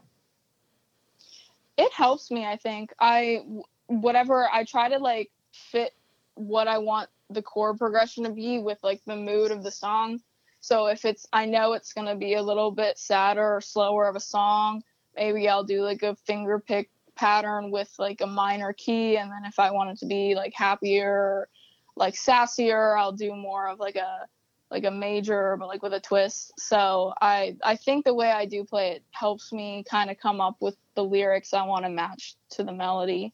it 1.78 1.92
helps 1.92 2.32
me 2.32 2.46
i 2.46 2.56
think 2.56 2.94
i 3.00 3.42
whatever 3.88 4.48
i 4.52 4.64
try 4.64 4.90
to 4.90 4.98
like 4.98 5.30
fit 5.52 5.94
what 6.36 6.68
i 6.68 6.78
want 6.78 7.10
the 7.30 7.42
chord 7.42 7.78
progression 7.78 8.24
to 8.24 8.30
be 8.30 8.60
with 8.60 8.78
like 8.84 9.02
the 9.06 9.16
mood 9.16 9.52
of 9.52 9.64
the 9.64 9.72
song 9.72 10.20
so 10.60 10.88
if 10.88 11.06
it's 11.06 11.26
i 11.34 11.46
know 11.46 11.74
it's 11.74 11.94
going 11.94 12.08
to 12.08 12.16
be 12.16 12.36
a 12.36 12.42
little 12.42 12.72
bit 12.72 12.98
sadder 12.98 13.56
or 13.56 13.62
slower 13.62 14.08
of 14.08 14.16
a 14.16 14.20
song 14.20 14.82
maybe 15.16 15.48
i'll 15.50 15.64
do 15.64 15.82
like 15.82 16.04
a 16.04 16.16
finger 16.16 16.60
pick 16.60 16.90
pattern 17.16 17.72
with 17.72 17.94
like 17.98 18.22
a 18.22 18.28
minor 18.28 18.74
key 18.74 19.18
and 19.18 19.32
then 19.32 19.46
if 19.46 19.58
i 19.60 19.72
want 19.72 19.90
it 19.90 19.98
to 19.98 20.06
be 20.06 20.36
like 20.36 20.54
happier 20.54 21.48
like 21.96 22.14
sassier 22.16 23.00
i'll 23.00 23.12
do 23.12 23.34
more 23.36 23.68
of 23.68 23.80
like 23.80 23.96
a 23.96 24.26
like 24.72 24.84
a 24.86 24.92
major 24.92 25.56
but 25.58 25.68
like 25.68 25.84
with 25.84 25.94
a 25.94 26.00
twist 26.00 26.52
so 26.60 27.14
i 27.22 27.56
i 27.64 27.76
think 27.76 28.04
the 28.04 28.14
way 28.14 28.32
i 28.32 28.46
do 28.46 28.64
play 28.64 28.92
it 28.92 29.04
helps 29.12 29.54
me 29.54 29.84
kind 29.90 30.10
of 30.10 30.18
come 30.18 30.42
up 30.42 30.56
with 30.60 30.76
the 30.96 31.04
lyrics 31.04 31.54
i 31.54 31.64
want 31.66 31.86
to 31.86 31.90
match 31.90 32.36
to 32.50 32.64
the 32.64 32.72
melody 32.74 33.34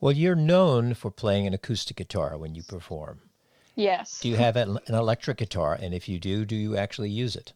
Well, 0.00 0.12
you're 0.12 0.34
known 0.34 0.94
for 0.94 1.10
playing 1.10 1.46
an 1.46 1.54
acoustic 1.54 1.96
guitar 1.96 2.36
when 2.36 2.54
you 2.56 2.62
perform. 2.62 3.20
yes 3.76 4.20
Do 4.20 4.28
you 4.28 4.36
have 4.36 4.56
an 4.56 4.78
an 4.86 4.94
electric 4.94 5.38
guitar? 5.38 5.78
And 5.80 5.94
if 5.94 6.08
you 6.08 6.18
do, 6.18 6.44
do 6.44 6.56
you 6.56 6.76
actually 6.76 7.10
use 7.10 7.36
it? 7.36 7.52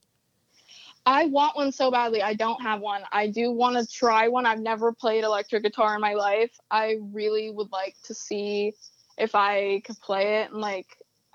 i 1.07 1.25
want 1.27 1.57
one 1.57 1.71
so 1.73 1.91
badly 1.91 2.23
i 2.23 2.35
don't 2.35 2.61
have 2.61 2.81
one 2.81 3.03
i 3.13 3.27
do 3.29 3.51
want 3.53 3.77
to 3.77 3.87
try 3.87 4.29
one 4.29 4.45
i've 4.47 4.59
never 4.61 4.93
played 4.93 5.25
electric 5.25 5.63
guitar 5.63 5.95
in 5.95 6.01
my 6.01 6.15
life 6.15 6.51
i 6.71 6.97
really 7.13 7.51
would 7.51 7.71
like 7.71 7.95
to 8.03 8.13
see 8.15 8.75
if 9.19 9.35
i 9.35 9.81
could 9.85 9.99
play 10.01 10.43
it 10.43 10.51
and 10.51 10.61
like 10.61 10.87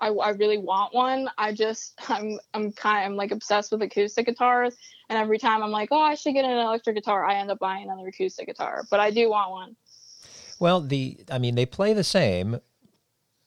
I, 0.02 0.08
I 0.08 0.30
really 0.30 0.58
want 0.58 0.92
one. 0.92 1.30
I 1.38 1.52
just 1.52 1.94
I'm 2.10 2.38
I'm 2.52 2.72
kind 2.72 3.04
of 3.06 3.12
I'm 3.12 3.16
like 3.16 3.30
obsessed 3.30 3.70
with 3.70 3.82
acoustic 3.82 4.26
guitars, 4.26 4.74
and 5.08 5.16
every 5.16 5.38
time 5.38 5.62
I'm 5.62 5.70
like, 5.70 5.90
oh, 5.92 6.00
I 6.00 6.16
should 6.16 6.34
get 6.34 6.44
an 6.44 6.50
electric 6.50 6.96
guitar, 6.96 7.24
I 7.24 7.36
end 7.36 7.52
up 7.52 7.60
buying 7.60 7.84
another 7.84 8.08
acoustic 8.08 8.48
guitar. 8.48 8.82
But 8.90 8.98
I 8.98 9.12
do 9.12 9.30
want 9.30 9.52
one. 9.52 9.76
Well, 10.58 10.80
the 10.80 11.18
I 11.30 11.38
mean, 11.38 11.54
they 11.54 11.66
play 11.66 11.92
the 11.92 12.02
same 12.04 12.60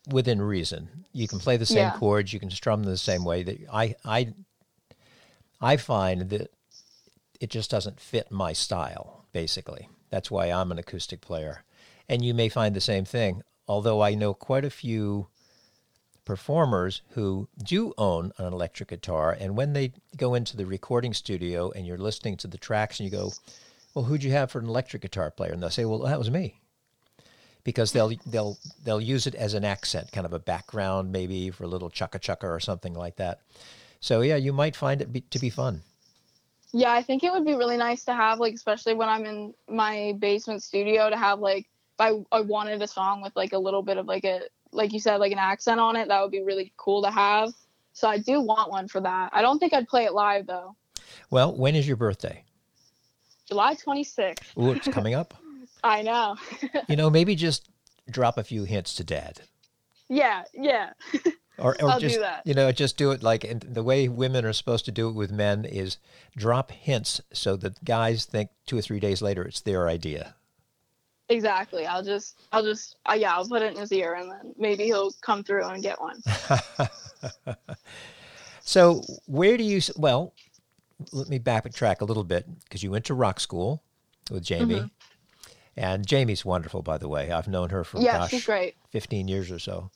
within 0.10 0.42
reason. 0.42 1.06
You 1.12 1.28
can 1.28 1.40
play 1.40 1.58
the 1.58 1.66
same 1.66 1.88
Yeah. 1.88 1.92
chords, 1.92 2.32
you 2.32 2.40
can 2.40 2.50
strum 2.50 2.84
them 2.84 2.92
the 2.92 2.98
same 2.98 3.26
way. 3.26 3.44
That 3.44 3.58
I 3.72 3.96
I 4.06 4.34
I 5.60 5.76
find 5.76 6.30
that 6.30 6.52
it 7.42 7.50
just 7.50 7.70
doesn't 7.70 8.00
fit 8.00 8.32
my 8.32 8.54
style. 8.54 9.26
Basically, 9.34 9.90
that's 10.10 10.32
why 10.32 10.50
I'm 10.50 10.72
an 10.72 10.80
acoustic 10.80 11.20
player, 11.20 11.66
and 12.08 12.24
you 12.24 12.34
may 12.34 12.48
find 12.48 12.74
the 12.74 12.82
same 12.82 13.04
thing. 13.04 13.42
Although 13.68 14.02
I 14.02 14.16
know 14.16 14.34
quite 14.34 14.66
a 14.66 14.70
few 14.70 15.28
performers 16.24 17.02
who 17.12 17.48
do 17.64 17.94
own 17.98 18.32
an 18.38 18.52
electric 18.52 18.90
guitar, 18.90 19.36
and 19.40 19.56
when 19.56 19.74
they 19.74 19.94
go 20.18 20.34
into 20.34 20.58
the 20.58 20.66
recording 20.66 21.14
studio 21.14 21.72
and 21.72 21.86
you're 21.86 21.98
listening 21.98 22.38
to 22.38 22.48
the 22.48 22.58
tracks 22.58 23.00
and 23.00 23.06
you 23.06 23.12
go, 23.12 23.32
well, 23.94 24.06
who'd 24.06 24.24
you 24.24 24.32
have 24.32 24.52
for 24.52 24.60
an 24.60 24.68
electric 24.68 25.02
guitar 25.02 25.32
player? 25.32 25.52
And 25.52 25.62
they'll 25.62 25.70
say, 25.70 25.86
well, 25.86 26.00
that 26.00 26.20
was 26.20 26.30
me. 26.30 26.60
Because 27.64 27.94
they'll 27.94 28.12
they'll 28.28 28.58
they'll 28.84 29.02
use 29.02 29.26
it 29.26 29.34
as 29.34 29.56
an 29.56 29.66
accent, 29.66 30.12
kind 30.12 30.26
of 30.26 30.34
a 30.34 30.40
background, 30.40 31.12
maybe 31.12 31.50
for 31.50 31.64
a 31.64 31.68
little 31.68 31.90
chukka 31.90 32.20
chukka 32.20 32.44
or 32.44 32.60
something 32.60 32.94
like 32.94 33.16
that. 33.16 33.40
So 34.02 34.22
yeah, 34.22 34.36
you 34.36 34.54
might 34.54 34.76
find 34.76 35.02
it 35.02 35.12
be, 35.12 35.22
to 35.22 35.40
be 35.40 35.50
fun. 35.50 35.82
Yeah, 36.74 36.92
I 36.92 37.02
think 37.02 37.24
it 37.24 37.32
would 37.32 37.46
be 37.46 37.56
really 37.56 37.78
nice 37.78 38.04
to 38.06 38.14
have 38.14 38.40
like, 38.40 38.54
especially 38.54 38.94
when 38.94 39.10
I'm 39.10 39.26
in 39.26 39.54
my 39.68 40.14
basement 40.20 40.62
studio, 40.62 41.10
to 41.10 41.18
have 41.18 41.40
like 41.40 41.66
I, 42.00 42.24
I 42.32 42.42
wanted 42.42 42.82
a 42.82 42.88
song 42.88 43.22
with 43.22 43.36
like 43.36 43.54
a 43.54 43.58
little 43.58 43.82
bit 43.82 43.98
of 43.98 44.06
like 44.06 44.26
a 44.26 44.42
like 44.72 44.92
you 44.94 45.00
said 45.00 45.18
like 45.18 45.32
an 45.32 45.40
accent 45.40 45.80
on 45.80 45.96
it, 45.96 46.08
that 46.10 46.22
would 46.22 46.32
be 46.32 46.44
really 46.44 46.74
cool 46.78 47.02
to 47.04 47.10
have. 47.10 47.54
So 47.94 48.08
I 48.08 48.18
do 48.18 48.42
want 48.42 48.70
one 48.70 48.88
for 48.88 49.00
that. 49.02 49.30
I 49.34 49.42
don't 49.42 49.60
think 49.60 49.74
I'd 49.74 49.88
play 49.88 50.06
it 50.06 50.14
live 50.14 50.48
though. 50.48 50.76
Well, 51.30 51.56
when 51.56 51.76
is 51.76 51.88
your 51.88 51.98
birthday? 51.98 52.44
July 53.48 53.76
26th. 53.76 54.58
Ooh, 54.58 54.72
it's 54.72 54.88
coming 54.88 55.14
up. 55.14 55.34
I 55.84 56.02
know. 56.02 56.36
you 56.90 56.96
know, 56.96 57.10
maybe 57.10 57.36
just 57.36 57.70
drop 58.10 58.38
a 58.38 58.44
few 58.44 58.64
hints 58.64 58.96
to 58.96 59.04
dad. 59.04 59.42
Yeah, 60.10 60.44
yeah. 60.54 60.94
Or, 61.58 61.82
or 61.82 61.90
I'll 61.90 62.00
just 62.02 62.16
do 62.16 62.22
that. 62.22 62.46
you 62.46 62.54
know, 62.54 62.70
just 62.74 62.98
do 62.98 63.12
it 63.12 63.24
like 63.24 63.46
and 63.46 63.62
the 63.62 63.82
way 63.82 64.10
women 64.10 64.44
are 64.44 64.52
supposed 64.52 64.84
to 64.86 64.92
do 64.92 65.08
it 65.08 65.14
with 65.14 65.32
men 65.32 65.64
is 65.64 65.96
drop 66.36 66.70
hints 66.70 67.22
so 67.32 67.56
that 67.56 67.82
guys 67.86 68.26
think 68.26 68.50
two 68.66 68.78
or 68.78 68.82
three 68.82 69.00
days 69.00 69.22
later 69.22 69.42
it's 69.44 69.62
their 69.62 69.88
idea. 69.88 70.36
Exactly. 71.30 71.86
I'll 71.88 72.04
just, 72.04 72.40
I'll 72.52 72.64
just, 72.64 72.98
uh, 73.10 73.16
yeah, 73.18 73.34
I'll 73.34 73.48
put 73.48 73.62
it 73.62 73.74
in 73.74 73.80
his 73.80 73.92
ear 73.92 74.14
and 74.14 74.30
then 74.32 74.54
maybe 74.58 74.84
he'll 74.86 75.12
come 75.22 75.44
through 75.44 75.64
and 75.66 75.82
get 75.82 76.00
one. 76.00 76.22
so 78.62 79.02
where 79.26 79.58
do 79.58 79.64
you? 79.64 79.82
Well, 79.96 80.34
let 81.12 81.28
me 81.30 81.40
backtrack 81.40 82.02
a 82.02 82.06
little 82.06 82.24
bit 82.24 82.46
because 82.64 82.84
you 82.84 82.92
went 82.92 83.06
to 83.06 83.14
rock 83.14 83.40
school 83.40 83.84
with 84.32 84.44
Jamie, 84.44 84.76
Mm-hmm. 84.76 84.88
and 85.78 86.06
Jamie's 86.06 86.46
wonderful, 86.46 86.82
by 86.82 86.98
the 86.98 87.08
way. 87.10 87.32
I've 87.32 87.48
known 87.48 87.70
her 87.70 87.84
for 87.84 88.00
yeah, 88.00 88.20
gosh, 88.20 88.32
she's 88.32 88.46
great. 88.46 88.76
15 88.92 89.28
years 89.28 89.52
or 89.52 89.60
so. 89.60 89.92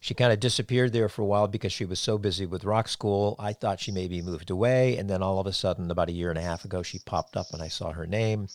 She 0.00 0.14
kind 0.14 0.32
of 0.32 0.38
disappeared 0.38 0.92
there 0.92 1.08
for 1.08 1.22
a 1.22 1.26
while 1.26 1.48
because 1.48 1.72
she 1.72 1.84
was 1.84 1.98
so 1.98 2.18
busy 2.18 2.46
with 2.46 2.62
rock 2.64 2.86
school. 2.88 3.34
I 3.38 3.52
thought 3.52 3.80
she 3.80 3.90
maybe 3.90 4.22
moved 4.22 4.48
away. 4.48 4.96
And 4.96 5.10
then 5.10 5.22
all 5.24 5.40
of 5.40 5.46
a 5.48 5.52
sudden, 5.52 5.90
about 5.90 6.08
a 6.08 6.12
year 6.12 6.30
and 6.30 6.38
a 6.38 6.42
half 6.42 6.64
ago, 6.64 6.84
she 6.84 7.00
popped 7.00 7.36
up 7.36 7.46
and 7.52 7.60
I 7.60 7.66
saw 7.66 7.90
her 7.90 8.06
name. 8.06 8.46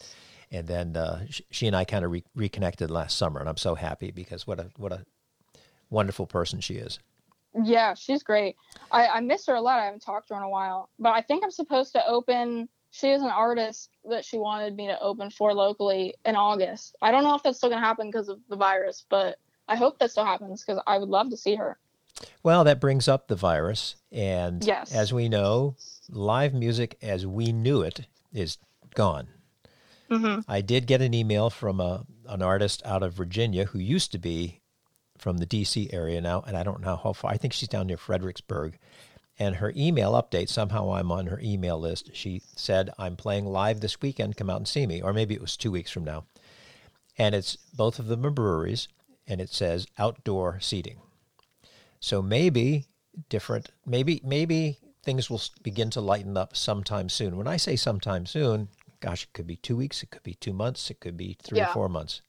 And 0.54 0.68
then 0.68 0.95
uh, 0.95 1.26
she 1.49 1.66
and 1.68 1.76
I 1.76 1.84
kind 1.84 2.06
of 2.06 2.12
re- 2.12 2.24
reconnected 2.36 2.91
last 2.91 3.18
summer. 3.18 3.39
And 3.39 3.49
I'm 3.49 3.58
so 3.58 3.74
happy 3.76 4.12
because 4.12 4.45
what 4.45 4.60
a, 4.60 4.70
what 4.78 4.91
a 4.93 5.04
wonderful 5.89 6.28
person 6.28 6.62
she 6.62 6.76
is. 6.76 6.99
Yeah, 7.64 7.95
she's 7.95 8.24
great. 8.24 8.56
I, 8.91 9.08
I 9.08 9.20
miss 9.20 9.45
her 9.47 9.56
a 9.56 9.62
lot. 9.62 9.80
I 9.80 9.86
haven't 9.86 10.04
talked 10.04 10.28
to 10.28 10.36
her 10.36 10.39
in 10.39 10.45
a 10.45 10.49
while. 10.49 10.89
But 10.99 11.14
I 11.14 11.22
think 11.22 11.43
I'm 11.43 11.51
supposed 11.51 11.91
to 11.93 12.08
open. 12.08 12.70
She 12.91 13.10
is 13.10 13.24
an 13.24 13.30
artist 13.30 13.89
that 14.10 14.24
she 14.24 14.38
wanted 14.38 14.76
me 14.76 14.88
to 14.88 14.99
open 15.01 15.32
for 15.32 15.54
locally 15.54 16.14
in 16.26 16.36
August. 16.36 16.95
I 17.01 17.12
don't 17.12 17.24
know 17.24 17.34
if 17.36 17.41
that's 17.41 17.58
still 17.58 17.70
going 17.70 17.82
to 17.82 17.88
happen 17.88 18.08
because 18.10 18.30
of 18.30 18.39
the 18.49 18.56
virus, 18.56 19.06
but 19.10 19.38
I 19.68 19.76
hope 19.76 19.97
that 19.99 20.12
still 20.12 20.26
happens 20.26 20.64
because 20.64 20.82
I 20.86 20.99
would 20.99 21.10
love 21.10 21.32
to 21.32 21.38
see 21.38 21.56
her. 21.56 21.80
Well, 22.43 22.64
that 22.64 22.80
brings 22.80 23.08
up 23.08 23.28
the 23.28 23.36
virus. 23.36 23.95
And 24.12 24.64
Yes. 24.64 24.93
as 24.93 25.12
we 25.12 25.30
know, 25.30 25.76
live 26.10 26.54
music 26.54 26.97
as 27.01 27.26
we 27.26 27.51
knew 27.51 27.82
it 27.82 28.06
is 28.32 28.60
gone. 28.93 29.28
Hmm 30.10 30.39
I 30.47 30.62
did 30.62 30.88
get 30.88 31.01
an 31.01 31.14
email 31.14 31.49
from 31.49 31.80
a, 31.80 32.06
an 32.28 32.41
artist 32.41 32.82
out 32.86 33.04
of 33.04 33.14
Virginia 33.14 33.66
who 33.66 33.80
used 33.80 34.12
to 34.12 34.18
be 34.18 34.62
from 35.18 35.38
the 35.38 35.45
DC 35.45 35.93
area 35.93 36.20
now, 36.22 36.43
and 36.45 36.58
I 36.58 36.64
don't 36.64 36.82
know 36.82 36.99
how 37.01 37.14
far. 37.14 37.32
I 37.32 37.38
think 37.38 37.54
she's 37.54 37.70
down 37.70 37.88
near 37.88 37.97
Fredericksburg. 37.97 38.78
And 39.39 39.56
her 39.56 39.74
email 39.76 40.12
update, 40.14 40.49
somehow 40.49 40.93
I'm 40.93 41.12
on 41.12 41.28
her 41.28 41.39
email 41.41 41.80
list. 41.80 42.12
She 42.14 42.41
said, 42.56 42.91
I'm 42.99 43.16
playing 43.16 43.45
live 43.45 43.80
this 43.80 43.99
weekend. 43.99 44.38
Come 44.38 44.49
out 44.49 44.58
and 44.58 44.68
see 44.68 44.86
me. 44.86 45.01
Or 45.01 45.12
maybe 45.12 45.34
it 45.34 45.41
was 45.41 45.58
two 45.58 45.72
weeks 45.72 45.89
from 45.89 46.04
now. 46.04 46.26
And 47.18 47.34
it's 47.34 47.56
both 47.56 47.97
of 47.97 48.08
them 48.08 48.26
are 48.26 48.32
breweries, 48.32 48.88
and 49.28 49.41
it 49.41 49.49
says 49.49 49.88
outdoor 49.97 50.60
seating. 50.60 50.97
So 51.99 52.22
maybe 52.22 52.86
different, 53.30 53.70
maybe, 53.86 54.22
maybe 54.24 54.78
things 55.04 55.30
will 55.30 55.41
begin 55.64 55.89
to 55.91 56.01
lighten 56.01 56.38
up 56.38 56.56
sometime 56.56 57.10
soon. 57.10 57.38
When 57.38 57.47
I 57.47 57.58
say 57.58 57.76
sometime 57.76 58.26
soon, 58.26 58.70
gosh, 59.04 59.24
it 59.24 59.34
could 59.34 59.45
be 59.45 59.58
two 59.58 59.76
weeks, 59.76 60.01
it 60.01 60.12
could 60.12 60.24
be 60.24 60.34
two 60.36 60.54
months, 60.54 60.89
it 60.89 60.99
could 61.01 61.18
be 61.18 61.36
three 61.43 61.60
or 61.72 61.74
four 61.74 61.89
months. 61.89 62.22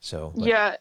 So, 0.00 0.32
but- 0.36 0.46
Yeah, 0.46 0.76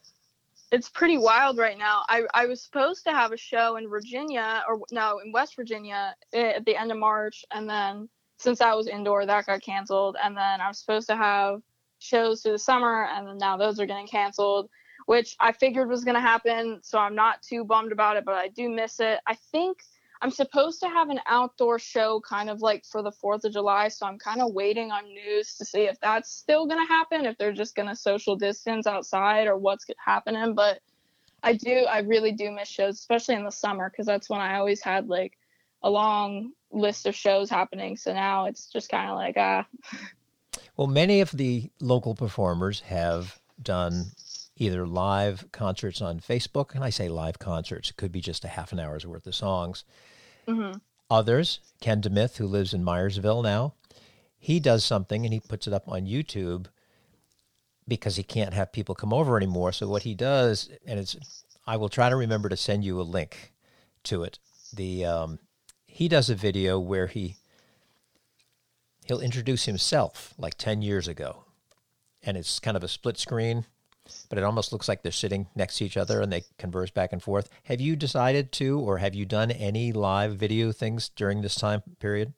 it's 0.71 0.89
pretty 0.89 1.17
wild 1.17 1.57
right 1.57 1.77
now. 1.77 2.03
I, 2.07 2.23
I 2.35 2.45
was 2.45 2.61
supposed 2.61 3.03
to 3.05 3.11
have 3.11 3.31
a 3.31 3.37
show 3.37 3.77
in 3.77 3.89
Virginia, 3.89 4.63
or 4.67 4.79
no, 4.91 5.19
in 5.25 5.31
West 5.31 5.55
Virginia 5.55 6.15
eh, 6.33 6.53
at 6.57 6.65
the 6.65 6.75
end 6.75 6.91
of 6.91 6.97
March. 6.99 7.43
And 7.51 7.67
then 7.67 8.07
since 8.37 8.59
that 8.59 8.77
was 8.77 8.87
indoor, 8.87 9.25
that 9.25 9.45
got 9.47 9.61
canceled. 9.63 10.17
And 10.23 10.37
then 10.37 10.61
I 10.61 10.67
was 10.67 10.77
supposed 10.79 11.07
to 11.07 11.15
have 11.15 11.61
shows 11.99 12.41
through 12.43 12.51
the 12.53 12.59
summer, 12.59 13.07
and 13.11 13.27
then 13.27 13.37
now 13.39 13.57
those 13.57 13.79
are 13.79 13.85
getting 13.87 14.07
canceled, 14.07 14.69
which 15.07 15.35
I 15.39 15.51
figured 15.51 15.89
was 15.89 16.03
going 16.03 16.15
to 16.15 16.21
happen. 16.21 16.79
So 16.83 16.99
I'm 16.99 17.15
not 17.15 17.41
too 17.41 17.63
bummed 17.65 17.91
about 17.91 18.17
it, 18.17 18.25
but 18.25 18.35
I 18.35 18.49
do 18.49 18.69
miss 18.69 18.99
it. 18.99 19.19
I 19.25 19.35
think 19.51 19.79
I'm 20.23 20.31
supposed 20.31 20.79
to 20.79 20.87
have 20.87 21.09
an 21.09 21.19
outdoor 21.27 21.77
show 21.79 22.21
kind 22.21 22.49
of 22.49 22.61
like 22.61 22.85
for 22.85 23.01
the 23.01 23.11
4th 23.11 23.43
of 23.43 23.51
July. 23.51 23.89
So 23.89 24.05
I'm 24.05 24.17
kind 24.17 24.41
of 24.41 24.53
waiting 24.53 24.89
on 24.89 25.03
news 25.05 25.55
to 25.57 25.65
see 25.65 25.81
if 25.81 25.99
that's 25.99 26.31
still 26.31 26.65
going 26.65 26.79
to 26.79 26.87
happen, 26.87 27.25
if 27.25 27.37
they're 27.37 27.51
just 27.51 27.75
going 27.75 27.89
to 27.89 27.95
social 27.95 28.37
distance 28.37 28.87
outside 28.87 29.47
or 29.47 29.57
what's 29.57 29.85
happening. 30.03 30.55
But 30.55 30.79
I 31.43 31.53
do, 31.53 31.85
I 31.89 31.99
really 31.99 32.31
do 32.31 32.51
miss 32.51 32.69
shows, 32.69 32.99
especially 32.99 33.35
in 33.35 33.43
the 33.43 33.51
summer, 33.51 33.89
because 33.89 34.05
that's 34.05 34.29
when 34.29 34.39
I 34.39 34.55
always 34.55 34.81
had 34.81 35.09
like 35.09 35.37
a 35.81 35.89
long 35.89 36.53
list 36.71 37.05
of 37.05 37.15
shows 37.15 37.49
happening. 37.49 37.97
So 37.97 38.13
now 38.13 38.45
it's 38.45 38.67
just 38.67 38.87
kind 38.87 39.09
of 39.09 39.17
like, 39.17 39.35
ah, 39.37 39.67
Well, 40.77 40.87
many 40.87 41.19
of 41.19 41.31
the 41.31 41.69
local 41.81 42.15
performers 42.15 42.79
have 42.81 43.39
done 43.61 44.05
either 44.55 44.87
live 44.87 45.51
concerts 45.51 46.01
on 46.01 46.19
Facebook, 46.19 46.73
and 46.73 46.83
I 46.83 46.89
say 46.89 47.09
live 47.09 47.39
concerts, 47.39 47.89
it 47.89 47.97
could 47.97 48.11
be 48.11 48.21
just 48.21 48.45
a 48.45 48.47
half 48.47 48.71
an 48.71 48.79
hour's 48.79 49.05
worth 49.05 49.27
of 49.27 49.35
songs. 49.35 49.83
Mhm. 50.47 50.81
Others, 51.09 51.59
Ken 51.81 52.01
DeMith, 52.01 52.37
who 52.37 52.47
lives 52.47 52.73
in 52.73 52.83
Myersville 52.83 53.43
now, 53.43 53.73
he 54.37 54.59
does 54.59 54.83
something 54.83 55.25
and 55.25 55.33
he 55.33 55.39
puts 55.39 55.67
it 55.67 55.73
up 55.73 55.87
on 55.87 56.05
YouTube 56.05 56.65
because 57.87 58.15
he 58.15 58.23
can't 58.23 58.53
have 58.53 58.71
people 58.71 58.95
come 58.95 59.13
over 59.13 59.37
anymore. 59.37 59.71
So 59.71 59.87
what 59.87 60.03
he 60.03 60.15
does, 60.15 60.69
and 60.85 60.99
it's, 60.99 61.43
I 61.67 61.77
will 61.77 61.89
try 61.89 62.09
to 62.09 62.15
remember 62.15 62.49
to 62.49 62.57
send 62.57 62.83
you 62.83 62.99
a 62.99 63.03
link 63.03 63.53
to 64.03 64.23
it. 64.23 64.39
The 64.73 65.05
um, 65.05 65.39
he 65.85 66.07
does 66.07 66.29
a 66.29 66.35
video 66.35 66.79
where 66.79 67.07
he 67.07 67.37
he'll 69.05 69.19
introduce 69.19 69.65
himself 69.65 70.33
like 70.37 70.55
10 70.55 70.81
years 70.81 71.07
ago 71.07 71.43
and 72.23 72.37
it's 72.37 72.59
kind 72.59 72.77
of 72.77 72.83
a 72.83 72.87
split 72.87 73.17
screen 73.17 73.65
but 74.29 74.37
it 74.37 74.43
almost 74.43 74.71
looks 74.71 74.87
like 74.87 75.01
they're 75.01 75.11
sitting 75.11 75.47
next 75.55 75.77
to 75.77 75.85
each 75.85 75.97
other 75.97 76.21
and 76.21 76.31
they 76.31 76.43
converse 76.57 76.91
back 76.91 77.13
and 77.13 77.23
forth 77.23 77.49
have 77.63 77.79
you 77.79 77.95
decided 77.95 78.51
to 78.51 78.79
or 78.79 78.97
have 78.97 79.15
you 79.15 79.25
done 79.25 79.51
any 79.51 79.91
live 79.91 80.35
video 80.35 80.71
things 80.71 81.09
during 81.09 81.41
this 81.41 81.55
time 81.55 81.81
period 81.99 82.33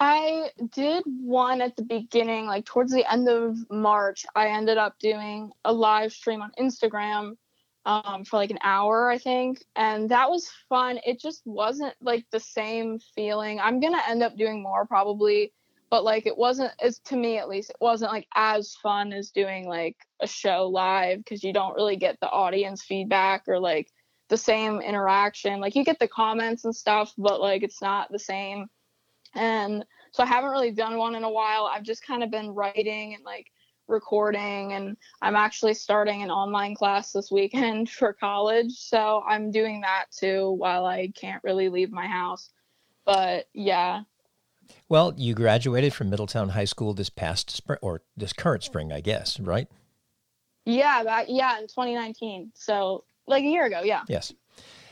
I 0.00 0.50
did 0.70 1.02
one 1.06 1.60
at 1.60 1.74
the 1.74 1.82
beginning, 1.82 2.46
like 2.46 2.64
towards 2.64 2.92
the 2.92 3.10
end 3.10 3.28
of 3.28 3.56
March. 3.68 4.24
I 4.36 4.48
ended 4.48 4.78
up 4.78 4.96
doing 5.00 5.50
a 5.64 5.72
live 5.72 6.12
stream 6.12 6.40
on 6.40 6.52
Instagram 6.58 7.36
um, 7.84 8.24
for 8.24 8.36
like 8.36 8.50
an 8.50 8.58
hour, 8.62 9.10
I 9.10 9.18
think. 9.18 9.64
And 9.74 10.08
that 10.10 10.30
was 10.30 10.50
fun. 10.68 11.00
It 11.04 11.20
just 11.20 11.42
wasn't 11.46 11.94
like 12.00 12.26
the 12.30 12.38
same 12.38 13.00
feeling. 13.14 13.58
I'm 13.58 13.80
going 13.80 13.94
to 13.94 14.08
end 14.08 14.22
up 14.22 14.36
doing 14.36 14.62
more 14.62 14.86
probably, 14.86 15.52
but 15.90 16.04
like 16.04 16.26
it 16.26 16.36
wasn't, 16.36 16.72
as 16.82 16.98
to 17.00 17.16
me 17.16 17.38
at 17.38 17.48
least, 17.48 17.70
it 17.70 17.76
wasn't 17.80 18.12
like 18.12 18.26
as 18.34 18.74
fun 18.82 19.12
as 19.12 19.30
doing 19.30 19.66
like 19.66 19.96
a 20.20 20.26
show 20.26 20.68
live 20.68 21.18
because 21.18 21.42
you 21.42 21.52
don't 21.52 21.74
really 21.74 21.96
get 21.96 22.18
the 22.20 22.30
audience 22.30 22.82
feedback 22.82 23.44
or 23.48 23.58
like 23.58 23.90
the 24.28 24.36
same 24.36 24.80
interaction. 24.80 25.60
Like 25.60 25.74
you 25.74 25.84
get 25.84 25.98
the 25.98 26.08
comments 26.08 26.64
and 26.64 26.74
stuff, 26.74 27.12
but 27.16 27.40
like 27.40 27.62
it's 27.62 27.80
not 27.80 28.12
the 28.12 28.18
same 28.18 28.68
and 29.34 29.84
so 30.12 30.22
I 30.22 30.26
haven't 30.26 30.50
really 30.50 30.72
done 30.72 30.98
one 30.98 31.14
in 31.14 31.24
a 31.24 31.30
while. 31.30 31.70
I've 31.72 31.82
just 31.82 32.06
kind 32.06 32.22
of 32.22 32.30
been 32.30 32.50
writing 32.50 33.14
and 33.14 33.24
like 33.24 33.46
recording, 33.86 34.72
and 34.72 34.96
I'm 35.22 35.36
actually 35.36 35.74
starting 35.74 36.22
an 36.22 36.30
online 36.30 36.74
class 36.74 37.12
this 37.12 37.30
weekend 37.30 37.90
for 37.90 38.12
college. 38.12 38.72
So 38.72 39.22
I'm 39.26 39.50
doing 39.50 39.82
that 39.82 40.06
too 40.10 40.50
while 40.52 40.86
I 40.86 41.12
can't 41.14 41.42
really 41.44 41.68
leave 41.68 41.90
my 41.90 42.06
house. 42.06 42.50
But 43.04 43.46
yeah, 43.54 44.02
well 44.88 45.12
you 45.16 45.34
graduated 45.34 45.92
from 45.92 46.10
middletown 46.10 46.50
high 46.50 46.64
school 46.64 46.94
this 46.94 47.10
past 47.10 47.50
spring 47.50 47.78
or 47.82 48.02
this 48.16 48.32
current 48.32 48.62
spring 48.62 48.92
i 48.92 49.00
guess 49.00 49.38
right 49.40 49.68
yeah, 50.68 51.24
yeah, 51.28 51.58
in 51.58 51.62
2019. 51.62 52.52
So 52.54 53.04
like 53.26 53.42
a 53.42 53.46
year 53.46 53.64
ago, 53.64 53.80
yeah. 53.82 54.02
yes 54.06 54.32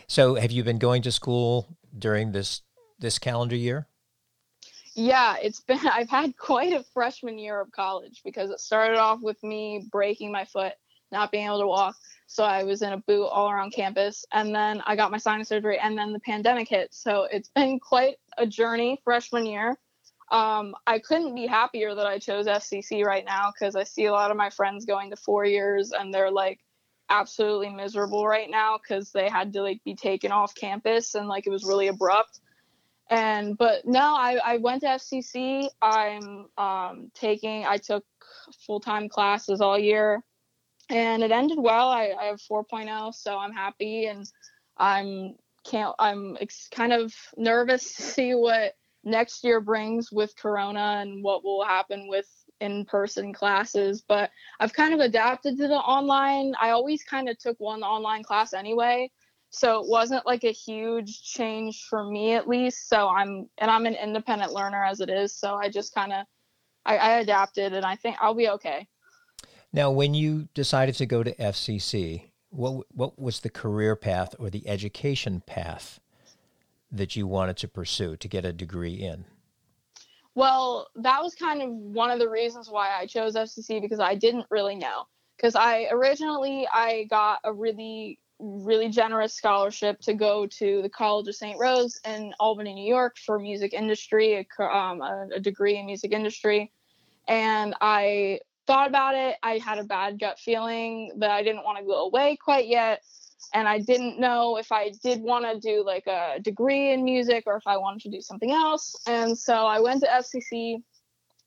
so 0.08 0.36
have 0.36 0.50
you 0.50 0.64
been 0.64 0.78
going 0.78 1.02
to 1.02 1.12
school 1.12 1.68
during 1.96 2.32
this 2.32 2.62
this 2.98 3.18
calendar 3.18 3.56
year 3.56 3.86
Yeah, 4.94 5.36
it's 5.42 5.60
been 5.60 5.80
I've 5.92 6.08
had 6.08 6.36
quite 6.38 6.72
a 6.72 6.84
freshman 6.94 7.38
year 7.38 7.60
of 7.60 7.70
college 7.72 8.22
because 8.24 8.50
it 8.50 8.60
started 8.60 8.96
off 8.98 9.20
with 9.20 9.42
me 9.42 9.86
breaking 9.90 10.32
my 10.32 10.46
foot, 10.46 10.72
not 11.12 11.30
being 11.30 11.46
able 11.46 11.60
to 11.60 11.66
walk. 11.66 11.96
So 12.26 12.44
I 12.44 12.64
was 12.64 12.82
in 12.82 12.92
a 12.92 12.98
boot 12.98 13.26
all 13.26 13.50
around 13.50 13.72
campus 13.72 14.24
and 14.32 14.54
then 14.54 14.82
I 14.86 14.96
got 14.96 15.10
my 15.10 15.18
sinus 15.18 15.48
surgery 15.48 15.78
and 15.78 15.96
then 15.96 16.12
the 16.12 16.20
pandemic 16.20 16.68
hit. 16.68 16.92
So 16.92 17.28
it's 17.30 17.48
been 17.48 17.78
quite 17.80 18.16
a 18.36 18.46
journey 18.46 19.00
freshman 19.04 19.46
year. 19.46 19.78
um, 20.30 20.74
I 20.86 20.98
couldn't 20.98 21.34
be 21.34 21.46
happier 21.46 21.94
that 21.94 22.06
I 22.06 22.18
chose 22.18 22.46
FCC 22.46 23.04
right 23.04 23.24
now 23.24 23.52
because 23.52 23.76
I 23.76 23.84
see 23.84 24.06
a 24.06 24.12
lot 24.12 24.30
of 24.30 24.36
my 24.36 24.50
friends 24.50 24.84
going 24.84 25.10
to 25.10 25.16
four 25.16 25.44
years 25.44 25.92
and 25.92 26.12
they're 26.12 26.32
like 26.32 26.60
absolutely 27.08 27.70
miserable 27.70 28.26
right 28.26 28.50
now 28.50 28.78
because 28.78 29.12
they 29.12 29.28
had 29.28 29.52
to 29.52 29.62
like 29.62 29.82
be 29.84 29.94
taken 29.94 30.32
off 30.32 30.54
campus 30.54 31.14
and 31.14 31.28
like 31.28 31.46
it 31.46 31.50
was 31.50 31.64
really 31.64 31.86
abrupt. 31.88 32.40
And 33.08 33.56
but 33.56 33.86
no, 33.86 34.00
I, 34.00 34.38
I 34.44 34.56
went 34.56 34.80
to 34.82 34.88
FCC. 34.88 35.68
I'm 35.80 36.46
um, 36.58 37.12
taking 37.14 37.64
I 37.64 37.76
took 37.76 38.04
full 38.66 38.80
time 38.80 39.08
classes 39.08 39.60
all 39.60 39.78
year, 39.78 40.24
and 40.88 41.22
it 41.22 41.32
ended 41.32 41.58
well. 41.58 41.88
I, 41.88 42.12
I 42.18 42.24
have 42.26 42.40
4.0, 42.40 43.14
so 43.14 43.38
I'm 43.38 43.52
happy. 43.52 44.06
And 44.06 44.26
I'm 44.76 45.34
can't 45.64 45.94
I'm 45.98 46.36
ex- 46.40 46.68
kind 46.70 46.92
of 46.92 47.12
nervous 47.36 47.94
to 47.94 48.02
see 48.02 48.34
what 48.34 48.74
next 49.04 49.44
year 49.44 49.60
brings 49.60 50.12
with 50.12 50.36
corona 50.36 50.98
and 51.00 51.22
what 51.22 51.44
will 51.44 51.64
happen 51.64 52.08
with 52.08 52.26
in-person 52.60 53.32
classes. 53.32 54.02
But 54.06 54.30
i've 54.60 54.72
kind 54.72 54.94
of 54.94 55.00
adapted 55.00 55.58
to 55.58 55.68
the 55.68 55.74
online. 55.74 56.54
I 56.60 56.70
always 56.70 57.02
kind 57.02 57.28
of 57.28 57.38
took 57.38 57.58
one 57.58 57.82
online 57.82 58.22
class 58.22 58.52
anyway. 58.52 59.10
So 59.50 59.80
it 59.80 59.88
wasn't 59.88 60.26
like 60.26 60.44
a 60.44 60.52
huge 60.52 61.22
change 61.22 61.86
for 61.88 62.04
me 62.04 62.34
at 62.34 62.48
least. 62.48 62.88
So 62.88 63.08
i'm 63.08 63.48
and 63.58 63.70
i'm 63.70 63.86
an 63.86 63.94
independent 63.94 64.52
learner 64.52 64.84
as 64.84 65.00
it 65.00 65.10
is. 65.10 65.34
So 65.34 65.56
i 65.56 65.68
just 65.68 65.94
kind 65.94 66.12
of 66.12 66.26
I, 66.84 66.96
I 66.96 67.10
adapted 67.18 67.72
and 67.72 67.84
i 67.84 67.96
think 67.96 68.16
i'll 68.20 68.34
be 68.34 68.48
okay 68.50 68.86
now 69.76 69.90
when 69.90 70.12
you 70.12 70.48
decided 70.54 70.96
to 70.96 71.06
go 71.06 71.22
to 71.22 71.32
fcc 71.36 72.22
what 72.50 72.86
what 72.92 73.18
was 73.18 73.40
the 73.40 73.50
career 73.50 73.94
path 73.94 74.34
or 74.38 74.50
the 74.50 74.66
education 74.66 75.42
path 75.46 76.00
that 76.90 77.16
you 77.16 77.26
wanted 77.26 77.56
to 77.58 77.68
pursue 77.68 78.16
to 78.16 78.28
get 78.28 78.44
a 78.44 78.52
degree 78.52 78.94
in? 78.94 79.24
Well, 80.34 80.88
that 80.96 81.22
was 81.22 81.34
kind 81.34 81.62
of 81.62 81.70
one 81.70 82.10
of 82.10 82.18
the 82.18 82.28
reasons 82.28 82.68
why 82.70 82.90
I 82.94 83.06
chose 83.06 83.34
FCC 83.34 83.80
because 83.80 84.00
I 84.00 84.14
didn't 84.14 84.46
really 84.50 84.76
know. 84.76 85.04
Because 85.36 85.54
I 85.54 85.88
originally 85.90 86.66
I 86.72 87.04
got 87.10 87.40
a 87.44 87.52
really 87.52 88.18
really 88.38 88.90
generous 88.90 89.32
scholarship 89.32 89.98
to 89.98 90.12
go 90.12 90.46
to 90.46 90.82
the 90.82 90.90
College 90.90 91.26
of 91.26 91.34
St. 91.34 91.58
Rose 91.58 91.98
in 92.06 92.34
Albany, 92.38 92.74
New 92.74 92.86
York, 92.86 93.16
for 93.24 93.38
music 93.38 93.72
industry, 93.72 94.46
a, 94.58 94.62
um, 94.62 95.00
a, 95.00 95.28
a 95.36 95.40
degree 95.40 95.78
in 95.78 95.86
music 95.86 96.12
industry, 96.12 96.70
and 97.28 97.74
I 97.80 98.40
thought 98.66 98.88
about 98.88 99.14
it. 99.14 99.36
I 99.42 99.58
had 99.58 99.78
a 99.78 99.84
bad 99.84 100.18
gut 100.18 100.38
feeling 100.38 101.12
that 101.18 101.30
I 101.30 101.42
didn't 101.42 101.64
want 101.64 101.78
to 101.78 101.84
go 101.84 102.06
away 102.06 102.36
quite 102.36 102.66
yet 102.66 103.02
and 103.54 103.68
I 103.68 103.78
didn't 103.78 104.18
know 104.18 104.56
if 104.56 104.72
I 104.72 104.92
did 105.02 105.20
want 105.20 105.44
to 105.44 105.58
do 105.58 105.84
like 105.84 106.06
a 106.06 106.40
degree 106.40 106.92
in 106.92 107.04
music 107.04 107.44
or 107.46 107.56
if 107.56 107.66
I 107.66 107.76
wanted 107.76 108.02
to 108.02 108.10
do 108.10 108.20
something 108.20 108.50
else. 108.50 108.96
And 109.06 109.38
so 109.38 109.66
I 109.66 109.80
went 109.80 110.02
to 110.02 110.08
FCC 110.08 110.82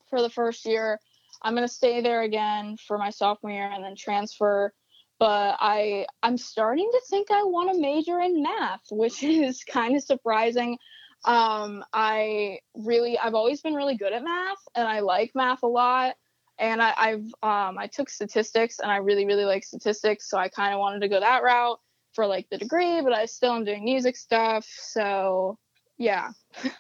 for 0.09 0.22
the 0.22 0.30
first 0.30 0.65
year. 0.65 0.99
I'm 1.41 1.55
going 1.55 1.67
to 1.67 1.74
stay 1.74 2.01
there 2.01 2.22
again 2.22 2.78
for 2.88 2.97
my 2.97 3.09
sophomore 3.09 3.51
year 3.51 3.70
and 3.72 3.84
then 3.84 3.95
transfer. 3.95 4.74
But 5.20 5.57
I 5.59 6.05
I'm 6.24 6.38
starting 6.38 6.89
to 6.91 7.01
think 7.09 7.30
I 7.30 7.43
want 7.43 7.74
to 7.74 7.80
major 7.80 8.20
in 8.22 8.41
math, 8.41 8.82
which 8.91 9.22
is 9.24 9.63
kind 9.63 9.95
of 9.95 10.03
surprising. 10.03 10.78
Um, 11.26 11.84
I 11.91 12.59
really 12.76 13.20
I've 13.20 13.36
always 13.36 13.61
been 13.61 13.74
really 13.74 13.97
good 13.97 14.13
at 14.13 14.24
math 14.24 14.57
and 14.76 14.88
I 14.88 15.01
like 15.01 15.32
math 15.36 15.63
a 15.63 15.67
lot 15.67 16.15
and 16.60 16.82
I, 16.82 16.93
I've 16.97 17.26
um, 17.41 17.78
I 17.78 17.88
took 17.91 18.10
statistics 18.10 18.80
and 18.80 18.91
I 18.91 18.97
really 18.97 19.26
really 19.26 19.45
like 19.45 19.64
statistics, 19.64 20.30
so 20.30 20.38
I 20.38 20.49
kind 20.49 20.74
of 20.74 20.80
wanted 20.80 21.01
to 21.01 21.07
go 21.07 21.20
that 21.20 21.43
route 21.43 21.80
for 22.14 22.28
like 22.28 22.49
the 22.49 22.57
degree, 22.57 23.01
but 23.01 23.14
I 23.14 23.26
still 23.26 23.53
am 23.53 23.66
doing 23.66 23.84
music 23.84 24.16
stuff. 24.18 24.66
So 24.66 25.57
yeah. 25.97 26.32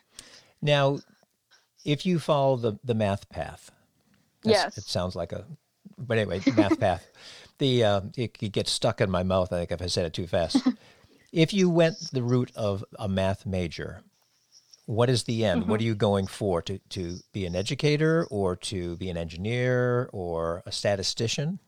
now, 0.61 0.99
if 1.85 2.05
you 2.05 2.19
follow 2.19 2.57
the 2.57 2.79
the 2.83 2.95
math 2.95 3.29
path, 3.29 3.71
yes, 4.43 4.77
it 4.77 4.83
sounds 4.83 5.15
like 5.15 5.31
a. 5.31 5.45
But 5.97 6.17
anyway, 6.17 6.41
math 6.55 6.79
path. 6.79 7.09
The 7.57 7.83
uh, 7.83 8.01
it, 8.17 8.37
it 8.41 8.51
gets 8.51 8.71
stuck 8.71 9.01
in 9.01 9.09
my 9.09 9.23
mouth. 9.23 9.51
I 9.51 9.59
think 9.59 9.71
if 9.71 9.81
I 9.81 9.87
said 9.87 10.05
it 10.05 10.13
too 10.13 10.27
fast. 10.27 10.57
if 11.31 11.53
you 11.53 11.69
went 11.69 11.97
the 12.11 12.23
route 12.23 12.51
of 12.55 12.83
a 12.97 13.07
math 13.07 13.45
major, 13.45 14.01
what 14.89 15.07
is 15.07 15.25
the 15.25 15.45
end? 15.45 15.61
Mm-hmm. 15.61 15.69
What 15.69 15.81
are 15.81 15.83
you 15.83 15.93
going 15.93 16.25
for? 16.25 16.63
To 16.63 16.79
to 16.79 17.17
be 17.31 17.45
an 17.45 17.55
educator 17.55 18.25
or 18.31 18.55
to 18.55 18.97
be 18.97 19.11
an 19.11 19.17
engineer 19.17 20.09
or 20.11 20.63
a 20.65 20.71
statistician? 20.71 21.59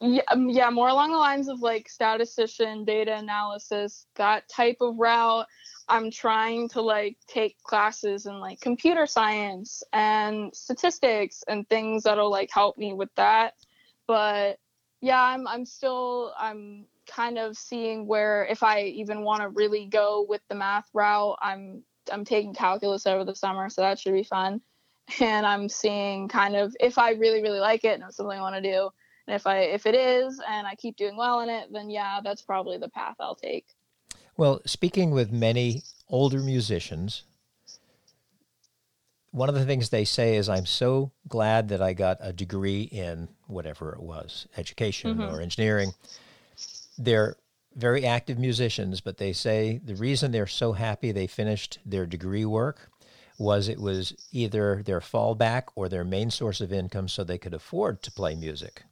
Yeah, 0.00 0.22
um, 0.26 0.48
yeah, 0.48 0.68
more 0.68 0.88
along 0.88 1.12
the 1.12 1.18
lines 1.18 1.46
of 1.48 1.60
like 1.60 1.88
statistician, 1.88 2.84
data 2.84 3.14
analysis, 3.16 4.06
that 4.16 4.48
type 4.48 4.78
of 4.80 4.96
route. 4.98 5.46
I'm 5.88 6.10
trying 6.10 6.68
to 6.70 6.80
like 6.82 7.18
take 7.28 7.62
classes 7.62 8.26
in 8.26 8.40
like 8.40 8.60
computer 8.60 9.06
science 9.06 9.84
and 9.92 10.52
statistics 10.52 11.44
and 11.46 11.68
things 11.68 12.02
that'll 12.02 12.32
like 12.32 12.50
help 12.52 12.76
me 12.76 12.94
with 12.94 13.14
that. 13.14 13.54
But 14.08 14.58
yeah, 15.00 15.22
I'm 15.22 15.46
I'm 15.46 15.64
still 15.64 16.32
I'm 16.36 16.86
kind 17.06 17.38
of 17.38 17.56
seeing 17.56 18.08
where 18.08 18.44
if 18.46 18.64
I 18.64 18.80
even 18.80 19.20
want 19.20 19.42
to 19.42 19.50
really 19.50 19.86
go 19.86 20.26
with 20.28 20.40
the 20.48 20.56
math 20.56 20.88
route, 20.92 21.38
I'm 21.40 21.84
I'm 22.12 22.24
taking 22.24 22.54
calculus 22.54 23.06
over 23.06 23.24
the 23.24 23.34
summer, 23.34 23.68
so 23.68 23.82
that 23.82 23.98
should 23.98 24.14
be 24.14 24.24
fun. 24.24 24.60
And 25.20 25.44
I'm 25.44 25.68
seeing 25.68 26.28
kind 26.28 26.56
of 26.56 26.74
if 26.80 26.96
I 26.96 27.10
really 27.10 27.42
really 27.42 27.58
like 27.58 27.84
it 27.84 27.92
and 27.92 28.04
it's 28.04 28.16
something 28.16 28.38
I 28.38 28.40
want 28.40 28.54
to 28.54 28.62
do, 28.62 28.88
and 29.26 29.36
if 29.36 29.46
I 29.46 29.58
if 29.58 29.84
it 29.84 29.94
is 29.94 30.40
and 30.48 30.66
I 30.66 30.74
keep 30.76 30.96
doing 30.96 31.14
well 31.14 31.40
in 31.40 31.50
it, 31.50 31.70
then 31.70 31.90
yeah, 31.90 32.20
that's 32.24 32.40
probably 32.40 32.78
the 32.78 32.88
path 32.88 33.16
I'll 33.20 33.34
take. 33.34 33.66
Well, 34.38 34.62
speaking 34.64 35.10
with 35.10 35.30
many 35.30 35.82
older 36.08 36.40
musicians, 36.40 37.24
one 39.30 39.48
of 39.48 39.54
the 39.56 39.64
things 39.64 39.88
they 39.90 40.04
say 40.04 40.36
is 40.36 40.48
I'm 40.48 40.64
so 40.64 41.12
glad 41.28 41.68
that 41.68 41.82
I 41.82 41.92
got 41.92 42.18
a 42.20 42.32
degree 42.32 42.82
in 42.82 43.28
whatever 43.46 43.92
it 43.92 44.00
was, 44.00 44.46
education 44.56 45.16
mm-hmm. 45.16 45.34
or 45.34 45.40
engineering. 45.40 45.92
They're 46.96 47.36
very 47.74 48.06
active 48.06 48.38
musicians, 48.38 49.00
but 49.00 49.18
they 49.18 49.32
say 49.32 49.80
the 49.84 49.96
reason 49.96 50.30
they're 50.30 50.46
so 50.46 50.72
happy 50.72 51.12
they 51.12 51.26
finished 51.26 51.78
their 51.84 52.06
degree 52.06 52.44
work 52.44 52.90
was 53.38 53.68
it 53.68 53.80
was 53.80 54.14
either 54.32 54.82
their 54.84 55.00
fallback 55.00 55.64
or 55.74 55.88
their 55.88 56.04
main 56.04 56.30
source 56.30 56.60
of 56.60 56.72
income 56.72 57.08
so 57.08 57.24
they 57.24 57.38
could 57.38 57.54
afford 57.54 58.02
to 58.02 58.12
play 58.12 58.34
music. 58.34 58.82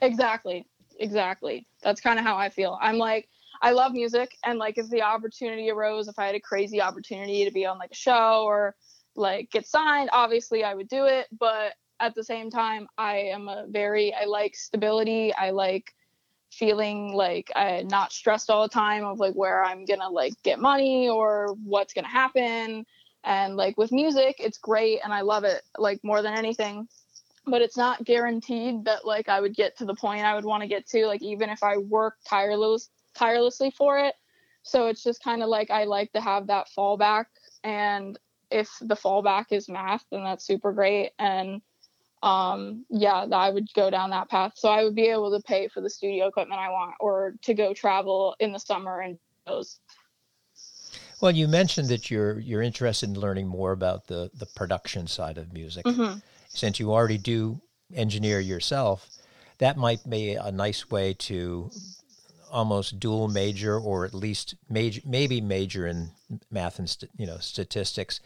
Exactly. 0.00 0.66
Exactly. 0.98 1.66
That's 1.82 2.00
kind 2.00 2.18
of 2.18 2.24
how 2.24 2.36
I 2.36 2.48
feel. 2.48 2.78
I'm 2.80 2.98
like, 2.98 3.28
I 3.60 3.70
love 3.70 3.92
music, 3.92 4.36
and 4.44 4.58
like, 4.58 4.76
if 4.76 4.88
the 4.88 5.02
opportunity 5.02 5.70
arose, 5.70 6.08
if 6.08 6.18
I 6.18 6.26
had 6.26 6.34
a 6.34 6.40
crazy 6.40 6.80
opportunity 6.80 7.44
to 7.44 7.50
be 7.50 7.64
on 7.64 7.78
like 7.78 7.92
a 7.92 7.96
show 7.96 8.42
or 8.44 8.74
like 9.14 9.50
get 9.50 9.66
signed, 9.66 10.10
obviously 10.12 10.64
I 10.64 10.74
would 10.74 10.88
do 10.88 11.04
it. 11.04 11.28
But 11.38 11.74
at 12.00 12.14
the 12.14 12.24
same 12.24 12.50
time, 12.50 12.88
I 12.98 13.16
am 13.16 13.48
a 13.48 13.66
very, 13.68 14.12
I 14.14 14.24
like 14.24 14.56
stability. 14.56 15.32
I 15.34 15.50
like 15.50 15.94
feeling 16.52 17.14
like 17.14 17.50
I'm 17.56 17.88
not 17.88 18.12
stressed 18.12 18.50
all 18.50 18.62
the 18.62 18.68
time 18.68 19.04
of 19.04 19.18
like 19.18 19.34
where 19.34 19.64
I'm 19.64 19.84
gonna 19.84 20.08
like 20.08 20.34
get 20.42 20.58
money 20.60 21.08
or 21.08 21.54
what's 21.64 21.94
gonna 21.94 22.08
happen. 22.08 22.86
And 23.24 23.56
like 23.56 23.78
with 23.78 23.92
music, 23.92 24.36
it's 24.38 24.58
great 24.58 25.00
and 25.04 25.12
I 25.12 25.20
love 25.20 25.44
it 25.44 25.62
like 25.78 26.00
more 26.02 26.22
than 26.22 26.34
anything 26.34 26.88
but 27.46 27.62
it's 27.62 27.76
not 27.76 28.04
guaranteed 28.04 28.84
that 28.84 29.04
like 29.04 29.28
I 29.28 29.40
would 29.40 29.54
get 29.54 29.76
to 29.78 29.84
the 29.84 29.94
point 29.94 30.24
I 30.24 30.34
would 30.34 30.44
want 30.44 30.62
to 30.62 30.68
get 30.68 30.86
to 30.88 31.06
like 31.06 31.22
even 31.22 31.50
if 31.50 31.62
I 31.62 31.76
work 31.76 32.16
tireless 32.24 32.90
tirelessly 33.14 33.70
for 33.70 33.98
it. 33.98 34.14
So 34.62 34.86
it's 34.86 35.02
just 35.02 35.22
kind 35.22 35.42
of 35.42 35.48
like 35.48 35.70
I 35.70 35.84
like 35.84 36.12
to 36.12 36.20
have 36.20 36.46
that 36.46 36.68
fallback 36.76 37.26
and 37.64 38.18
if 38.50 38.70
the 38.80 38.94
fallback 38.94 39.46
is 39.50 39.68
math 39.68 40.04
then 40.10 40.24
that's 40.24 40.46
super 40.46 40.72
great 40.72 41.12
and 41.18 41.62
um 42.22 42.84
yeah 42.88 43.26
I 43.32 43.50
would 43.50 43.66
go 43.74 43.90
down 43.90 44.10
that 44.10 44.28
path. 44.28 44.52
So 44.56 44.68
I 44.68 44.84
would 44.84 44.94
be 44.94 45.08
able 45.08 45.36
to 45.36 45.42
pay 45.42 45.68
for 45.68 45.80
the 45.80 45.90
studio 45.90 46.28
equipment 46.28 46.60
I 46.60 46.70
want 46.70 46.94
or 47.00 47.34
to 47.42 47.54
go 47.54 47.74
travel 47.74 48.36
in 48.38 48.52
the 48.52 48.60
summer 48.60 49.00
and 49.00 49.18
those 49.46 49.80
well, 51.20 51.30
you 51.30 51.46
mentioned 51.46 51.88
that 51.88 52.10
you're 52.10 52.40
you're 52.40 52.62
interested 52.62 53.08
in 53.08 53.18
learning 53.18 53.46
more 53.46 53.72
about 53.72 54.06
the 54.06 54.30
the 54.34 54.46
production 54.46 55.06
side 55.06 55.38
of 55.38 55.52
music. 55.52 55.84
Mm-hmm 55.84 56.18
since 56.54 56.78
you 56.78 56.92
already 56.92 57.18
do 57.18 57.60
engineer 57.94 58.40
yourself, 58.40 59.08
that 59.58 59.76
might 59.76 60.08
be 60.08 60.34
a 60.34 60.52
nice 60.52 60.90
way 60.90 61.14
to 61.14 61.70
almost 62.50 63.00
dual 63.00 63.28
major 63.28 63.78
or 63.78 64.04
at 64.04 64.12
least 64.12 64.54
major, 64.68 65.00
maybe 65.06 65.40
major 65.40 65.86
in 65.86 66.10
math 66.50 66.78
and 66.78 66.88
st- 66.88 67.10
you 67.16 67.26
know 67.26 67.38
statistics, 67.38 68.20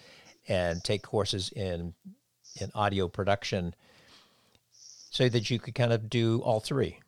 and 0.48 0.82
take 0.82 1.02
courses 1.02 1.50
in 1.50 1.94
in 2.60 2.70
audio 2.74 3.06
production, 3.06 3.74
so 5.16 5.28
that 5.30 5.50
you 5.50 5.58
could 5.58 5.74
kind 5.74 5.92
of 5.92 6.10
do 6.10 6.40
all 6.40 6.60
three. 6.60 7.00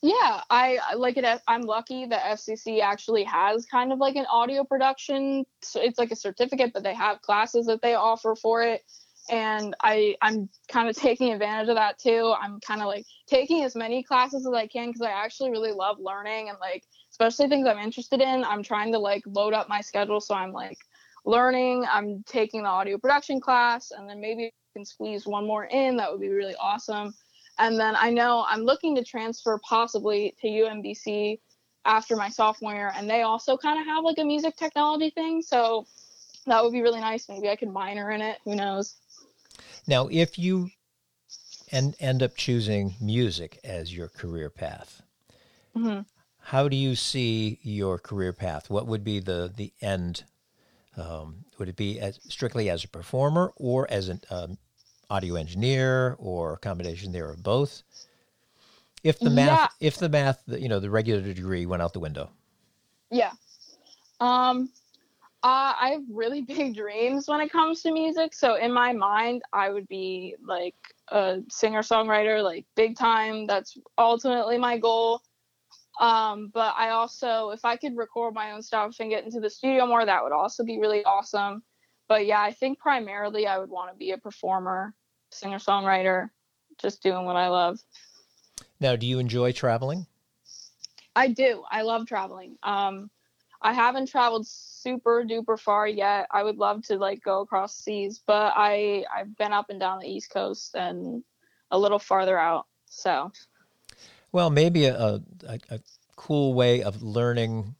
Yeah, 0.00 0.42
I 0.48 0.78
like 0.96 1.16
it. 1.16 1.24
I'm 1.48 1.62
lucky 1.62 2.06
that 2.06 2.38
FCC 2.38 2.80
actually 2.80 3.24
has 3.24 3.66
kind 3.66 3.92
of 3.92 3.98
like 3.98 4.14
an 4.14 4.26
audio 4.30 4.62
production. 4.62 5.44
So 5.60 5.80
it's 5.80 5.98
like 5.98 6.12
a 6.12 6.16
certificate, 6.16 6.70
but 6.72 6.84
they 6.84 6.94
have 6.94 7.20
classes 7.20 7.66
that 7.66 7.82
they 7.82 7.94
offer 7.94 8.36
for 8.36 8.62
it 8.62 8.82
and 9.30 9.74
I 9.82 10.14
I'm 10.22 10.48
kind 10.68 10.88
of 10.88 10.96
taking 11.08 11.32
advantage 11.32 11.68
of 11.68 11.74
that 11.74 11.98
too. 11.98 12.32
I'm 12.40 12.60
kind 12.60 12.80
of 12.80 12.86
like 12.86 13.04
taking 13.26 13.64
as 13.64 13.74
many 13.74 14.04
classes 14.04 14.46
as 14.46 14.54
I 14.54 14.68
can 14.68 14.88
because 14.88 15.02
I 15.02 15.10
actually 15.10 15.50
really 15.50 15.72
love 15.72 15.96
learning 15.98 16.48
and 16.48 16.58
like 16.60 16.84
especially 17.10 17.48
things 17.48 17.66
I'm 17.66 17.78
interested 17.78 18.20
in. 18.20 18.44
I'm 18.44 18.62
trying 18.62 18.92
to 18.92 18.98
like 18.98 19.22
load 19.26 19.52
up 19.52 19.68
my 19.68 19.80
schedule 19.80 20.20
so 20.20 20.36
I'm 20.36 20.52
like 20.52 20.78
learning. 21.24 21.84
I'm 21.90 22.22
taking 22.26 22.62
the 22.62 22.68
audio 22.68 22.98
production 22.98 23.40
class, 23.40 23.90
and 23.90 24.08
then 24.08 24.20
maybe 24.20 24.52
can 24.78 24.84
squeeze 24.84 25.26
one 25.26 25.44
more 25.44 25.64
in. 25.64 25.96
That 25.96 26.10
would 26.10 26.20
be 26.20 26.28
really 26.28 26.54
awesome. 26.60 27.12
And 27.58 27.78
then 27.78 27.96
I 27.96 28.10
know 28.10 28.44
I'm 28.46 28.60
looking 28.60 28.94
to 28.94 29.02
transfer 29.02 29.58
possibly 29.68 30.36
to 30.40 30.46
UMBC 30.46 31.40
after 31.84 32.14
my 32.14 32.28
sophomore 32.28 32.74
year, 32.74 32.92
and 32.94 33.10
they 33.10 33.22
also 33.22 33.56
kind 33.56 33.80
of 33.80 33.86
have 33.86 34.04
like 34.04 34.18
a 34.18 34.24
music 34.24 34.56
technology 34.56 35.10
thing. 35.10 35.42
So 35.42 35.84
that 36.46 36.62
would 36.62 36.72
be 36.72 36.82
really 36.82 37.00
nice. 37.00 37.28
Maybe 37.28 37.48
I 37.48 37.56
could 37.56 37.72
minor 37.72 38.12
in 38.12 38.22
it. 38.22 38.38
Who 38.44 38.54
knows? 38.54 38.94
Now, 39.88 40.08
if 40.12 40.38
you 40.38 40.70
and 41.72 41.96
end 41.98 42.22
up 42.22 42.36
choosing 42.36 42.94
music 43.00 43.58
as 43.64 43.92
your 43.92 44.08
career 44.08 44.48
path, 44.48 45.02
mm-hmm. 45.76 46.02
how 46.38 46.68
do 46.68 46.76
you 46.76 46.94
see 46.94 47.58
your 47.62 47.98
career 47.98 48.32
path? 48.32 48.70
What 48.70 48.86
would 48.86 49.02
be 49.02 49.18
the 49.18 49.52
the 49.54 49.72
end? 49.80 50.22
Um, 50.96 51.44
would 51.58 51.68
it 51.68 51.76
be 51.76 52.00
as 52.00 52.18
strictly 52.28 52.70
as 52.70 52.84
a 52.84 52.88
performer 52.88 53.52
or 53.56 53.90
as 53.90 54.08
an 54.08 54.20
um, 54.30 54.58
audio 55.10 55.36
engineer 55.36 56.16
or 56.18 56.54
a 56.54 56.58
combination 56.58 57.12
there 57.12 57.30
of 57.30 57.42
both? 57.42 57.82
If 59.04 59.18
the 59.20 59.30
math, 59.30 59.72
yeah. 59.80 59.86
if 59.86 59.96
the 59.96 60.08
math, 60.08 60.42
you 60.46 60.68
know, 60.68 60.80
the 60.80 60.90
regular 60.90 61.20
degree 61.22 61.66
went 61.66 61.82
out 61.82 61.92
the 61.92 62.00
window. 62.00 62.30
Yeah. 63.10 63.32
Um, 64.20 64.70
uh, 65.42 65.72
I 65.80 65.90
have 65.92 66.02
really 66.10 66.42
big 66.56 66.74
dreams 66.74 67.28
when 67.28 67.40
it 67.40 67.50
comes 67.50 67.82
to 67.82 67.92
music. 67.92 68.34
So 68.34 68.56
in 68.56 68.72
my 68.72 68.92
mind, 68.92 69.42
I 69.52 69.70
would 69.70 69.88
be 69.88 70.34
like 70.44 70.74
a 71.08 71.38
singer 71.48 71.82
songwriter, 71.82 72.42
like 72.42 72.66
big 72.74 72.96
time. 72.96 73.46
That's 73.46 73.78
ultimately 73.96 74.58
my 74.58 74.78
goal. 74.78 75.22
Um, 76.00 76.50
but 76.54 76.74
I 76.76 76.90
also, 76.90 77.50
if 77.50 77.64
I 77.64 77.76
could 77.76 77.96
record 77.96 78.34
my 78.34 78.52
own 78.52 78.62
stuff 78.62 78.96
and 79.00 79.10
get 79.10 79.24
into 79.24 79.40
the 79.40 79.50
studio 79.50 79.86
more, 79.86 80.04
that 80.04 80.22
would 80.22 80.32
also 80.32 80.64
be 80.64 80.78
really 80.78 81.04
awesome. 81.04 81.62
But 82.08 82.26
yeah, 82.26 82.40
I 82.40 82.52
think 82.52 82.78
primarily 82.78 83.46
I 83.46 83.58
would 83.58 83.68
want 83.68 83.90
to 83.92 83.96
be 83.96 84.12
a 84.12 84.18
performer, 84.18 84.94
singer 85.30 85.58
songwriter, 85.58 86.30
just 86.78 87.02
doing 87.02 87.24
what 87.24 87.36
I 87.36 87.48
love. 87.48 87.80
Now, 88.80 88.96
do 88.96 89.06
you 89.06 89.18
enjoy 89.18 89.52
traveling? 89.52 90.06
I 91.16 91.28
do. 91.28 91.64
I 91.70 91.82
love 91.82 92.06
traveling. 92.06 92.56
Um, 92.62 93.10
I 93.60 93.72
haven't 93.72 94.08
traveled 94.08 94.46
super 94.46 95.24
duper 95.24 95.58
far 95.58 95.88
yet. 95.88 96.28
I 96.30 96.44
would 96.44 96.58
love 96.58 96.82
to 96.84 96.96
like 96.96 97.22
go 97.22 97.40
across 97.40 97.74
seas, 97.74 98.22
but 98.24 98.52
I 98.54 99.04
I've 99.14 99.36
been 99.36 99.52
up 99.52 99.66
and 99.68 99.80
down 99.80 99.98
the 99.98 100.06
East 100.06 100.30
Coast 100.30 100.76
and 100.76 101.24
a 101.70 101.78
little 101.78 101.98
farther 101.98 102.38
out. 102.38 102.66
So, 102.86 103.32
well, 104.30 104.48
maybe 104.48 104.84
a, 104.84 104.96
a, 104.96 105.58
a 105.70 105.80
cool 106.14 106.54
way 106.54 106.82
of 106.82 107.02
learning 107.02 107.74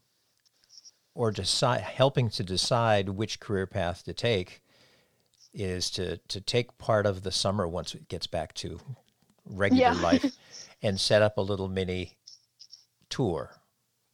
or 1.15 1.31
decide 1.31 1.81
helping 1.81 2.31
to 2.31 2.43
decide 2.43 3.09
which 3.09 3.41
career 3.41 3.67
path 3.67 4.05
to 4.05 4.13
take 4.13 4.63
is 5.59 5.91
to 5.91 6.17
to 6.29 6.41
take 6.41 6.79
part 6.79 7.05
of 7.05 7.23
the 7.23 7.33
summer 7.33 7.67
once 7.67 7.95
it 7.95 8.09
gets 8.09 8.27
back 8.27 8.55
to 8.55 8.81
regular 9.45 9.83
yeah. 9.83 9.93
life 10.01 10.37
and 10.83 10.99
set 10.99 11.21
up 11.21 11.37
a 11.37 11.41
little 11.41 11.69
mini 11.69 12.17
tour 13.11 13.51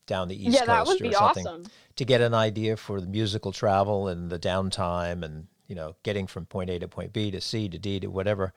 down 0.07 0.29
the 0.29 0.37
east 0.37 0.59
yeah, 0.59 0.65
coast 0.65 1.01
or 1.01 1.13
something 1.13 1.47
awesome. 1.47 1.65
to 1.97 2.05
get 2.05 2.21
an 2.21 2.35
idea 2.35 2.77
for 2.77 3.01
the 3.01 3.07
musical 3.07 3.53
travel 3.53 4.09
and 4.09 4.31
the 4.31 4.39
downtime 4.39 5.23
and 5.23 5.47
you 5.69 5.75
know 5.75 5.95
getting 6.03 6.27
from 6.27 6.47
point 6.47 6.71
A 6.71 6.79
to 6.79 6.89
point 6.89 7.13
B 7.13 7.31
to 7.31 7.41
C 7.41 7.69
to 7.69 7.79
D 7.79 8.01
to 8.01 8.09
whatever 8.09 8.53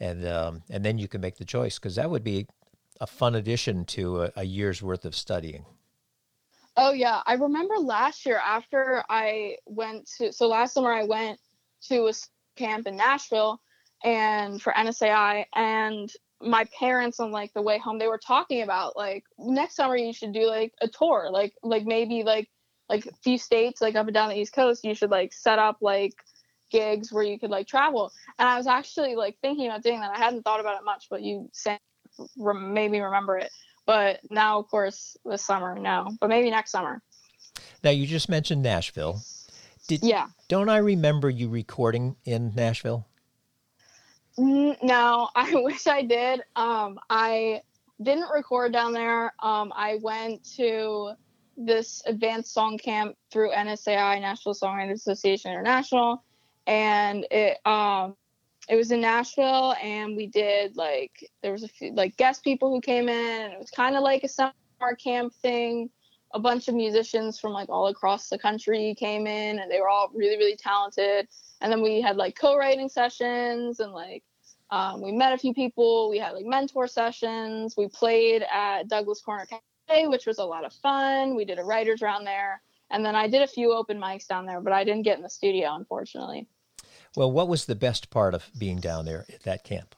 and 0.00 0.26
um, 0.26 0.62
and 0.70 0.84
then 0.84 0.98
you 0.98 1.08
can 1.08 1.20
make 1.20 1.36
the 1.36 1.44
choice 1.44 1.78
because 1.78 1.96
that 1.96 2.10
would 2.10 2.24
be 2.24 2.46
a 3.00 3.06
fun 3.06 3.34
addition 3.34 3.84
to 3.84 4.24
a, 4.24 4.32
a 4.36 4.44
year's 4.44 4.82
worth 4.82 5.04
of 5.04 5.14
studying. 5.14 5.64
Oh 6.76 6.92
yeah, 6.92 7.22
I 7.26 7.34
remember 7.34 7.76
last 7.76 8.24
year 8.24 8.40
after 8.44 9.02
I 9.08 9.56
went 9.66 10.08
to 10.18 10.32
so 10.32 10.46
last 10.46 10.74
summer 10.74 10.92
I 10.92 11.04
went 11.04 11.40
to 11.88 12.06
a 12.08 12.12
camp 12.56 12.86
in 12.86 12.96
Nashville 12.96 13.60
and 14.04 14.60
for 14.60 14.72
NSAI 14.72 15.44
and 15.54 16.10
my 16.40 16.64
parents 16.78 17.18
on 17.18 17.32
like 17.32 17.52
the 17.52 17.62
way 17.62 17.78
home 17.78 17.98
they 17.98 18.06
were 18.06 18.20
talking 18.24 18.62
about 18.62 18.96
like 18.96 19.24
next 19.38 19.74
summer 19.74 19.96
you 19.96 20.12
should 20.12 20.32
do 20.32 20.46
like 20.46 20.72
a 20.80 20.86
tour 20.86 21.30
like 21.32 21.52
like 21.64 21.84
maybe 21.84 22.22
like 22.22 22.48
like 22.88 23.04
a 23.06 23.12
few 23.24 23.36
states 23.36 23.80
like 23.80 23.96
up 23.96 24.06
and 24.06 24.14
down 24.14 24.28
the 24.28 24.38
east 24.38 24.52
coast 24.52 24.84
you 24.84 24.94
should 24.94 25.10
like 25.10 25.32
set 25.32 25.58
up 25.58 25.78
like 25.80 26.14
gigs 26.70 27.12
where 27.12 27.24
you 27.24 27.38
could 27.38 27.50
like 27.50 27.66
travel. 27.66 28.12
And 28.38 28.48
i 28.48 28.56
was 28.56 28.66
actually 28.66 29.16
like 29.16 29.36
thinking 29.40 29.66
about 29.66 29.82
doing 29.82 30.00
that. 30.00 30.14
I 30.14 30.18
hadn't 30.18 30.42
thought 30.42 30.60
about 30.60 30.76
it 30.76 30.84
much 30.84 31.06
but 31.10 31.22
you 31.22 31.48
said 31.52 31.78
made 32.36 32.90
me 32.90 33.00
remember 33.00 33.38
it. 33.38 33.50
But 33.86 34.20
now 34.30 34.58
of 34.58 34.68
course 34.68 35.16
this 35.24 35.44
summer 35.44 35.78
no. 35.78 36.08
But 36.20 36.28
maybe 36.28 36.50
next 36.50 36.70
summer. 36.70 37.02
Now 37.82 37.90
you 37.90 38.06
just 38.06 38.28
mentioned 38.28 38.62
nashville 38.62 39.22
did 39.88 40.02
yeah 40.04 40.28
don't 40.46 40.68
i 40.68 40.76
remember 40.76 41.28
you 41.28 41.48
recording 41.48 42.14
in 42.24 42.54
nashville 42.54 43.08
no, 44.38 45.28
I 45.36 45.54
wish 45.54 45.86
I 45.86 46.02
did. 46.02 46.42
Um, 46.56 46.98
I 47.10 47.62
didn't 48.00 48.30
record 48.32 48.72
down 48.72 48.92
there. 48.92 49.34
Um, 49.40 49.72
I 49.74 49.98
went 50.02 50.44
to 50.56 51.12
this 51.56 52.02
advanced 52.06 52.54
song 52.54 52.78
camp 52.78 53.16
through 53.32 53.50
NSAI, 53.50 54.20
National 54.20 54.54
Songwriters 54.54 54.94
Association 54.94 55.50
International, 55.50 56.22
and 56.66 57.26
it 57.30 57.58
um, 57.66 58.14
it 58.68 58.76
was 58.76 58.92
in 58.92 59.00
Nashville, 59.00 59.74
and 59.82 60.16
we 60.16 60.28
did 60.28 60.76
like 60.76 61.28
there 61.42 61.52
was 61.52 61.64
a 61.64 61.68
few 61.68 61.92
like 61.94 62.16
guest 62.16 62.44
people 62.44 62.70
who 62.70 62.80
came 62.80 63.08
in, 63.08 63.42
and 63.42 63.52
it 63.52 63.58
was 63.58 63.70
kind 63.70 63.96
of 63.96 64.02
like 64.02 64.22
a 64.22 64.28
summer 64.28 64.52
camp 65.02 65.34
thing. 65.42 65.90
A 66.32 66.38
bunch 66.38 66.68
of 66.68 66.74
musicians 66.74 67.38
from 67.38 67.52
like 67.52 67.68
all 67.68 67.88
across 67.88 68.28
the 68.28 68.38
country 68.38 68.94
came 68.98 69.26
in, 69.26 69.58
and 69.58 69.70
they 69.70 69.80
were 69.80 69.88
all 69.88 70.10
really 70.14 70.36
really 70.36 70.56
talented. 70.56 71.28
And 71.60 71.72
then 71.72 71.82
we 71.82 72.00
had 72.00 72.16
like 72.16 72.38
co-writing 72.38 72.88
sessions 72.88 73.80
and 73.80 73.92
like 73.92 74.22
um, 74.70 75.00
we 75.00 75.12
met 75.12 75.32
a 75.32 75.38
few 75.38 75.54
people. 75.54 76.10
We 76.10 76.18
had 76.18 76.32
like 76.32 76.44
mentor 76.44 76.86
sessions. 76.86 77.76
We 77.76 77.88
played 77.88 78.44
at 78.52 78.88
Douglas 78.88 79.20
Corner 79.22 79.46
Cafe, 79.46 80.06
which 80.08 80.26
was 80.26 80.38
a 80.38 80.44
lot 80.44 80.64
of 80.64 80.72
fun. 80.74 81.34
We 81.34 81.44
did 81.44 81.58
a 81.58 81.64
writers 81.64 82.02
round 82.02 82.26
there, 82.26 82.60
and 82.90 83.04
then 83.04 83.14
I 83.14 83.28
did 83.28 83.42
a 83.42 83.46
few 83.46 83.72
open 83.72 83.98
mics 83.98 84.26
down 84.26 84.46
there, 84.46 84.60
but 84.60 84.72
I 84.72 84.84
didn't 84.84 85.02
get 85.02 85.16
in 85.16 85.22
the 85.22 85.30
studio, 85.30 85.74
unfortunately. 85.74 86.46
Well, 87.16 87.32
what 87.32 87.48
was 87.48 87.64
the 87.64 87.74
best 87.74 88.10
part 88.10 88.34
of 88.34 88.50
being 88.58 88.78
down 88.78 89.06
there 89.06 89.24
at 89.32 89.42
that 89.44 89.64
camp? 89.64 89.94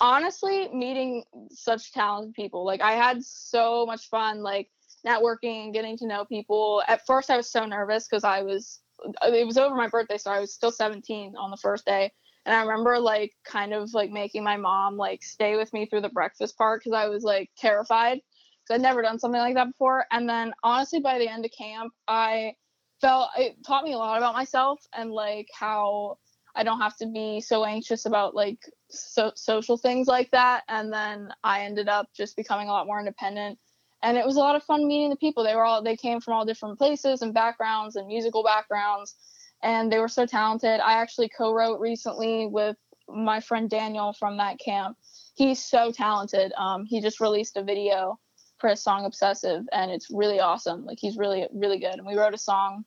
Honestly, 0.00 0.68
meeting 0.68 1.24
such 1.50 1.92
talented 1.92 2.34
people. 2.34 2.64
Like 2.64 2.80
I 2.80 2.92
had 2.92 3.24
so 3.24 3.84
much 3.86 4.08
fun, 4.08 4.42
like 4.42 4.68
networking 5.06 5.64
and 5.64 5.74
getting 5.74 5.96
to 5.98 6.06
know 6.06 6.24
people. 6.24 6.82
At 6.88 7.06
first, 7.06 7.30
I 7.30 7.36
was 7.36 7.50
so 7.50 7.64
nervous 7.64 8.08
because 8.08 8.24
I 8.24 8.42
was 8.42 8.80
it 9.22 9.46
was 9.46 9.58
over 9.58 9.74
my 9.74 9.88
birthday, 9.88 10.18
so 10.18 10.30
I 10.30 10.40
was 10.40 10.54
still 10.54 10.72
17 10.72 11.34
on 11.36 11.50
the 11.50 11.56
first 11.58 11.84
day 11.84 12.10
and 12.46 12.54
I 12.54 12.62
remember 12.62 12.98
like 12.98 13.32
kind 13.44 13.74
of 13.74 13.92
like 13.92 14.10
making 14.10 14.44
my 14.44 14.56
mom 14.56 14.96
like 14.96 15.22
stay 15.22 15.56
with 15.56 15.72
me 15.72 15.86
through 15.86 16.02
the 16.02 16.08
breakfast 16.08 16.56
part 16.56 16.80
because 16.80 16.96
I 16.96 17.08
was 17.08 17.24
like 17.24 17.50
terrified 17.58 18.20
because 18.62 18.76
I'd 18.76 18.82
never 18.82 19.02
done 19.02 19.18
something 19.18 19.40
like 19.40 19.56
that 19.56 19.66
before. 19.66 20.06
And 20.12 20.28
then 20.28 20.54
honestly, 20.62 21.00
by 21.00 21.18
the 21.18 21.28
end 21.28 21.44
of 21.44 21.50
camp, 21.50 21.92
I 22.06 22.54
felt 23.00 23.30
it 23.36 23.56
taught 23.66 23.84
me 23.84 23.94
a 23.94 23.98
lot 23.98 24.16
about 24.16 24.34
myself 24.34 24.80
and 24.96 25.10
like 25.10 25.48
how 25.52 26.18
I 26.54 26.62
don't 26.62 26.80
have 26.80 26.96
to 26.98 27.06
be 27.06 27.40
so 27.40 27.64
anxious 27.64 28.06
about 28.06 28.36
like 28.36 28.58
so- 28.90 29.32
social 29.34 29.76
things 29.76 30.06
like 30.06 30.30
that. 30.30 30.62
And 30.68 30.92
then 30.92 31.30
I 31.42 31.62
ended 31.62 31.88
up 31.88 32.06
just 32.16 32.36
becoming 32.36 32.68
a 32.68 32.72
lot 32.72 32.86
more 32.86 33.00
independent. 33.00 33.58
And 34.02 34.16
it 34.16 34.26
was 34.26 34.36
a 34.36 34.40
lot 34.40 34.56
of 34.56 34.62
fun 34.62 34.86
meeting 34.86 35.10
the 35.10 35.16
people. 35.16 35.42
They 35.42 35.54
were 35.54 35.64
all 35.64 35.82
they 35.82 35.96
came 35.96 36.20
from 36.20 36.34
all 36.34 36.44
different 36.44 36.78
places 36.78 37.22
and 37.22 37.34
backgrounds 37.34 37.96
and 37.96 38.06
musical 38.06 38.44
backgrounds 38.44 39.14
and 39.62 39.90
they 39.90 39.98
were 39.98 40.08
so 40.08 40.26
talented. 40.26 40.80
I 40.80 40.94
actually 40.94 41.28
co-wrote 41.28 41.80
recently 41.80 42.46
with 42.46 42.76
my 43.08 43.40
friend 43.40 43.70
Daniel 43.70 44.12
from 44.12 44.36
that 44.36 44.58
camp. 44.58 44.96
He's 45.34 45.62
so 45.62 45.92
talented. 45.92 46.52
Um, 46.56 46.84
he 46.84 47.00
just 47.00 47.20
released 47.20 47.56
a 47.56 47.62
video 47.62 48.18
for 48.58 48.70
his 48.70 48.82
song 48.82 49.04
"Obsessive," 49.04 49.64
and 49.72 49.90
it's 49.90 50.08
really 50.10 50.40
awesome. 50.40 50.84
Like 50.84 50.98
he's 51.00 51.16
really, 51.16 51.46
really 51.52 51.78
good. 51.78 51.94
And 51.94 52.06
we 52.06 52.16
wrote 52.16 52.34
a 52.34 52.38
song 52.38 52.84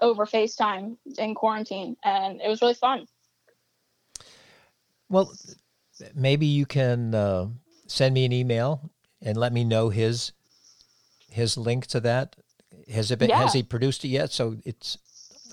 over 0.00 0.24
FaceTime 0.24 0.96
in 1.18 1.34
quarantine, 1.34 1.96
and 2.04 2.40
it 2.40 2.48
was 2.48 2.62
really 2.62 2.74
fun. 2.74 3.06
Well, 5.08 5.32
maybe 6.14 6.46
you 6.46 6.66
can 6.66 7.14
uh, 7.14 7.48
send 7.86 8.14
me 8.14 8.24
an 8.24 8.32
email 8.32 8.90
and 9.20 9.36
let 9.36 9.52
me 9.52 9.64
know 9.64 9.88
his 9.88 10.32
his 11.30 11.56
link 11.56 11.86
to 11.88 12.00
that. 12.00 12.36
Has 12.92 13.10
it 13.10 13.18
been, 13.18 13.30
yeah. 13.30 13.42
has 13.42 13.52
he 13.52 13.62
produced 13.62 14.04
it 14.04 14.08
yet? 14.08 14.32
So 14.32 14.56
it's 14.64 14.98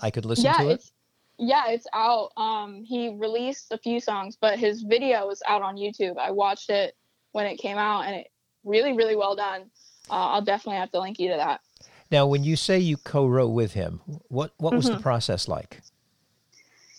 I 0.01 0.11
could 0.11 0.25
listen 0.25 0.45
yeah, 0.45 0.57
to 0.57 0.69
it? 0.69 0.91
Yeah, 1.37 1.69
it's 1.69 1.87
out. 1.93 2.31
Um, 2.37 2.83
he 2.83 3.15
released 3.15 3.71
a 3.71 3.77
few 3.77 3.99
songs, 3.99 4.37
but 4.39 4.57
his 4.57 4.81
video 4.83 5.29
is 5.29 5.41
out 5.47 5.61
on 5.61 5.75
YouTube. 5.75 6.17
I 6.17 6.31
watched 6.31 6.69
it 6.69 6.95
when 7.31 7.45
it 7.45 7.57
came 7.57 7.77
out, 7.77 8.01
and 8.01 8.15
it 8.15 8.27
really, 8.63 8.93
really 8.93 9.15
well 9.15 9.35
done. 9.35 9.69
Uh, 10.09 10.13
I'll 10.13 10.41
definitely 10.41 10.79
have 10.79 10.91
to 10.91 10.99
link 10.99 11.19
you 11.19 11.29
to 11.29 11.37
that. 11.37 11.61
Now, 12.09 12.25
when 12.25 12.43
you 12.43 12.55
say 12.55 12.79
you 12.79 12.97
co-wrote 12.97 13.49
with 13.49 13.73
him, 13.73 14.01
what 14.29 14.53
what 14.57 14.73
was 14.73 14.85
mm-hmm. 14.85 14.95
the 14.95 15.01
process 15.01 15.47
like? 15.47 15.81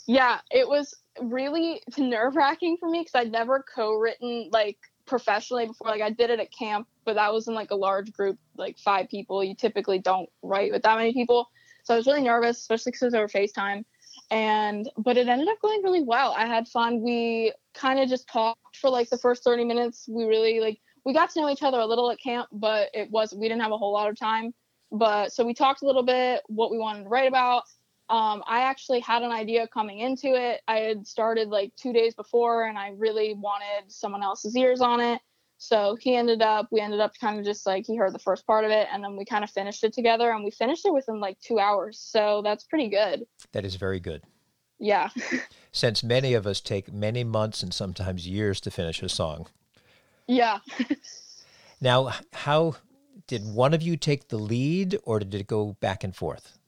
Yeah, 0.07 0.39
it 0.51 0.69
was 0.69 0.95
really 1.21 1.83
nerve 1.99 2.37
wracking 2.37 2.77
for 2.79 2.89
me 2.89 3.01
because 3.01 3.15
I'd 3.15 3.33
never 3.33 3.65
co-written 3.75 4.51
like 4.53 4.79
professionally 5.09 5.67
before. 5.67 5.89
Like 5.89 6.03
I 6.03 6.11
did 6.11 6.31
it 6.31 6.41
at 6.41 6.53
camp, 6.53 6.87
but 7.05 7.15
that 7.15 7.33
was 7.33 7.49
in 7.49 7.55
like 7.55 7.71
a 7.71 7.77
large 7.77 8.13
group, 8.13 8.39
like 8.57 8.79
five 8.79 9.09
people. 9.09 9.43
You 9.43 9.55
typically 9.55 9.99
don't 9.99 10.29
write 10.43 10.73
with 10.73 10.83
that 10.83 10.97
many 10.97 11.13
people. 11.13 11.49
So 11.85 11.95
I 11.95 11.97
was 11.97 12.07
really 12.07 12.23
nervous, 12.23 12.59
especially 12.59 12.93
because 12.93 13.03
it 13.03 13.07
was 13.07 13.15
over 13.15 13.29
FaceTime. 13.29 13.85
And 14.31 14.89
but 14.99 15.17
it 15.17 15.29
ended 15.29 15.49
up 15.49 15.61
going 15.61 15.83
really 15.83 16.03
well. 16.03 16.35
I 16.37 16.47
had 16.47 16.69
fun. 16.69 17.03
We 17.03 17.53
kind 17.75 17.99
of 17.99 18.09
just 18.09 18.29
talked 18.29 18.77
for 18.77 18.91
like 18.91 19.09
the 19.09 19.19
first 19.19 19.43
30 19.43 19.65
minutes. 19.65 20.07
We 20.09 20.25
really 20.25 20.61
like 20.61 20.81
we 21.05 21.15
got 21.15 21.31
to 21.31 21.41
know 21.41 21.49
each 21.49 21.63
other 21.63 21.79
a 21.79 21.87
little 21.87 22.11
at 22.11 22.21
camp, 22.21 22.49
but 22.53 22.89
it 22.93 23.11
was 23.11 23.33
we 23.35 23.49
didn't 23.49 23.63
have 23.63 23.73
a 23.73 23.79
whole 23.79 23.93
lot 23.93 24.11
of 24.11 24.19
time. 24.19 24.53
But 24.93 25.33
so 25.33 25.45
we 25.45 25.55
talked 25.55 25.83
a 25.83 25.87
little 25.87 26.03
bit 26.03 26.43
what 26.47 26.71
we 26.71 26.79
wanted 26.79 27.05
to 27.05 27.09
write 27.09 27.29
about. 27.29 27.63
Um, 28.11 28.43
I 28.47 28.61
actually 28.61 29.01
had 29.01 29.23
an 29.23 29.33
idea 29.33 29.69
coming 29.69 29.99
into 30.01 30.29
it. 30.29 30.63
I 30.67 30.79
had 30.79 31.07
started 31.07 31.49
like 31.49 31.73
two 31.77 31.93
days 31.93 32.15
before, 32.15 32.65
and 32.65 32.79
I 32.79 32.95
really 32.97 33.35
wanted 33.35 33.93
someone 33.93 34.23
else's 34.23 34.57
ears 34.57 34.81
on 34.81 35.01
it. 35.01 35.21
So 35.59 35.97
he 36.01 36.15
ended 36.15 36.41
up, 36.41 36.69
we 36.71 36.81
ended 36.81 37.01
up 37.01 37.13
kind 37.21 37.39
of 37.39 37.45
just 37.45 37.67
like 37.67 37.85
he 37.85 37.97
heard 37.97 38.15
the 38.15 38.19
first 38.19 38.47
part 38.47 38.65
of 38.65 38.71
it, 38.71 38.89
and 38.93 39.05
then 39.05 39.17
we 39.17 39.25
kind 39.25 39.45
of 39.45 39.51
finished 39.51 39.85
it 39.85 39.93
together, 39.93 40.31
and 40.31 40.43
we 40.43 40.51
finished 40.51 40.87
it 40.87 40.93
within 40.93 41.21
like 41.21 41.39
two 41.41 41.59
hours. 41.59 41.99
So 41.99 42.41
that's 42.43 42.65
pretty 42.65 42.89
good. 42.89 43.27
That 43.53 43.65
is 43.65 43.75
very 43.75 44.01
good. 44.01 44.23
Yeah. 44.79 45.11
Since 45.73 46.03
many 46.03 46.35
of 46.35 46.47
us 46.47 46.61
take 46.61 46.93
many 46.93 47.25
months 47.25 47.63
and 47.63 47.75
sometimes 47.75 48.27
years 48.27 48.61
to 48.63 48.71
finish 48.71 49.03
a 49.03 49.09
song. 49.09 49.49
Yeah. 50.27 50.59
now, 51.81 52.13
how 52.33 52.77
did 53.27 53.53
one 53.53 53.75
of 53.75 53.83
you 53.83 53.97
take 53.97 54.29
the 54.29 54.39
lead 54.39 54.97
or 55.03 55.19
did 55.19 55.35
it 55.35 55.47
go 55.47 55.77
back 55.81 56.05
and 56.05 56.15
forth? 56.15 56.59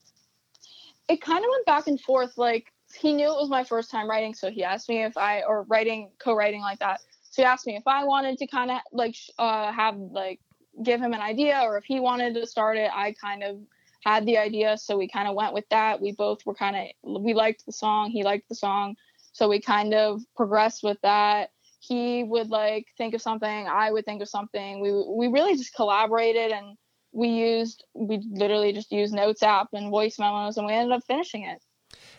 It 1.11 1.21
kind 1.21 1.43
of 1.43 1.49
went 1.51 1.65
back 1.65 1.87
and 1.87 1.99
forth. 1.99 2.37
Like, 2.37 2.71
he 2.95 3.13
knew 3.13 3.25
it 3.25 3.35
was 3.35 3.49
my 3.49 3.63
first 3.63 3.91
time 3.91 4.09
writing, 4.09 4.33
so 4.33 4.49
he 4.49 4.63
asked 4.63 4.89
me 4.89 5.03
if 5.03 5.17
I, 5.17 5.41
or 5.43 5.63
writing, 5.63 6.09
co 6.19 6.33
writing 6.33 6.61
like 6.61 6.79
that. 6.79 7.01
So 7.23 7.41
he 7.41 7.45
asked 7.45 7.67
me 7.67 7.75
if 7.75 7.87
I 7.87 8.03
wanted 8.03 8.37
to 8.37 8.47
kind 8.47 8.71
of 8.71 8.77
like 8.91 9.15
uh, 9.37 9.71
have, 9.71 9.97
like, 9.97 10.39
give 10.83 11.01
him 11.01 11.13
an 11.13 11.21
idea 11.21 11.59
or 11.63 11.77
if 11.77 11.83
he 11.83 11.99
wanted 11.99 12.33
to 12.35 12.47
start 12.47 12.77
it. 12.77 12.89
I 12.93 13.13
kind 13.13 13.43
of 13.43 13.57
had 14.05 14.25
the 14.25 14.37
idea, 14.37 14.77
so 14.77 14.97
we 14.97 15.07
kind 15.07 15.27
of 15.27 15.35
went 15.35 15.53
with 15.53 15.67
that. 15.69 16.01
We 16.01 16.13
both 16.13 16.45
were 16.45 16.55
kind 16.55 16.75
of, 16.75 17.21
we 17.21 17.33
liked 17.33 17.65
the 17.65 17.71
song, 17.71 18.09
he 18.09 18.23
liked 18.23 18.49
the 18.49 18.55
song. 18.55 18.95
So 19.33 19.47
we 19.47 19.61
kind 19.61 19.93
of 19.93 20.21
progressed 20.35 20.81
with 20.83 20.97
that 21.01 21.51
he 21.81 22.23
would 22.23 22.49
like 22.49 22.85
think 22.95 23.15
of 23.15 23.21
something 23.21 23.67
i 23.67 23.91
would 23.91 24.05
think 24.05 24.21
of 24.21 24.29
something 24.29 24.79
we 24.81 24.91
we 24.91 25.27
really 25.27 25.57
just 25.57 25.73
collaborated 25.73 26.51
and 26.51 26.77
we 27.11 27.27
used 27.27 27.83
we 27.93 28.21
literally 28.29 28.73
just 28.73 28.91
used 28.91 29.13
notes 29.13 29.43
app 29.43 29.69
and 29.73 29.89
voice 29.89 30.17
memos 30.19 30.57
and 30.57 30.65
we 30.65 30.73
ended 30.73 30.95
up 30.95 31.03
finishing 31.03 31.43
it. 31.43 31.61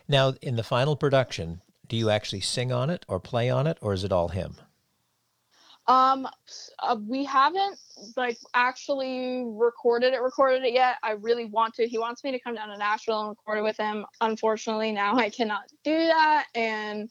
Now 0.08 0.34
in 0.42 0.56
the 0.56 0.62
final 0.62 0.96
production 0.96 1.62
do 1.88 1.96
you 1.96 2.10
actually 2.10 2.40
sing 2.40 2.72
on 2.72 2.90
it 2.90 3.04
or 3.08 3.20
play 3.20 3.50
on 3.50 3.66
it 3.66 3.78
or 3.80 3.92
is 3.92 4.04
it 4.04 4.12
all 4.12 4.28
him? 4.28 4.56
Um 5.88 6.28
uh, 6.78 6.96
we 7.08 7.24
haven't 7.24 7.78
like 8.16 8.38
actually 8.54 9.44
recorded 9.46 10.14
it 10.14 10.20
recorded 10.20 10.62
it 10.62 10.72
yet. 10.72 10.96
I 11.02 11.12
really 11.12 11.46
want 11.46 11.74
to. 11.74 11.88
He 11.88 11.98
wants 11.98 12.22
me 12.22 12.30
to 12.30 12.38
come 12.38 12.54
down 12.54 12.68
to 12.68 12.78
nashville 12.78 13.20
and 13.20 13.30
record 13.30 13.58
it 13.58 13.62
with 13.62 13.78
him. 13.78 14.06
Unfortunately 14.20 14.92
now 14.92 15.16
i 15.16 15.30
cannot 15.30 15.62
do 15.84 15.96
that 15.96 16.46
and 16.54 17.10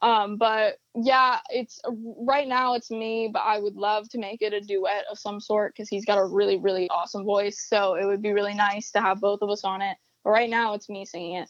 um, 0.00 0.36
but 0.36 0.78
yeah, 0.94 1.40
it's 1.50 1.80
right 1.86 2.46
now 2.46 2.74
it's 2.74 2.90
me, 2.90 3.28
but 3.32 3.40
I 3.40 3.58
would 3.58 3.74
love 3.74 4.08
to 4.10 4.18
make 4.18 4.42
it 4.42 4.52
a 4.52 4.60
duet 4.60 5.04
of 5.10 5.18
some 5.18 5.40
sort 5.40 5.74
because 5.74 5.88
he's 5.88 6.04
got 6.04 6.18
a 6.18 6.24
really, 6.24 6.56
really 6.56 6.88
awesome 6.90 7.24
voice. 7.24 7.66
So 7.68 7.94
it 7.94 8.04
would 8.04 8.22
be 8.22 8.32
really 8.32 8.54
nice 8.54 8.92
to 8.92 9.00
have 9.00 9.20
both 9.20 9.42
of 9.42 9.50
us 9.50 9.64
on 9.64 9.82
it. 9.82 9.96
But 10.22 10.30
right 10.30 10.50
now 10.50 10.74
it's 10.74 10.88
me 10.88 11.04
singing 11.04 11.36
it. 11.36 11.48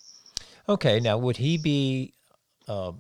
Okay. 0.69 0.99
Now, 1.01 1.19
would 1.19 1.37
he 1.37 1.59
be 1.59 2.15
uh, 2.67 2.93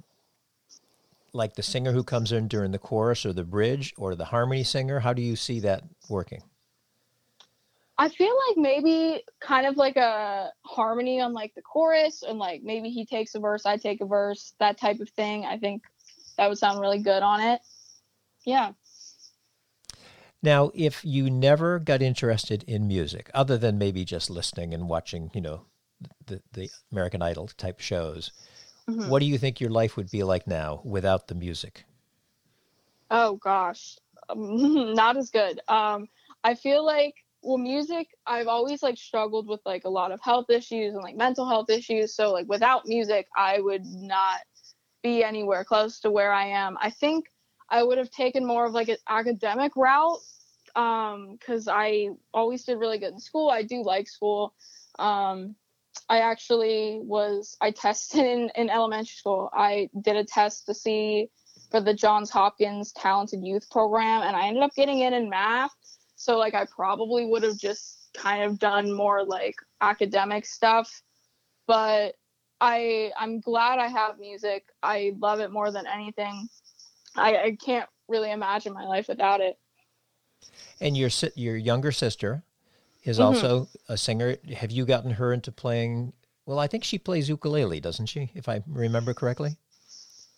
like 1.32 1.54
the 1.54 1.62
singer 1.62 1.92
who 1.92 2.04
comes 2.04 2.32
in 2.32 2.48
during 2.48 2.72
the 2.72 2.78
chorus 2.78 3.24
or 3.24 3.32
the 3.32 3.44
bridge 3.44 3.94
or 3.96 4.14
the 4.14 4.26
harmony 4.26 4.64
singer? 4.64 5.00
How 5.00 5.14
do 5.14 5.22
you 5.22 5.36
see 5.36 5.60
that 5.60 5.82
working? 6.10 6.42
I 8.00 8.08
feel 8.08 8.34
like 8.48 8.56
maybe 8.56 9.24
kind 9.40 9.66
of 9.66 9.76
like 9.76 9.96
a 9.96 10.52
harmony 10.64 11.20
on 11.20 11.32
like 11.32 11.52
the 11.56 11.62
chorus 11.62 12.22
and 12.22 12.38
like 12.38 12.62
maybe 12.62 12.90
he 12.90 13.04
takes 13.04 13.34
a 13.34 13.40
verse, 13.40 13.66
I 13.66 13.76
take 13.76 14.00
a 14.00 14.06
verse, 14.06 14.54
that 14.60 14.78
type 14.78 15.00
of 15.00 15.08
thing. 15.10 15.44
I 15.44 15.58
think 15.58 15.82
that 16.36 16.48
would 16.48 16.58
sound 16.58 16.80
really 16.80 17.02
good 17.02 17.24
on 17.24 17.40
it. 17.40 17.60
Yeah. 18.44 18.72
Now, 20.40 20.70
if 20.74 21.04
you 21.04 21.28
never 21.28 21.80
got 21.80 22.00
interested 22.00 22.62
in 22.68 22.86
music, 22.86 23.28
other 23.34 23.58
than 23.58 23.76
maybe 23.78 24.04
just 24.04 24.30
listening 24.30 24.72
and 24.72 24.88
watching, 24.88 25.32
you 25.34 25.40
know, 25.40 25.62
the, 26.26 26.40
the 26.52 26.70
American 26.92 27.20
Idol 27.20 27.48
type 27.56 27.80
shows, 27.80 28.30
mm-hmm. 28.88 29.08
what 29.08 29.18
do 29.18 29.26
you 29.26 29.38
think 29.38 29.60
your 29.60 29.70
life 29.70 29.96
would 29.96 30.12
be 30.12 30.22
like 30.22 30.46
now 30.46 30.80
without 30.84 31.26
the 31.26 31.34
music? 31.34 31.84
Oh 33.10 33.34
gosh, 33.36 33.98
um, 34.28 34.94
not 34.94 35.16
as 35.16 35.30
good. 35.30 35.60
Um, 35.66 36.08
I 36.44 36.54
feel 36.54 36.84
like 36.86 37.14
well 37.42 37.58
music 37.58 38.08
i've 38.26 38.48
always 38.48 38.82
like 38.82 38.96
struggled 38.96 39.46
with 39.48 39.60
like 39.64 39.84
a 39.84 39.88
lot 39.88 40.12
of 40.12 40.20
health 40.20 40.50
issues 40.50 40.94
and 40.94 41.02
like 41.02 41.16
mental 41.16 41.48
health 41.48 41.70
issues 41.70 42.14
so 42.14 42.32
like 42.32 42.48
without 42.48 42.82
music 42.86 43.26
i 43.36 43.60
would 43.60 43.84
not 43.84 44.40
be 45.02 45.22
anywhere 45.22 45.64
close 45.64 46.00
to 46.00 46.10
where 46.10 46.32
i 46.32 46.46
am. 46.46 46.76
I 46.80 46.90
think 46.90 47.26
i 47.70 47.82
would 47.82 47.98
have 47.98 48.10
taken 48.10 48.44
more 48.46 48.66
of 48.66 48.72
like 48.72 48.88
an 48.88 48.96
academic 49.08 49.72
route 49.76 50.18
um 50.74 51.36
because 51.38 51.68
i 51.68 52.08
always 52.34 52.64
did 52.64 52.78
really 52.78 52.98
good 52.98 53.12
in 53.12 53.20
school. 53.20 53.50
I 53.50 53.62
do 53.62 53.82
like 53.82 54.08
school. 54.08 54.54
Um 54.98 55.54
i 56.08 56.18
actually 56.20 57.00
was 57.02 57.56
i 57.60 57.70
tested 57.70 58.24
in 58.24 58.50
in 58.56 58.68
elementary 58.68 59.06
school. 59.06 59.50
I 59.52 59.88
did 60.00 60.16
a 60.16 60.24
test 60.24 60.66
to 60.66 60.74
see 60.74 61.28
for 61.70 61.80
the 61.80 61.94
johns 61.94 62.30
hopkins 62.30 62.92
talented 62.92 63.40
youth 63.44 63.68
program 63.70 64.22
and 64.22 64.36
i 64.36 64.46
ended 64.46 64.62
up 64.62 64.70
getting 64.74 65.00
in 65.00 65.12
in 65.12 65.28
math 65.28 65.74
so 66.18 66.36
like 66.36 66.52
I 66.52 66.66
probably 66.66 67.24
would 67.24 67.44
have 67.44 67.56
just 67.56 68.10
kind 68.12 68.42
of 68.42 68.58
done 68.58 68.92
more 68.92 69.24
like 69.24 69.54
academic 69.80 70.44
stuff. 70.44 71.02
But 71.66 72.16
I 72.60 73.12
I'm 73.16 73.40
glad 73.40 73.78
I 73.78 73.86
have 73.86 74.18
music. 74.18 74.66
I 74.82 75.14
love 75.18 75.40
it 75.40 75.52
more 75.52 75.70
than 75.70 75.86
anything. 75.86 76.48
I, 77.16 77.36
I 77.36 77.56
can't 77.64 77.88
really 78.08 78.32
imagine 78.32 78.72
my 78.72 78.84
life 78.84 79.08
without 79.08 79.40
it. 79.40 79.58
And 80.80 80.96
your 80.96 81.10
your 81.36 81.56
younger 81.56 81.92
sister 81.92 82.42
is 83.04 83.18
mm-hmm. 83.18 83.26
also 83.26 83.68
a 83.88 83.96
singer. 83.96 84.36
Have 84.56 84.72
you 84.72 84.84
gotten 84.84 85.12
her 85.12 85.32
into 85.32 85.52
playing? 85.52 86.12
Well, 86.46 86.58
I 86.58 86.66
think 86.66 86.82
she 86.82 86.98
plays 86.98 87.28
ukulele, 87.28 87.78
doesn't 87.78 88.06
she? 88.06 88.32
If 88.34 88.48
I 88.48 88.62
remember 88.66 89.14
correctly. 89.14 89.56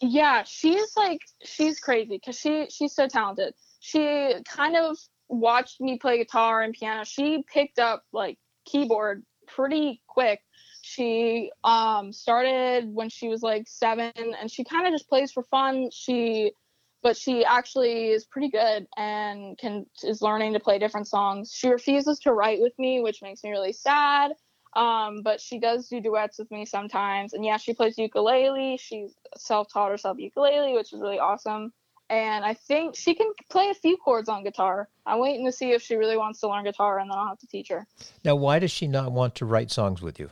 Yeah, 0.03 0.43
she's 0.45 0.95
like 0.95 1.20
she's 1.43 1.81
crazy 1.81 2.16
because 2.16 2.39
she 2.39 2.66
she's 2.68 2.95
so 2.95 3.09
talented. 3.09 3.55
She 3.81 4.35
kind 4.47 4.76
of 4.76 4.99
watched 5.31 5.81
me 5.81 5.97
play 5.99 6.18
guitar 6.18 6.62
and 6.62 6.74
piano, 6.74 7.05
she 7.05 7.45
picked 7.53 7.78
up 7.78 8.05
like 8.12 8.39
keyboard 8.66 9.24
pretty 9.47 10.03
quick. 10.09 10.41
She 10.83 11.51
um, 11.62 12.12
started 12.12 12.93
when 12.93 13.09
she 13.09 13.28
was 13.28 13.43
like 13.43 13.64
seven, 13.68 14.12
and 14.16 14.51
she 14.51 14.64
kind 14.64 14.87
of 14.87 14.93
just 14.93 15.09
plays 15.09 15.33
for 15.33 15.43
fun. 15.45 15.91
She, 15.93 16.53
but 17.03 17.16
she 17.16 17.45
actually 17.45 18.09
is 18.09 18.24
pretty 18.24 18.51
good 18.51 18.87
and 18.97 19.57
can 19.59 19.87
is 20.03 20.22
learning 20.22 20.55
to 20.55 20.61
play 20.61 20.78
different 20.78 21.07
songs. 21.07 21.53
She 21.55 21.68
refuses 21.68 22.18
to 22.20 22.33
write 22.33 22.61
with 22.61 22.72
me, 22.78 23.01
which 23.01 23.22
makes 23.22 23.45
me 23.45 23.51
really 23.51 23.72
sad. 23.72 24.33
Um, 24.74 25.22
but 25.22 25.41
she 25.41 25.59
does 25.59 25.89
do 25.89 26.01
duets 26.01 26.39
with 26.39 26.51
me 26.51 26.64
sometimes, 26.64 27.33
and 27.33 27.45
yeah, 27.45 27.57
she 27.57 27.74
plays 27.74 27.99
ukulele. 27.99 28.78
She's 28.81 29.14
self-taught 29.37 29.91
herself 29.91 30.18
ukulele, 30.18 30.74
which 30.74 30.93
is 30.93 31.01
really 31.01 31.18
awesome 31.18 31.72
and 32.11 32.44
I 32.44 32.54
think 32.54 32.96
she 32.96 33.14
can 33.14 33.32
play 33.48 33.70
a 33.70 33.74
few 33.74 33.96
chords 33.96 34.28
on 34.28 34.42
guitar. 34.42 34.88
I'm 35.06 35.20
waiting 35.20 35.46
to 35.46 35.52
see 35.52 35.70
if 35.70 35.80
she 35.80 35.94
really 35.94 36.16
wants 36.16 36.40
to 36.40 36.48
learn 36.48 36.64
guitar, 36.64 36.98
and 36.98 37.08
then 37.08 37.16
I'll 37.16 37.28
have 37.28 37.38
to 37.38 37.46
teach 37.46 37.68
her. 37.68 37.86
Now, 38.24 38.34
why 38.34 38.58
does 38.58 38.72
she 38.72 38.88
not 38.88 39.12
want 39.12 39.36
to 39.36 39.46
write 39.46 39.70
songs 39.70 40.02
with 40.02 40.18
you? 40.18 40.28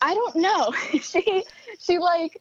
I 0.00 0.14
don't 0.14 0.36
know. 0.36 0.72
she 1.00 1.44
she 1.78 1.98
like 1.98 2.40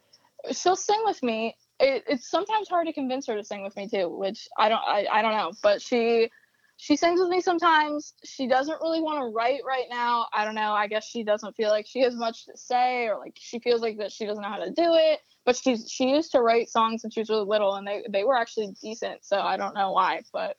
she'll 0.52 0.78
sing 0.78 1.02
with 1.04 1.22
me. 1.22 1.56
It, 1.80 2.06
it's 2.08 2.32
sometimes 2.32 2.70
hard 2.70 2.88
to 2.88 2.94
convince 2.94 3.28
her 3.28 3.36
to 3.36 3.44
sing 3.44 3.64
with 3.64 3.76
me 3.76 3.88
too, 3.88 4.08
which 4.10 4.48
I 4.58 4.70
don't 4.70 4.82
I, 4.88 5.08
I 5.12 5.22
don't 5.22 5.34
know. 5.34 5.52
But 5.62 5.82
she 5.82 6.30
she 6.78 6.96
sings 6.96 7.20
with 7.20 7.30
me 7.30 7.42
sometimes. 7.42 8.14
She 8.24 8.48
doesn't 8.48 8.80
really 8.82 9.02
want 9.02 9.20
to 9.20 9.36
write 9.36 9.62
right 9.68 9.88
now. 9.90 10.28
I 10.34 10.46
don't 10.46 10.56
know. 10.56 10.72
I 10.72 10.88
guess 10.88 11.06
she 11.06 11.24
doesn't 11.24 11.56
feel 11.56 11.70
like 11.70 11.86
she 11.86 12.02
has 12.02 12.16
much 12.16 12.46
to 12.46 12.56
say, 12.56 13.08
or 13.08 13.18
like 13.18 13.38
she 13.38 13.60
feels 13.60 13.82
like 13.82 13.98
that 13.98 14.12
she 14.12 14.26
doesn't 14.26 14.42
know 14.42 14.50
how 14.50 14.64
to 14.64 14.72
do 14.72 14.94
it 14.94 15.20
but 15.48 15.56
she's 15.56 15.90
she 15.90 16.10
used 16.10 16.34
to 16.34 16.42
write 16.42 16.70
songs 16.70 17.04
when 17.04 17.10
she 17.10 17.22
was 17.22 17.30
really 17.30 17.46
little, 17.46 17.76
and 17.76 17.88
they 17.88 18.04
they 18.10 18.26
were 18.26 18.36
actually 18.36 18.76
decent. 18.82 19.24
So 19.24 19.40
I 19.40 19.56
don't 19.56 19.74
know 19.74 19.94
why, 19.94 20.22
but 20.34 20.58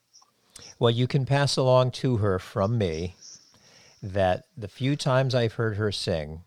well, 0.78 0.90
you 0.90 1.06
can 1.06 1.26
pass 1.26 1.58
along 1.58 1.90
to 1.92 2.16
her 2.16 2.38
from 2.38 2.78
me 2.78 3.14
that 4.02 4.46
the 4.56 4.66
few 4.66 4.96
times 4.96 5.34
I've 5.34 5.52
heard 5.52 5.76
her 5.76 5.92
sing, 5.92 6.40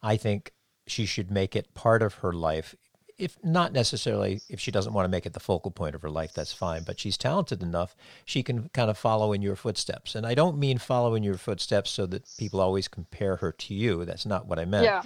I 0.00 0.16
think 0.16 0.52
she 0.86 1.04
should 1.04 1.30
make 1.30 1.56
it 1.56 1.74
part 1.74 2.02
of 2.02 2.14
her 2.14 2.32
life. 2.32 2.76
If 3.18 3.36
not 3.44 3.72
necessarily, 3.72 4.40
if 4.48 4.60
she 4.60 4.70
doesn't 4.70 4.92
want 4.92 5.04
to 5.04 5.10
make 5.10 5.26
it 5.26 5.32
the 5.32 5.40
focal 5.40 5.70
point 5.72 5.96
of 5.96 6.02
her 6.02 6.10
life, 6.10 6.32
that's 6.32 6.52
fine. 6.52 6.84
But 6.84 7.00
she's 7.00 7.18
talented 7.18 7.64
enough; 7.64 7.96
she 8.24 8.44
can 8.44 8.68
kind 8.68 8.90
of 8.90 8.96
follow 8.96 9.32
in 9.32 9.42
your 9.42 9.56
footsteps. 9.56 10.14
And 10.14 10.24
I 10.24 10.36
don't 10.36 10.56
mean 10.56 10.78
follow 10.78 11.16
in 11.16 11.24
your 11.24 11.36
footsteps 11.36 11.90
so 11.90 12.06
that 12.06 12.28
people 12.38 12.60
always 12.60 12.86
compare 12.86 13.36
her 13.36 13.50
to 13.50 13.74
you. 13.74 14.04
That's 14.04 14.24
not 14.24 14.46
what 14.46 14.60
I 14.60 14.66
meant. 14.66 14.84
Yeah 14.84 15.02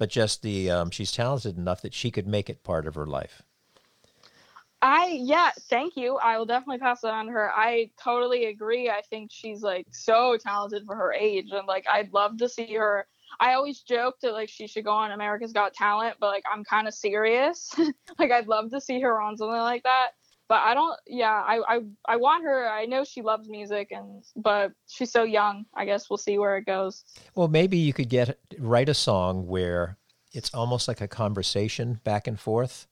but 0.00 0.08
just 0.08 0.40
the 0.40 0.70
um, 0.70 0.90
she's 0.90 1.12
talented 1.12 1.58
enough 1.58 1.82
that 1.82 1.92
she 1.92 2.10
could 2.10 2.26
make 2.26 2.48
it 2.48 2.64
part 2.64 2.86
of 2.86 2.94
her 2.94 3.04
life. 3.04 3.42
I 4.80 5.18
yeah, 5.20 5.50
thank 5.68 5.94
you. 5.94 6.16
I 6.16 6.38
will 6.38 6.46
definitely 6.46 6.78
pass 6.78 7.02
that 7.02 7.12
on 7.12 7.26
to 7.26 7.32
her. 7.32 7.52
I 7.52 7.90
totally 8.02 8.46
agree. 8.46 8.88
I 8.88 9.02
think 9.10 9.30
she's 9.30 9.60
like 9.60 9.86
so 9.90 10.38
talented 10.38 10.84
for 10.86 10.96
her 10.96 11.12
age, 11.12 11.50
and 11.52 11.68
like 11.68 11.84
I'd 11.92 12.14
love 12.14 12.38
to 12.38 12.48
see 12.48 12.72
her. 12.76 13.06
I 13.40 13.52
always 13.52 13.80
joke 13.80 14.14
that 14.22 14.32
like 14.32 14.48
she 14.48 14.66
should 14.66 14.86
go 14.86 14.92
on 14.92 15.12
America's 15.12 15.52
Got 15.52 15.74
Talent, 15.74 16.16
but 16.18 16.28
like 16.28 16.44
I'm 16.50 16.64
kind 16.64 16.88
of 16.88 16.94
serious. 16.94 17.70
like 18.18 18.30
I'd 18.30 18.48
love 18.48 18.70
to 18.70 18.80
see 18.80 19.02
her 19.02 19.20
on 19.20 19.36
something 19.36 19.54
like 19.54 19.82
that. 19.82 20.12
But 20.50 20.62
I 20.62 20.74
don't. 20.74 20.98
Yeah, 21.06 21.30
I, 21.30 21.60
I 21.68 21.80
I 22.06 22.16
want 22.16 22.42
her. 22.42 22.68
I 22.68 22.84
know 22.84 23.04
she 23.04 23.22
loves 23.22 23.48
music, 23.48 23.92
and 23.92 24.24
but 24.34 24.72
she's 24.88 25.12
so 25.12 25.22
young. 25.22 25.64
I 25.76 25.84
guess 25.84 26.10
we'll 26.10 26.16
see 26.16 26.38
where 26.38 26.56
it 26.56 26.66
goes. 26.66 27.04
Well, 27.36 27.46
maybe 27.46 27.76
you 27.78 27.92
could 27.92 28.08
get 28.08 28.36
write 28.58 28.88
a 28.88 28.94
song 28.94 29.46
where 29.46 29.96
it's 30.32 30.52
almost 30.52 30.88
like 30.88 31.00
a 31.00 31.06
conversation 31.06 32.00
back 32.02 32.26
and 32.26 32.38
forth. 32.38 32.88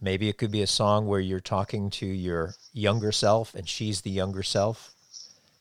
Maybe 0.00 0.28
it 0.28 0.38
could 0.38 0.52
be 0.52 0.62
a 0.62 0.66
song 0.68 1.08
where 1.08 1.18
you're 1.18 1.40
talking 1.40 1.90
to 1.90 2.06
your 2.06 2.54
younger 2.72 3.10
self 3.10 3.52
and 3.56 3.68
she's 3.68 4.02
the 4.02 4.10
younger 4.10 4.44
self, 4.44 4.94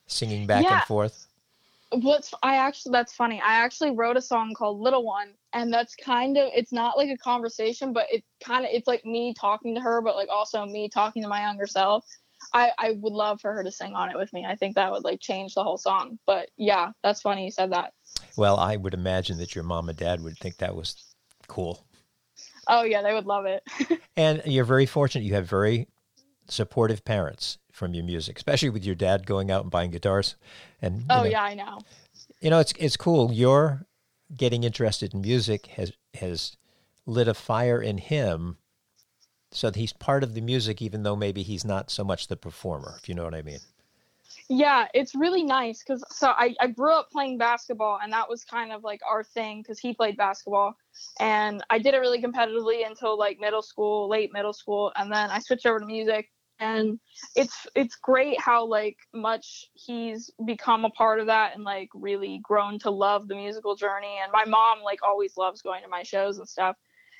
singing 0.05 0.45
back 0.45 0.63
Yeah. 0.63 0.75
and 0.75 0.83
forth. 0.83 1.25
What's 1.91 2.33
I 2.43 2.55
actually 2.57 2.91
that's 2.93 3.13
funny. 3.13 3.41
I 3.41 3.55
actually 3.55 3.91
wrote 3.91 4.17
a 4.17 4.21
song 4.21 4.53
called 4.53 4.79
Little 4.79 5.05
One 5.05 5.33
and 5.53 5.73
that's 5.73 5.95
kind 5.95 6.37
of 6.37 6.49
it's 6.53 6.73
not 6.73 6.97
like 6.97 7.09
a 7.09 7.17
conversation, 7.17 7.93
but 7.93 8.07
it 8.11 8.23
kind 8.43 8.65
of 8.65 8.71
it's 8.73 8.87
like 8.87 9.05
me 9.05 9.33
talking 9.39 9.75
to 9.75 9.81
her 9.81 10.01
but 10.01 10.15
like 10.15 10.29
also 10.29 10.65
me 10.65 10.89
talking 10.89 11.21
to 11.23 11.29
my 11.29 11.41
younger 11.41 11.67
self. 11.67 12.05
I 12.53 12.71
I 12.77 12.91
would 12.99 13.13
love 13.13 13.39
for 13.41 13.53
her 13.53 13.63
to 13.63 13.71
sing 13.71 13.93
on 13.93 14.09
it 14.09 14.17
with 14.17 14.33
me. 14.33 14.45
I 14.45 14.55
think 14.55 14.75
that 14.75 14.91
would 14.91 15.03
like 15.03 15.19
change 15.19 15.53
the 15.53 15.63
whole 15.63 15.77
song. 15.77 16.19
But 16.25 16.49
yeah, 16.57 16.91
that's 17.03 17.21
funny 17.21 17.45
you 17.45 17.51
said 17.51 17.71
that. 17.71 17.93
Well, 18.37 18.57
I 18.57 18.75
would 18.75 18.93
imagine 18.93 19.37
that 19.37 19.55
your 19.55 19.63
mom 19.63 19.89
and 19.89 19.97
dad 19.97 20.21
would 20.21 20.37
think 20.37 20.57
that 20.57 20.75
was 20.75 21.15
cool. 21.47 21.85
Oh 22.67 22.83
yeah, 22.83 23.01
they 23.01 23.13
would 23.13 23.25
love 23.25 23.45
it. 23.45 23.63
And 24.17 24.41
you're 24.45 24.63
very 24.63 24.85
fortunate. 24.85 25.25
You 25.25 25.33
have 25.33 25.45
very 25.45 25.87
supportive 26.47 27.03
parents 27.03 27.57
from 27.75 27.93
your 27.93 28.05
music, 28.05 28.37
especially 28.37 28.69
with 28.69 28.85
your 28.85 28.95
dad 28.95 29.25
going 29.25 29.51
out 29.51 29.63
and 29.63 29.69
buying 29.69 29.91
guitars. 29.91 30.35
And 30.81 31.03
oh 31.09 31.23
know, 31.23 31.23
yeah, 31.25 31.43
I 31.43 31.53
know. 31.53 31.79
you 32.39 32.49
know, 32.49 32.59
it's 32.59 32.73
it's 32.79 32.97
cool. 32.97 33.33
Your 33.33 33.85
getting 34.35 34.63
interested 34.63 35.13
in 35.13 35.21
music 35.21 35.67
has 35.67 35.91
has 36.15 36.57
lit 37.05 37.27
a 37.27 37.33
fire 37.33 37.81
in 37.81 37.97
him, 37.97 38.57
so 39.51 39.69
that 39.69 39.77
he's 39.77 39.93
part 39.93 40.23
of 40.23 40.33
the 40.33 40.41
music, 40.41 40.81
even 40.81 41.03
though 41.03 41.15
maybe 41.15 41.43
he's 41.43 41.65
not 41.65 41.91
so 41.91 42.03
much 42.03 42.27
the 42.27 42.37
performer. 42.37 42.95
If 42.97 43.09
you 43.09 43.15
know 43.15 43.25
what 43.25 43.35
I 43.35 43.41
mean. 43.41 43.59
Yeah, 44.47 44.87
it's 44.93 45.15
really 45.15 45.43
nice 45.43 45.79
because 45.79 46.03
so 46.09 46.27
I, 46.29 46.55
I 46.59 46.67
grew 46.67 46.93
up 46.93 47.09
playing 47.09 47.39
basketball 47.39 47.99
and 48.03 48.13
that 48.13 48.29
was 48.29 48.43
kind 48.43 48.71
of 48.71 48.83
like 48.83 49.01
our 49.09 49.23
thing 49.23 49.63
because 49.63 49.79
he 49.79 49.91
played 49.91 50.17
basketball 50.17 50.77
and 51.19 51.63
I 51.71 51.79
did 51.79 51.95
it 51.95 51.97
really 51.97 52.21
competitively 52.21 52.85
until 52.85 53.17
like 53.17 53.39
middle 53.39 53.63
school, 53.63 54.07
late 54.07 54.31
middle 54.31 54.53
school, 54.53 54.91
and 54.97 55.11
then 55.11 55.31
I 55.31 55.39
switched 55.39 55.65
over 55.65 55.79
to 55.79 55.85
music 55.85 56.29
and 56.59 56.99
it's 57.35 57.67
it's 57.75 57.95
great 57.95 58.39
how 58.39 58.65
like 58.65 58.97
much 59.13 59.69
he's 59.73 60.31
become 60.45 60.85
a 60.85 60.89
part 60.89 61.19
of 61.19 61.27
that 61.27 61.55
and 61.55 61.63
like 61.63 61.89
really 61.93 62.39
grown 62.43 62.79
to 62.79 62.89
love 62.89 63.27
the 63.27 63.35
musical 63.35 63.75
journey. 63.75 64.19
And 64.23 64.31
my 64.31 64.45
mom 64.45 64.81
like 64.81 64.99
always 65.03 65.35
loves 65.37 65.61
going 65.61 65.83
to 65.83 65.89
my 65.89 66.03
shows 66.03 66.37
and 66.37 66.47
stuff. 66.47 66.77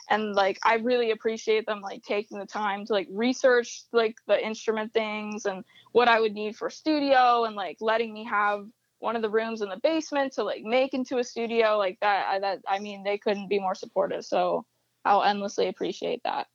And 0.10 0.34
like 0.34 0.60
I 0.64 0.76
really 0.76 1.12
appreciate 1.12 1.66
them 1.66 1.82
like 1.82 2.04
taking 2.04 2.40
the 2.40 2.46
time 2.46 2.86
to 2.86 2.94
like 2.94 3.08
research 3.12 3.84
like 3.92 4.16
the 4.28 4.44
instrument 4.44 4.94
things 4.94 5.46
and 5.46 5.66
what 5.92 6.08
I 6.08 6.20
would 6.20 6.34
need 6.34 6.56
for 6.56 6.70
studio 6.70 7.44
and 7.44 7.56
like 7.56 7.78
letting 7.82 8.14
me 8.14 8.24
have 8.26 8.66
one 9.00 9.18
of 9.18 9.22
the 9.22 9.30
rooms 9.30 9.62
in 9.62 9.70
the 9.70 9.80
basement 9.84 10.34
to 10.34 10.44
like 10.44 10.64
make 10.64 10.94
into 10.94 11.18
a 11.18 11.24
studio 11.24 11.78
like 11.78 11.98
that. 12.02 12.28
I, 12.30 12.40
that 12.40 12.60
I 12.68 12.80
mean 12.80 13.04
they 13.04 13.18
couldn't 13.18 13.50
be 13.50 13.60
more 13.60 13.76
supportive. 13.76 14.24
So 14.24 14.66
I'll 15.04 15.24
endlessly 15.24 15.68
appreciate 15.68 16.22
that 16.24 16.48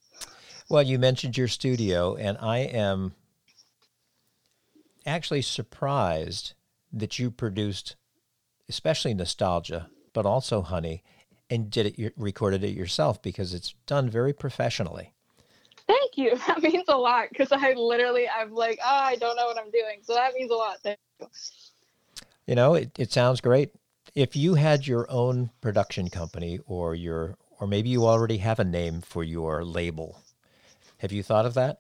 Well, 0.71 0.85
you 0.85 1.01
mentioned 1.01 1.37
your 1.37 1.49
studio, 1.49 2.15
and 2.15 2.39
I 2.39 2.59
am 2.59 3.13
actually 5.05 5.43
surprised 5.43 6.53
that 6.93 7.19
you 7.19 7.33
produced, 7.33 7.97
especially 8.69 9.13
Nostalgia, 9.13 9.91
but 10.13 10.27
also 10.27 10.63
Honey, 10.63 11.03
and 11.51 11.73
did 11.73 11.99
it, 11.99 12.15
recorded 12.17 12.63
it 12.63 12.77
yourself 12.77 13.21
because 13.21 13.53
it's 13.53 13.75
done 13.87 14.09
very 14.09 14.33
professionally. 14.33 15.13
thank 15.89 16.17
you 16.17 16.37
that 16.47 16.63
means 16.63 16.85
a 16.87 16.97
lot 16.97 17.27
because 17.31 17.51
I 17.51 17.73
literally 17.73 18.29
I'm 18.29 18.55
like 18.55 18.79
oh 18.81 18.89
I 18.89 19.17
don't 19.17 19.35
know 19.35 19.47
what 19.47 19.59
I'm 19.59 19.73
doing 19.73 19.99
so 20.03 20.15
that 20.15 20.35
means 20.35 20.53
a 20.53 20.55
lot 20.55 20.77
thank 20.85 20.99
you. 21.19 21.27
You 22.47 22.55
know, 22.55 22.75
it, 22.75 22.97
it 22.97 23.13
sounds 23.13 23.41
great. 23.41 23.73
If 24.15 24.37
you 24.37 24.55
had 24.55 24.87
your 24.87 25.11
own 25.11 25.51
production 25.61 26.11
company 26.11 26.61
or 26.67 26.95
your 26.95 27.37
or 27.59 27.67
maybe 27.67 27.89
you 27.89 28.07
already 28.07 28.39
have 28.39 28.61
a 28.61 28.65
name 28.65 29.01
for 29.01 29.25
your 29.25 29.65
label. 29.65 30.23
Have 31.01 31.13
you 31.13 31.23
thought 31.23 31.47
of 31.47 31.55
that? 31.55 31.79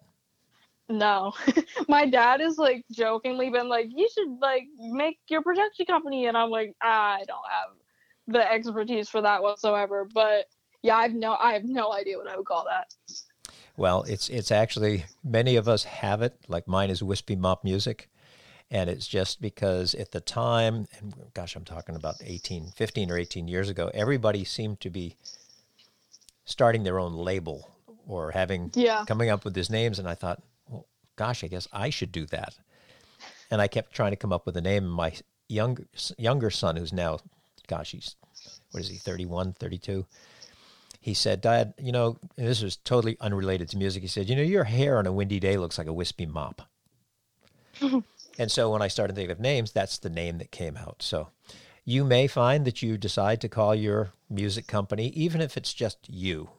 No, 0.89 1.33
my 1.89 2.07
dad 2.07 2.41
is 2.41 2.59
like 2.59 2.85
jokingly 2.91 3.49
been 3.51 3.69
like, 3.69 3.89
you 3.95 4.09
should 4.13 4.39
like 4.41 4.65
make 4.79 5.19
your 5.29 5.43
production 5.43 5.87
company, 5.87 6.27
and 6.27 6.37
I'm 6.37 6.51
like, 6.51 6.75
"Ah, 6.83 7.15
I 7.15 7.25
don't 7.27 7.49
have 7.49 7.71
the 8.33 8.51
expertise 8.51 9.09
for 9.09 9.21
that 9.23 9.43
whatsoever. 9.43 10.07
But 10.13 10.47
yeah, 10.83 10.97
I've 10.97 11.13
no, 11.13 11.37
I 11.39 11.53
have 11.53 11.65
no 11.65 11.93
idea 11.93 12.17
what 12.17 12.29
I 12.29 12.37
would 12.37 12.47
call 12.47 12.67
that. 12.69 12.95
Well, 13.77 14.03
it's 14.05 14.29
it's 14.29 14.51
actually 14.51 15.05
many 15.25 15.57
of 15.57 15.69
us 15.69 15.85
have 15.85 16.23
it. 16.23 16.37
Like 16.49 16.67
mine 16.67 16.91
is 16.91 17.03
Wispy 17.03 17.37
Mop 17.37 17.65
Music, 17.65 18.09
and 18.71 18.91
it's 18.91 19.07
just 19.07 19.41
because 19.41 19.95
at 19.95 20.13
the 20.13 20.21
time, 20.21 20.87
and 20.99 21.15
gosh, 21.35 21.57
I'm 21.57 21.65
talking 21.65 21.97
about 21.97 22.17
18, 22.23 22.73
15 22.75 23.11
or 23.11 23.19
18 23.19 23.49
years 23.49 23.69
ago, 23.69 23.91
everybody 23.95 24.45
seemed 24.45 24.81
to 24.81 24.91
be 24.91 25.17
starting 26.45 26.83
their 26.83 26.99
own 26.99 27.15
label 27.15 27.71
or 28.11 28.33
having 28.33 28.71
Yeah. 28.75 29.05
coming 29.07 29.31
up 29.31 29.45
with 29.45 29.55
his 29.55 29.71
names, 29.71 29.99
and 29.99 30.09
I 30.09 30.15
thought, 30.15 30.43
well, 30.69 30.87
gosh, 31.17 31.45
I 31.45 31.47
guess 31.49 31.69
I 31.73 31.91
should 31.91 32.13
do 32.13 32.27
that. 32.27 32.55
And 33.51 33.61
I 33.61 33.69
kept 33.69 33.93
trying 33.93 34.13
to 34.13 34.17
come 34.17 34.33
up 34.33 34.47
with 34.47 34.57
a 34.57 34.61
name. 34.61 34.87
My 34.87 35.13
younger 35.49 35.87
younger 36.19 36.51
son, 36.51 36.77
who's 36.77 36.93
now, 36.93 37.19
gosh, 37.67 37.93
he's 37.93 38.17
what 38.73 38.81
is 38.83 38.89
he, 38.89 38.97
31, 38.97 39.55
32? 39.55 40.07
he 41.03 41.15
said, 41.15 41.41
Dad, 41.41 41.73
you 41.79 41.93
know, 41.93 42.19
this 42.37 42.63
was 42.63 42.77
totally 42.77 43.17
unrelated 43.21 43.71
to 43.71 43.79
music. 43.79 44.03
He 44.03 44.09
said, 44.09 44.29
you 44.29 44.37
know, 44.37 44.43
your 44.43 44.65
hair 44.65 44.99
on 44.99 45.07
a 45.07 45.13
windy 45.13 45.41
day 45.41 45.57
looks 45.57 45.79
like 45.79 45.87
a 45.87 45.95
wispy 45.95 46.27
mop. 46.27 46.61
and 48.39 48.51
so 48.51 48.71
when 48.71 48.83
I 48.83 48.89
started 48.89 49.17
thinking 49.17 49.31
of 49.31 49.41
names, 49.41 49.73
that's 49.73 49.97
the 49.99 50.11
name 50.11 50.37
that 50.39 50.51
came 50.51 50.77
out. 50.77 50.97
So 51.03 51.29
you 51.87 52.05
may 52.05 52.27
find 52.27 52.67
that 52.67 52.83
you 52.83 52.99
decide 52.99 53.41
to 53.41 53.49
call 53.49 53.75
your 53.75 54.13
music 54.29 54.67
company, 54.67 55.09
even 55.09 55.41
if 55.41 55.57
it's 55.57 55.73
just 55.73 55.99
you, 56.07 56.51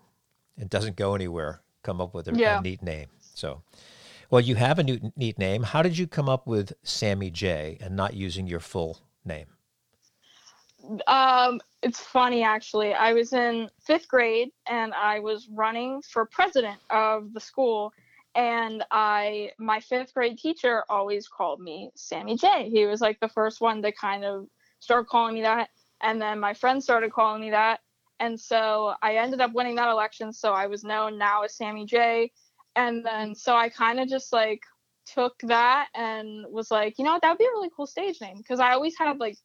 it 0.61 0.69
doesn't 0.69 0.95
go 0.95 1.15
anywhere, 1.15 1.61
come 1.83 1.99
up 1.99 2.13
with 2.13 2.27
a, 2.27 2.57
a 2.57 2.61
neat 2.61 2.83
name. 2.83 3.07
So, 3.33 3.63
well, 4.29 4.41
you 4.41 4.55
have 4.55 4.79
a 4.79 4.83
new, 4.83 5.11
neat 5.17 5.39
name. 5.39 5.63
How 5.63 5.81
did 5.81 5.97
you 5.97 6.07
come 6.07 6.29
up 6.29 6.45
with 6.45 6.73
Sammy 6.83 7.31
J 7.31 7.79
and 7.81 7.95
not 7.95 8.13
using 8.13 8.45
your 8.47 8.59
full 8.59 8.99
name? 9.25 9.47
Um, 11.07 11.59
it's 11.81 11.99
funny 11.99 12.43
actually. 12.43 12.93
I 12.93 13.13
was 13.13 13.33
in 13.33 13.69
fifth 13.85 14.07
grade 14.07 14.49
and 14.67 14.93
I 14.93 15.19
was 15.19 15.47
running 15.49 16.01
for 16.01 16.25
president 16.25 16.79
of 16.89 17.33
the 17.33 17.39
school, 17.39 17.91
and 18.35 18.83
I 18.91 19.51
my 19.57 19.79
fifth 19.79 20.13
grade 20.13 20.37
teacher 20.37 20.83
always 20.89 21.27
called 21.27 21.59
me 21.59 21.91
Sammy 21.95 22.37
J. 22.37 22.69
He 22.69 22.85
was 22.85 23.01
like 23.01 23.19
the 23.19 23.29
first 23.29 23.61
one 23.61 23.81
to 23.81 23.91
kind 23.91 24.23
of 24.25 24.47
start 24.79 25.07
calling 25.07 25.35
me 25.35 25.41
that, 25.41 25.69
and 26.01 26.21
then 26.21 26.39
my 26.39 26.53
friends 26.53 26.83
started 26.83 27.11
calling 27.11 27.41
me 27.41 27.51
that, 27.51 27.79
and 28.21 28.39
so 28.39 28.93
I 29.01 29.15
ended 29.15 29.41
up 29.41 29.51
winning 29.53 29.75
that 29.75 29.89
election. 29.89 30.31
So 30.31 30.53
I 30.53 30.67
was 30.67 30.83
known 30.83 31.17
now 31.17 31.41
as 31.41 31.55
Sammy 31.55 31.85
J. 31.85 32.31
And 32.75 33.03
then 33.03 33.33
so 33.35 33.55
I 33.55 33.67
kind 33.67 33.99
of 33.99 34.07
just 34.07 34.31
like 34.31 34.61
took 35.05 35.33
that 35.43 35.87
and 35.95 36.45
was 36.49 36.69
like, 36.69 36.99
you 36.99 37.03
know, 37.03 37.13
what, 37.13 37.23
that 37.23 37.29
would 37.31 37.39
be 37.39 37.45
a 37.45 37.49
really 37.49 37.71
cool 37.75 37.87
stage 37.87 38.21
name 38.21 38.37
because 38.37 38.59
I 38.59 38.73
always 38.73 38.95
had 38.97 39.19
like 39.19 39.37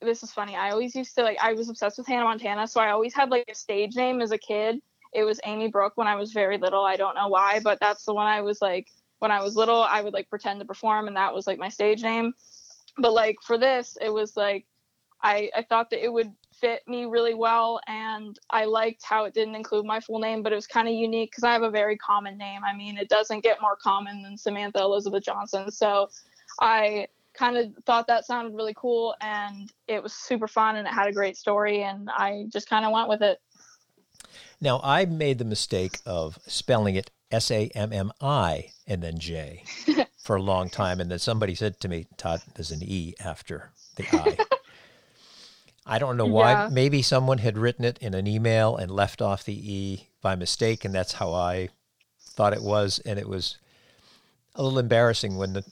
this 0.00 0.22
is 0.22 0.32
funny. 0.32 0.56
I 0.56 0.70
always 0.70 0.94
used 0.94 1.14
to 1.16 1.22
like 1.22 1.36
I 1.40 1.52
was 1.52 1.68
obsessed 1.68 1.98
with 1.98 2.06
Hannah 2.06 2.24
Montana, 2.24 2.66
so 2.66 2.80
I 2.80 2.90
always 2.90 3.14
had 3.14 3.30
like 3.30 3.44
a 3.48 3.54
stage 3.54 3.94
name 3.94 4.22
as 4.22 4.32
a 4.32 4.38
kid. 4.38 4.80
It 5.12 5.24
was 5.24 5.40
Amy 5.44 5.68
Brooke 5.68 5.94
when 5.96 6.06
I 6.06 6.14
was 6.14 6.32
very 6.32 6.56
little. 6.56 6.84
I 6.84 6.96
don't 6.96 7.14
know 7.14 7.28
why, 7.28 7.60
but 7.62 7.78
that's 7.80 8.04
the 8.04 8.14
one 8.14 8.26
I 8.26 8.40
was 8.40 8.62
like 8.62 8.88
when 9.18 9.30
I 9.30 9.42
was 9.42 9.54
little, 9.54 9.82
I 9.82 10.00
would 10.00 10.14
like 10.14 10.30
pretend 10.30 10.60
to 10.60 10.66
perform 10.66 11.08
and 11.08 11.16
that 11.16 11.34
was 11.34 11.46
like 11.46 11.58
my 11.58 11.68
stage 11.68 12.02
name. 12.02 12.32
But 12.96 13.12
like 13.12 13.36
for 13.44 13.58
this, 13.58 13.98
it 14.00 14.10
was 14.10 14.36
like 14.36 14.66
I 15.22 15.50
I 15.54 15.62
thought 15.62 15.90
that 15.90 16.02
it 16.02 16.12
would 16.12 16.32
fit 16.60 16.86
me 16.86 17.04
really 17.04 17.34
well 17.34 17.80
and 17.86 18.38
I 18.50 18.64
liked 18.64 19.02
how 19.04 19.24
it 19.24 19.34
didn't 19.34 19.54
include 19.54 19.84
my 19.84 20.00
full 20.00 20.18
name, 20.18 20.42
but 20.42 20.52
it 20.52 20.56
was 20.56 20.66
kind 20.66 20.88
of 20.88 20.94
unique 20.94 21.32
cuz 21.32 21.44
I 21.44 21.52
have 21.52 21.62
a 21.62 21.70
very 21.70 21.96
common 21.96 22.36
name. 22.36 22.62
I 22.64 22.74
mean, 22.74 22.96
it 22.96 23.08
doesn't 23.08 23.40
get 23.40 23.60
more 23.60 23.76
common 23.76 24.22
than 24.22 24.36
Samantha 24.36 24.80
Elizabeth 24.80 25.24
Johnson. 25.24 25.70
So 25.70 26.10
I 26.60 27.08
kind 27.34 27.56
of 27.56 27.72
thought 27.86 28.06
that 28.08 28.26
sounded 28.26 28.54
really 28.54 28.74
cool 28.74 29.14
and 29.20 29.72
it 29.86 30.02
was 30.02 30.12
super 30.12 30.48
fun 30.48 30.76
and 30.76 30.86
it 30.86 30.92
had 30.92 31.06
a 31.06 31.12
great 31.12 31.36
story 31.36 31.82
and 31.82 32.10
I 32.10 32.46
just 32.48 32.68
kind 32.68 32.84
of 32.84 32.92
went 32.92 33.08
with 33.08 33.22
it. 33.22 33.40
Now, 34.60 34.80
I 34.82 35.04
made 35.04 35.38
the 35.38 35.44
mistake 35.44 36.00
of 36.04 36.38
spelling 36.46 36.96
it 36.96 37.10
S 37.30 37.50
A 37.50 37.68
M 37.74 37.92
M 37.92 38.12
I 38.20 38.70
and 38.86 39.02
then 39.02 39.18
J 39.18 39.62
for 40.18 40.36
a 40.36 40.42
long 40.42 40.68
time. 40.68 41.00
And 41.00 41.10
then 41.10 41.18
somebody 41.18 41.54
said 41.54 41.78
to 41.80 41.88
me, 41.88 42.06
Todd, 42.16 42.42
there's 42.54 42.72
an 42.72 42.82
E 42.82 43.14
after 43.20 43.70
the 43.96 44.04
I. 44.12 44.38
I 45.88 45.98
don't 45.98 46.16
know 46.16 46.26
why. 46.26 46.52
Yeah. 46.52 46.68
Maybe 46.70 47.02
someone 47.02 47.38
had 47.38 47.56
written 47.56 47.84
it 47.84 47.98
in 47.98 48.14
an 48.14 48.26
email 48.26 48.76
and 48.76 48.90
left 48.90 49.22
off 49.22 49.44
the 49.44 49.54
E 49.54 50.08
by 50.20 50.36
mistake. 50.36 50.84
And 50.84 50.94
that's 50.94 51.14
how 51.14 51.32
I 51.32 51.70
thought 52.20 52.52
it 52.52 52.62
was. 52.62 53.00
And 53.00 53.18
it 53.18 53.28
was 53.28 53.56
a 54.54 54.62
little 54.62 54.78
embarrassing 54.78 55.36
when 55.36 55.54
the, 55.54 55.64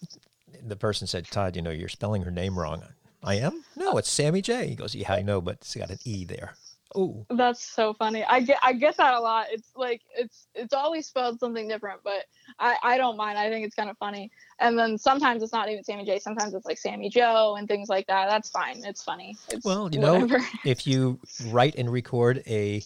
the 0.67 0.77
person 0.77 1.07
said, 1.07 1.27
Todd, 1.27 1.55
you 1.55 1.63
know, 1.63 1.71
you're 1.71 1.89
spelling 1.89 2.23
her 2.23 2.31
name 2.31 2.59
wrong. 2.59 2.83
I 3.23 3.35
am? 3.35 3.65
No, 3.77 3.91
no, 3.93 3.99
it's 3.99 4.11
Sammy 4.11 4.41
J. 4.41 4.69
He 4.69 4.75
goes, 4.75 4.95
yeah, 4.95 5.13
I 5.13 5.23
know, 5.23 5.41
but 5.41 5.57
it's 5.57 5.75
got 5.75 5.91
an 5.91 5.99
E 6.05 6.25
there. 6.25 6.55
Oh, 6.95 7.27
That's 7.31 7.67
so 7.67 7.93
funny. 7.95 8.25
I 8.25 8.41
get 8.41 8.59
I 8.63 8.73
get 8.73 8.97
that 8.99 9.15
a 9.15 9.21
lot. 9.21 9.47
It's 9.51 9.71
like 9.75 10.03
it's 10.17 10.47
it's 10.55 10.73
always 10.73 11.07
spelled 11.07 11.41
something 11.41 11.67
different, 11.67 12.01
but 12.05 12.25
I 12.61 12.77
I 12.83 12.97
don't 12.97 13.17
mind. 13.17 13.39
I 13.39 13.51
think 13.51 13.67
it's 13.67 13.75
kind 13.75 13.91
of 13.91 13.99
funny. 13.99 14.31
And 14.61 14.79
then 14.79 14.97
sometimes 14.97 15.43
it's 15.43 15.53
not 15.53 15.69
even 15.69 15.83
Sammy 15.83 16.05
J. 16.05 16.21
Sometimes 16.21 16.55
it's 16.55 16.65
like 16.65 16.79
Sammy 16.79 17.11
Joe 17.11 17.57
and 17.59 17.67
things 17.67 17.89
like 17.89 18.07
that. 18.07 18.29
That's 18.29 18.51
fine. 18.51 18.85
It's 18.85 19.03
funny. 19.03 19.37
It's 19.49 19.65
well, 19.65 19.91
you 19.93 19.99
know, 19.99 20.29
if 20.65 20.87
you 20.87 21.19
write 21.47 21.75
and 21.75 21.91
record 21.91 22.43
a 22.47 22.83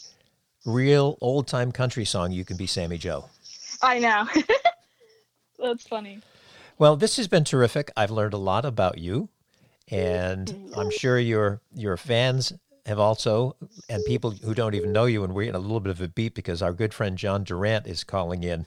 real 0.65 1.19
old 1.21 1.47
time 1.47 1.71
country 1.71 2.07
song, 2.07 2.33
you 2.33 2.45
can 2.45 2.57
be 2.57 2.67
Sammy 2.67 2.97
Joe. 2.97 3.27
I 3.83 3.99
know. 3.99 4.27
That's 5.59 5.87
funny. 5.87 6.21
Well, 6.79 6.97
this 6.97 7.19
has 7.19 7.29
been 7.29 7.45
terrific. 7.45 7.91
I've 7.99 8.11
learned 8.11 8.33
a 8.33 8.39
lot 8.39 8.65
about 8.65 8.97
you, 8.97 9.29
and 9.89 10.73
I'm 10.75 10.91
sure 10.91 11.19
your 11.19 11.61
your 11.75 11.99
fans 11.99 12.55
have 12.87 12.99
also, 12.99 13.57
and 13.89 14.05
people 14.05 14.33
who 14.33 14.55
don't 14.55 14.75
even 14.75 14.93
know 14.93 15.05
you. 15.07 15.25
And 15.25 15.35
we're 15.35 15.49
in 15.49 15.55
a 15.55 15.59
little 15.59 15.81
bit 15.81 15.91
of 15.91 16.01
a 16.01 16.09
beat 16.09 16.35
because 16.35 16.63
our 16.63 16.73
good 16.73 16.95
friend 16.95 17.17
John 17.19 17.45
Durant 17.45 17.87
is 17.87 18.05
calling 18.05 18.43
in, 18.45 18.67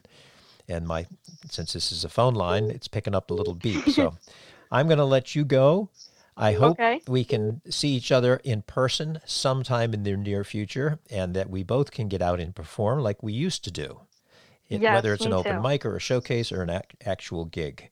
and 0.67 0.87
my 0.87 1.05
since 1.49 1.73
this 1.73 1.91
is 1.91 2.05
a 2.05 2.09
phone 2.09 2.33
line, 2.35 2.69
it's 2.71 2.87
picking 2.87 3.15
up 3.15 3.29
a 3.29 3.33
little 3.33 3.55
beep. 3.55 3.89
So 3.89 4.15
I'm 4.71 4.87
going 4.87 4.97
to 4.99 5.05
let 5.05 5.35
you 5.35 5.43
go. 5.45 5.89
I 6.37 6.53
hope 6.53 6.79
Okay. 6.79 7.01
we 7.07 7.23
can 7.25 7.61
see 7.69 7.89
each 7.89 8.11
other 8.11 8.37
in 8.43 8.63
person 8.63 9.19
sometime 9.25 9.93
in 9.93 10.03
the 10.03 10.17
near 10.17 10.43
future, 10.43 10.99
and 11.09 11.35
that 11.35 11.49
we 11.49 11.63
both 11.63 11.91
can 11.91 12.07
get 12.07 12.21
out 12.21 12.39
and 12.39 12.55
perform 12.55 13.01
like 13.01 13.21
we 13.21 13.33
used 13.33 13.63
to 13.65 13.71
do, 13.71 14.01
It- 14.69 14.81
Yes, 14.81 14.93
whether 14.93 15.13
it's 15.13 15.25
an 15.25 15.33
open 15.33 15.57
too. 15.57 15.61
mic 15.61 15.85
or 15.85 15.95
a 15.95 15.99
showcase 15.99 16.51
or 16.51 16.63
an 16.63 16.69
ac- 16.71 16.85
actual 17.05 17.45
gig. 17.45 17.89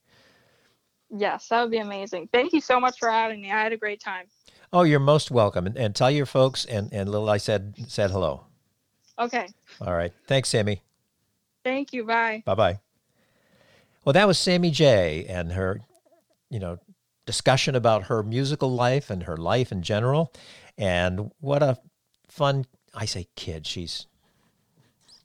Yes, 1.10 1.48
that 1.50 1.62
would 1.62 1.72
be 1.72 1.78
amazing. 1.78 2.30
Thank 2.32 2.54
you 2.54 2.62
so 2.62 2.80
much 2.80 2.98
for 2.98 3.12
having 3.12 3.42
me. 3.42 3.52
I 3.52 3.62
had 3.62 3.74
a 3.74 3.78
great 3.78 4.00
time. 4.02 4.28
Oh, 4.74 4.84
you're 4.84 5.00
most 5.00 5.32
welcome, 5.32 5.68
and, 5.68 5.76
and 5.78 5.94
tell 5.94 6.10
your 6.10 6.26
folks 6.26 6.64
and 6.66 6.92
and 6.94 7.10
Lil 7.10 7.30
I 7.30 7.38
said 7.38 7.76
said 7.88 8.12
hello. 8.12 8.46
Okay. 9.20 9.48
All 9.82 9.94
right, 9.94 10.14
thanks, 10.28 10.50
Sammy. 10.50 10.82
Thank 11.64 11.94
you. 11.94 12.06
Bye. 12.06 12.42
Bye 12.46 12.56
bye. 12.56 12.80
Well, 14.06 14.14
that 14.14 14.28
was 14.28 14.40
Sammy 14.40 14.72
J. 14.72 15.26
and 15.28 15.52
her, 15.52 15.82
you 16.50 16.60
know, 16.60 16.80
discussion 17.26 17.76
about 17.76 18.04
her 18.04 18.24
musical 18.24 18.72
life 18.72 19.10
and 19.10 19.24
her 19.24 19.38
life 19.38 19.72
in 19.72 19.84
general, 19.84 20.34
and 20.78 21.32
what 21.40 21.62
a 21.62 21.78
fun. 22.28 22.66
I 22.96 23.06
say 23.06 23.28
kid. 23.36 23.68
She's, 23.68 24.08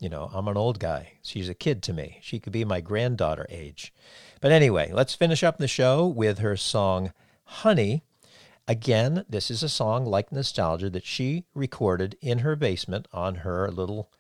you 0.01 0.09
know, 0.09 0.28
I'm 0.32 0.49
an 0.49 0.57
old 0.57 0.78
guy. 0.80 1.12
She's 1.22 1.49
a 1.49 1.55
kid 1.55 1.82
to 1.84 1.92
me. 1.92 2.18
She 2.20 2.38
could 2.40 2.53
be 2.53 2.64
my 2.64 2.80
granddaughter 2.80 3.47
age. 3.49 3.94
But 4.40 4.53
anyway, 4.53 4.90
let's 4.92 5.14
finish 5.14 5.42
up 5.42 5.59
the 5.59 5.68
show 5.68 6.05
with 6.07 6.38
her 6.40 6.57
song 6.57 7.12
"Honey." 7.44 8.03
Again, 8.69 9.25
this 9.29 9.51
is 9.51 9.62
a 9.62 9.69
song 9.69 10.05
like 10.05 10.33
Nostalgia 10.33 10.91
that 10.91 11.07
she 11.07 11.45
recorded 11.55 12.17
in 12.21 12.41
her 12.41 12.57
basement 12.57 13.07
on 13.12 13.37
her 13.37 13.71
little 13.71 14.11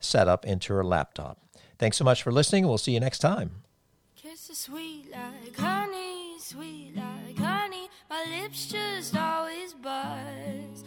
setup 0.00 0.44
into 0.44 0.74
her 0.74 0.84
laptop. 0.84 1.38
Thanks 1.78 1.96
so 1.96 2.04
much 2.04 2.22
for 2.22 2.32
listening. 2.32 2.66
We'll 2.66 2.78
see 2.78 2.92
you 2.92 3.00
next 3.00 3.20
time. 3.20 3.62
Sweet 4.56 5.10
like 5.10 5.56
honey, 5.56 6.38
sweet 6.38 6.92
like 6.96 7.36
honey. 7.36 7.88
My 8.08 8.24
lips 8.30 8.66
just 8.66 9.14
always 9.16 9.74
buzz. 9.74 10.84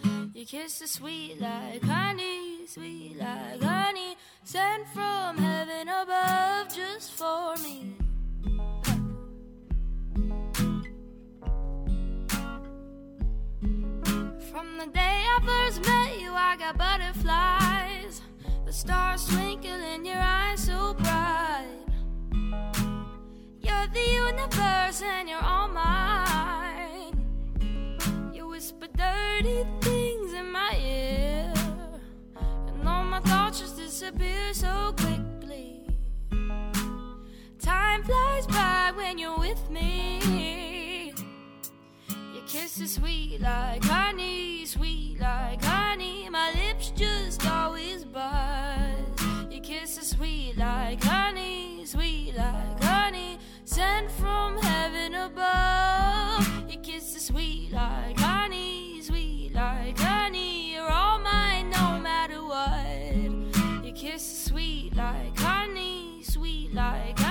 Kiss 0.47 0.81
is 0.81 0.91
sweet 0.91 1.39
like 1.39 1.83
honey, 1.83 2.65
sweet 2.65 3.17
like 3.19 3.61
honey. 3.61 4.15
Sent 4.45 4.87
from 4.93 5.37
heaven 5.37 5.89
above 5.89 6.73
just 6.73 7.11
for 7.11 7.55
me. 7.57 7.93
From 14.57 14.79
the 14.79 14.87
day 14.87 15.23
I 15.35 15.39
first 15.45 15.85
met 15.85 16.19
you, 16.19 16.33
I 16.33 16.55
got 16.57 16.79
butterflies. 16.79 18.21
The 18.65 18.73
stars 18.73 19.27
twinkle 19.27 19.69
in 19.93 20.03
your 20.03 20.17
eyes 20.17 20.63
so 20.63 20.95
bright. 20.95 21.85
You're 23.61 23.87
the 23.93 24.07
universe 24.25 25.03
and 25.03 25.29
you're 25.29 25.43
all 25.43 25.67
mine. 25.67 27.13
You 28.33 28.47
whisper 28.47 28.87
dirty 28.97 29.63
things 29.81 30.33
in 30.33 30.51
my 30.51 30.75
ear. 30.83 31.53
And 32.67 32.87
all 32.87 33.03
my 33.03 33.19
thoughts 33.19 33.59
just 33.59 33.77
disappear 33.77 34.55
so 34.55 34.95
quickly. 34.97 35.85
Time 37.59 38.03
flies 38.03 38.47
by 38.47 38.91
when 38.95 39.19
you're 39.19 39.37
with 39.37 39.69
me. 39.69 40.76
Your 42.47 42.61
kiss 42.61 42.79
is 42.79 42.93
sweet 42.93 43.41
like 43.41 43.83
honey, 43.83 44.65
sweet 44.65 45.19
like 45.19 45.61
honey. 45.61 46.29
My 46.29 46.53
lips 46.53 46.91
just 46.91 47.45
always 47.45 48.05
buzz. 48.05 48.95
Your 49.51 49.61
kiss 49.61 49.97
is 49.97 50.11
sweet 50.11 50.55
like 50.55 51.03
honey, 51.03 51.83
sweet 51.85 52.35
like 52.37 52.81
honey. 52.81 53.37
Sent 53.65 54.09
from 54.11 54.57
heaven 54.59 55.15
above. 55.15 56.71
Your 56.71 56.81
kiss 56.81 57.17
is 57.17 57.25
sweet 57.25 57.73
like 57.73 58.17
honey, 58.17 59.01
sweet 59.01 59.53
like 59.53 59.99
honey. 59.99 60.71
You're 60.73 60.89
all 60.89 61.19
mine 61.19 61.69
no 61.69 61.99
matter 61.99 62.41
what. 62.45 63.83
Your 63.83 63.93
kiss 63.93 64.21
is 64.21 64.43
sweet 64.45 64.95
like 64.95 65.37
honey, 65.37 66.21
sweet 66.23 66.73
like 66.73 67.19
honey. 67.19 67.26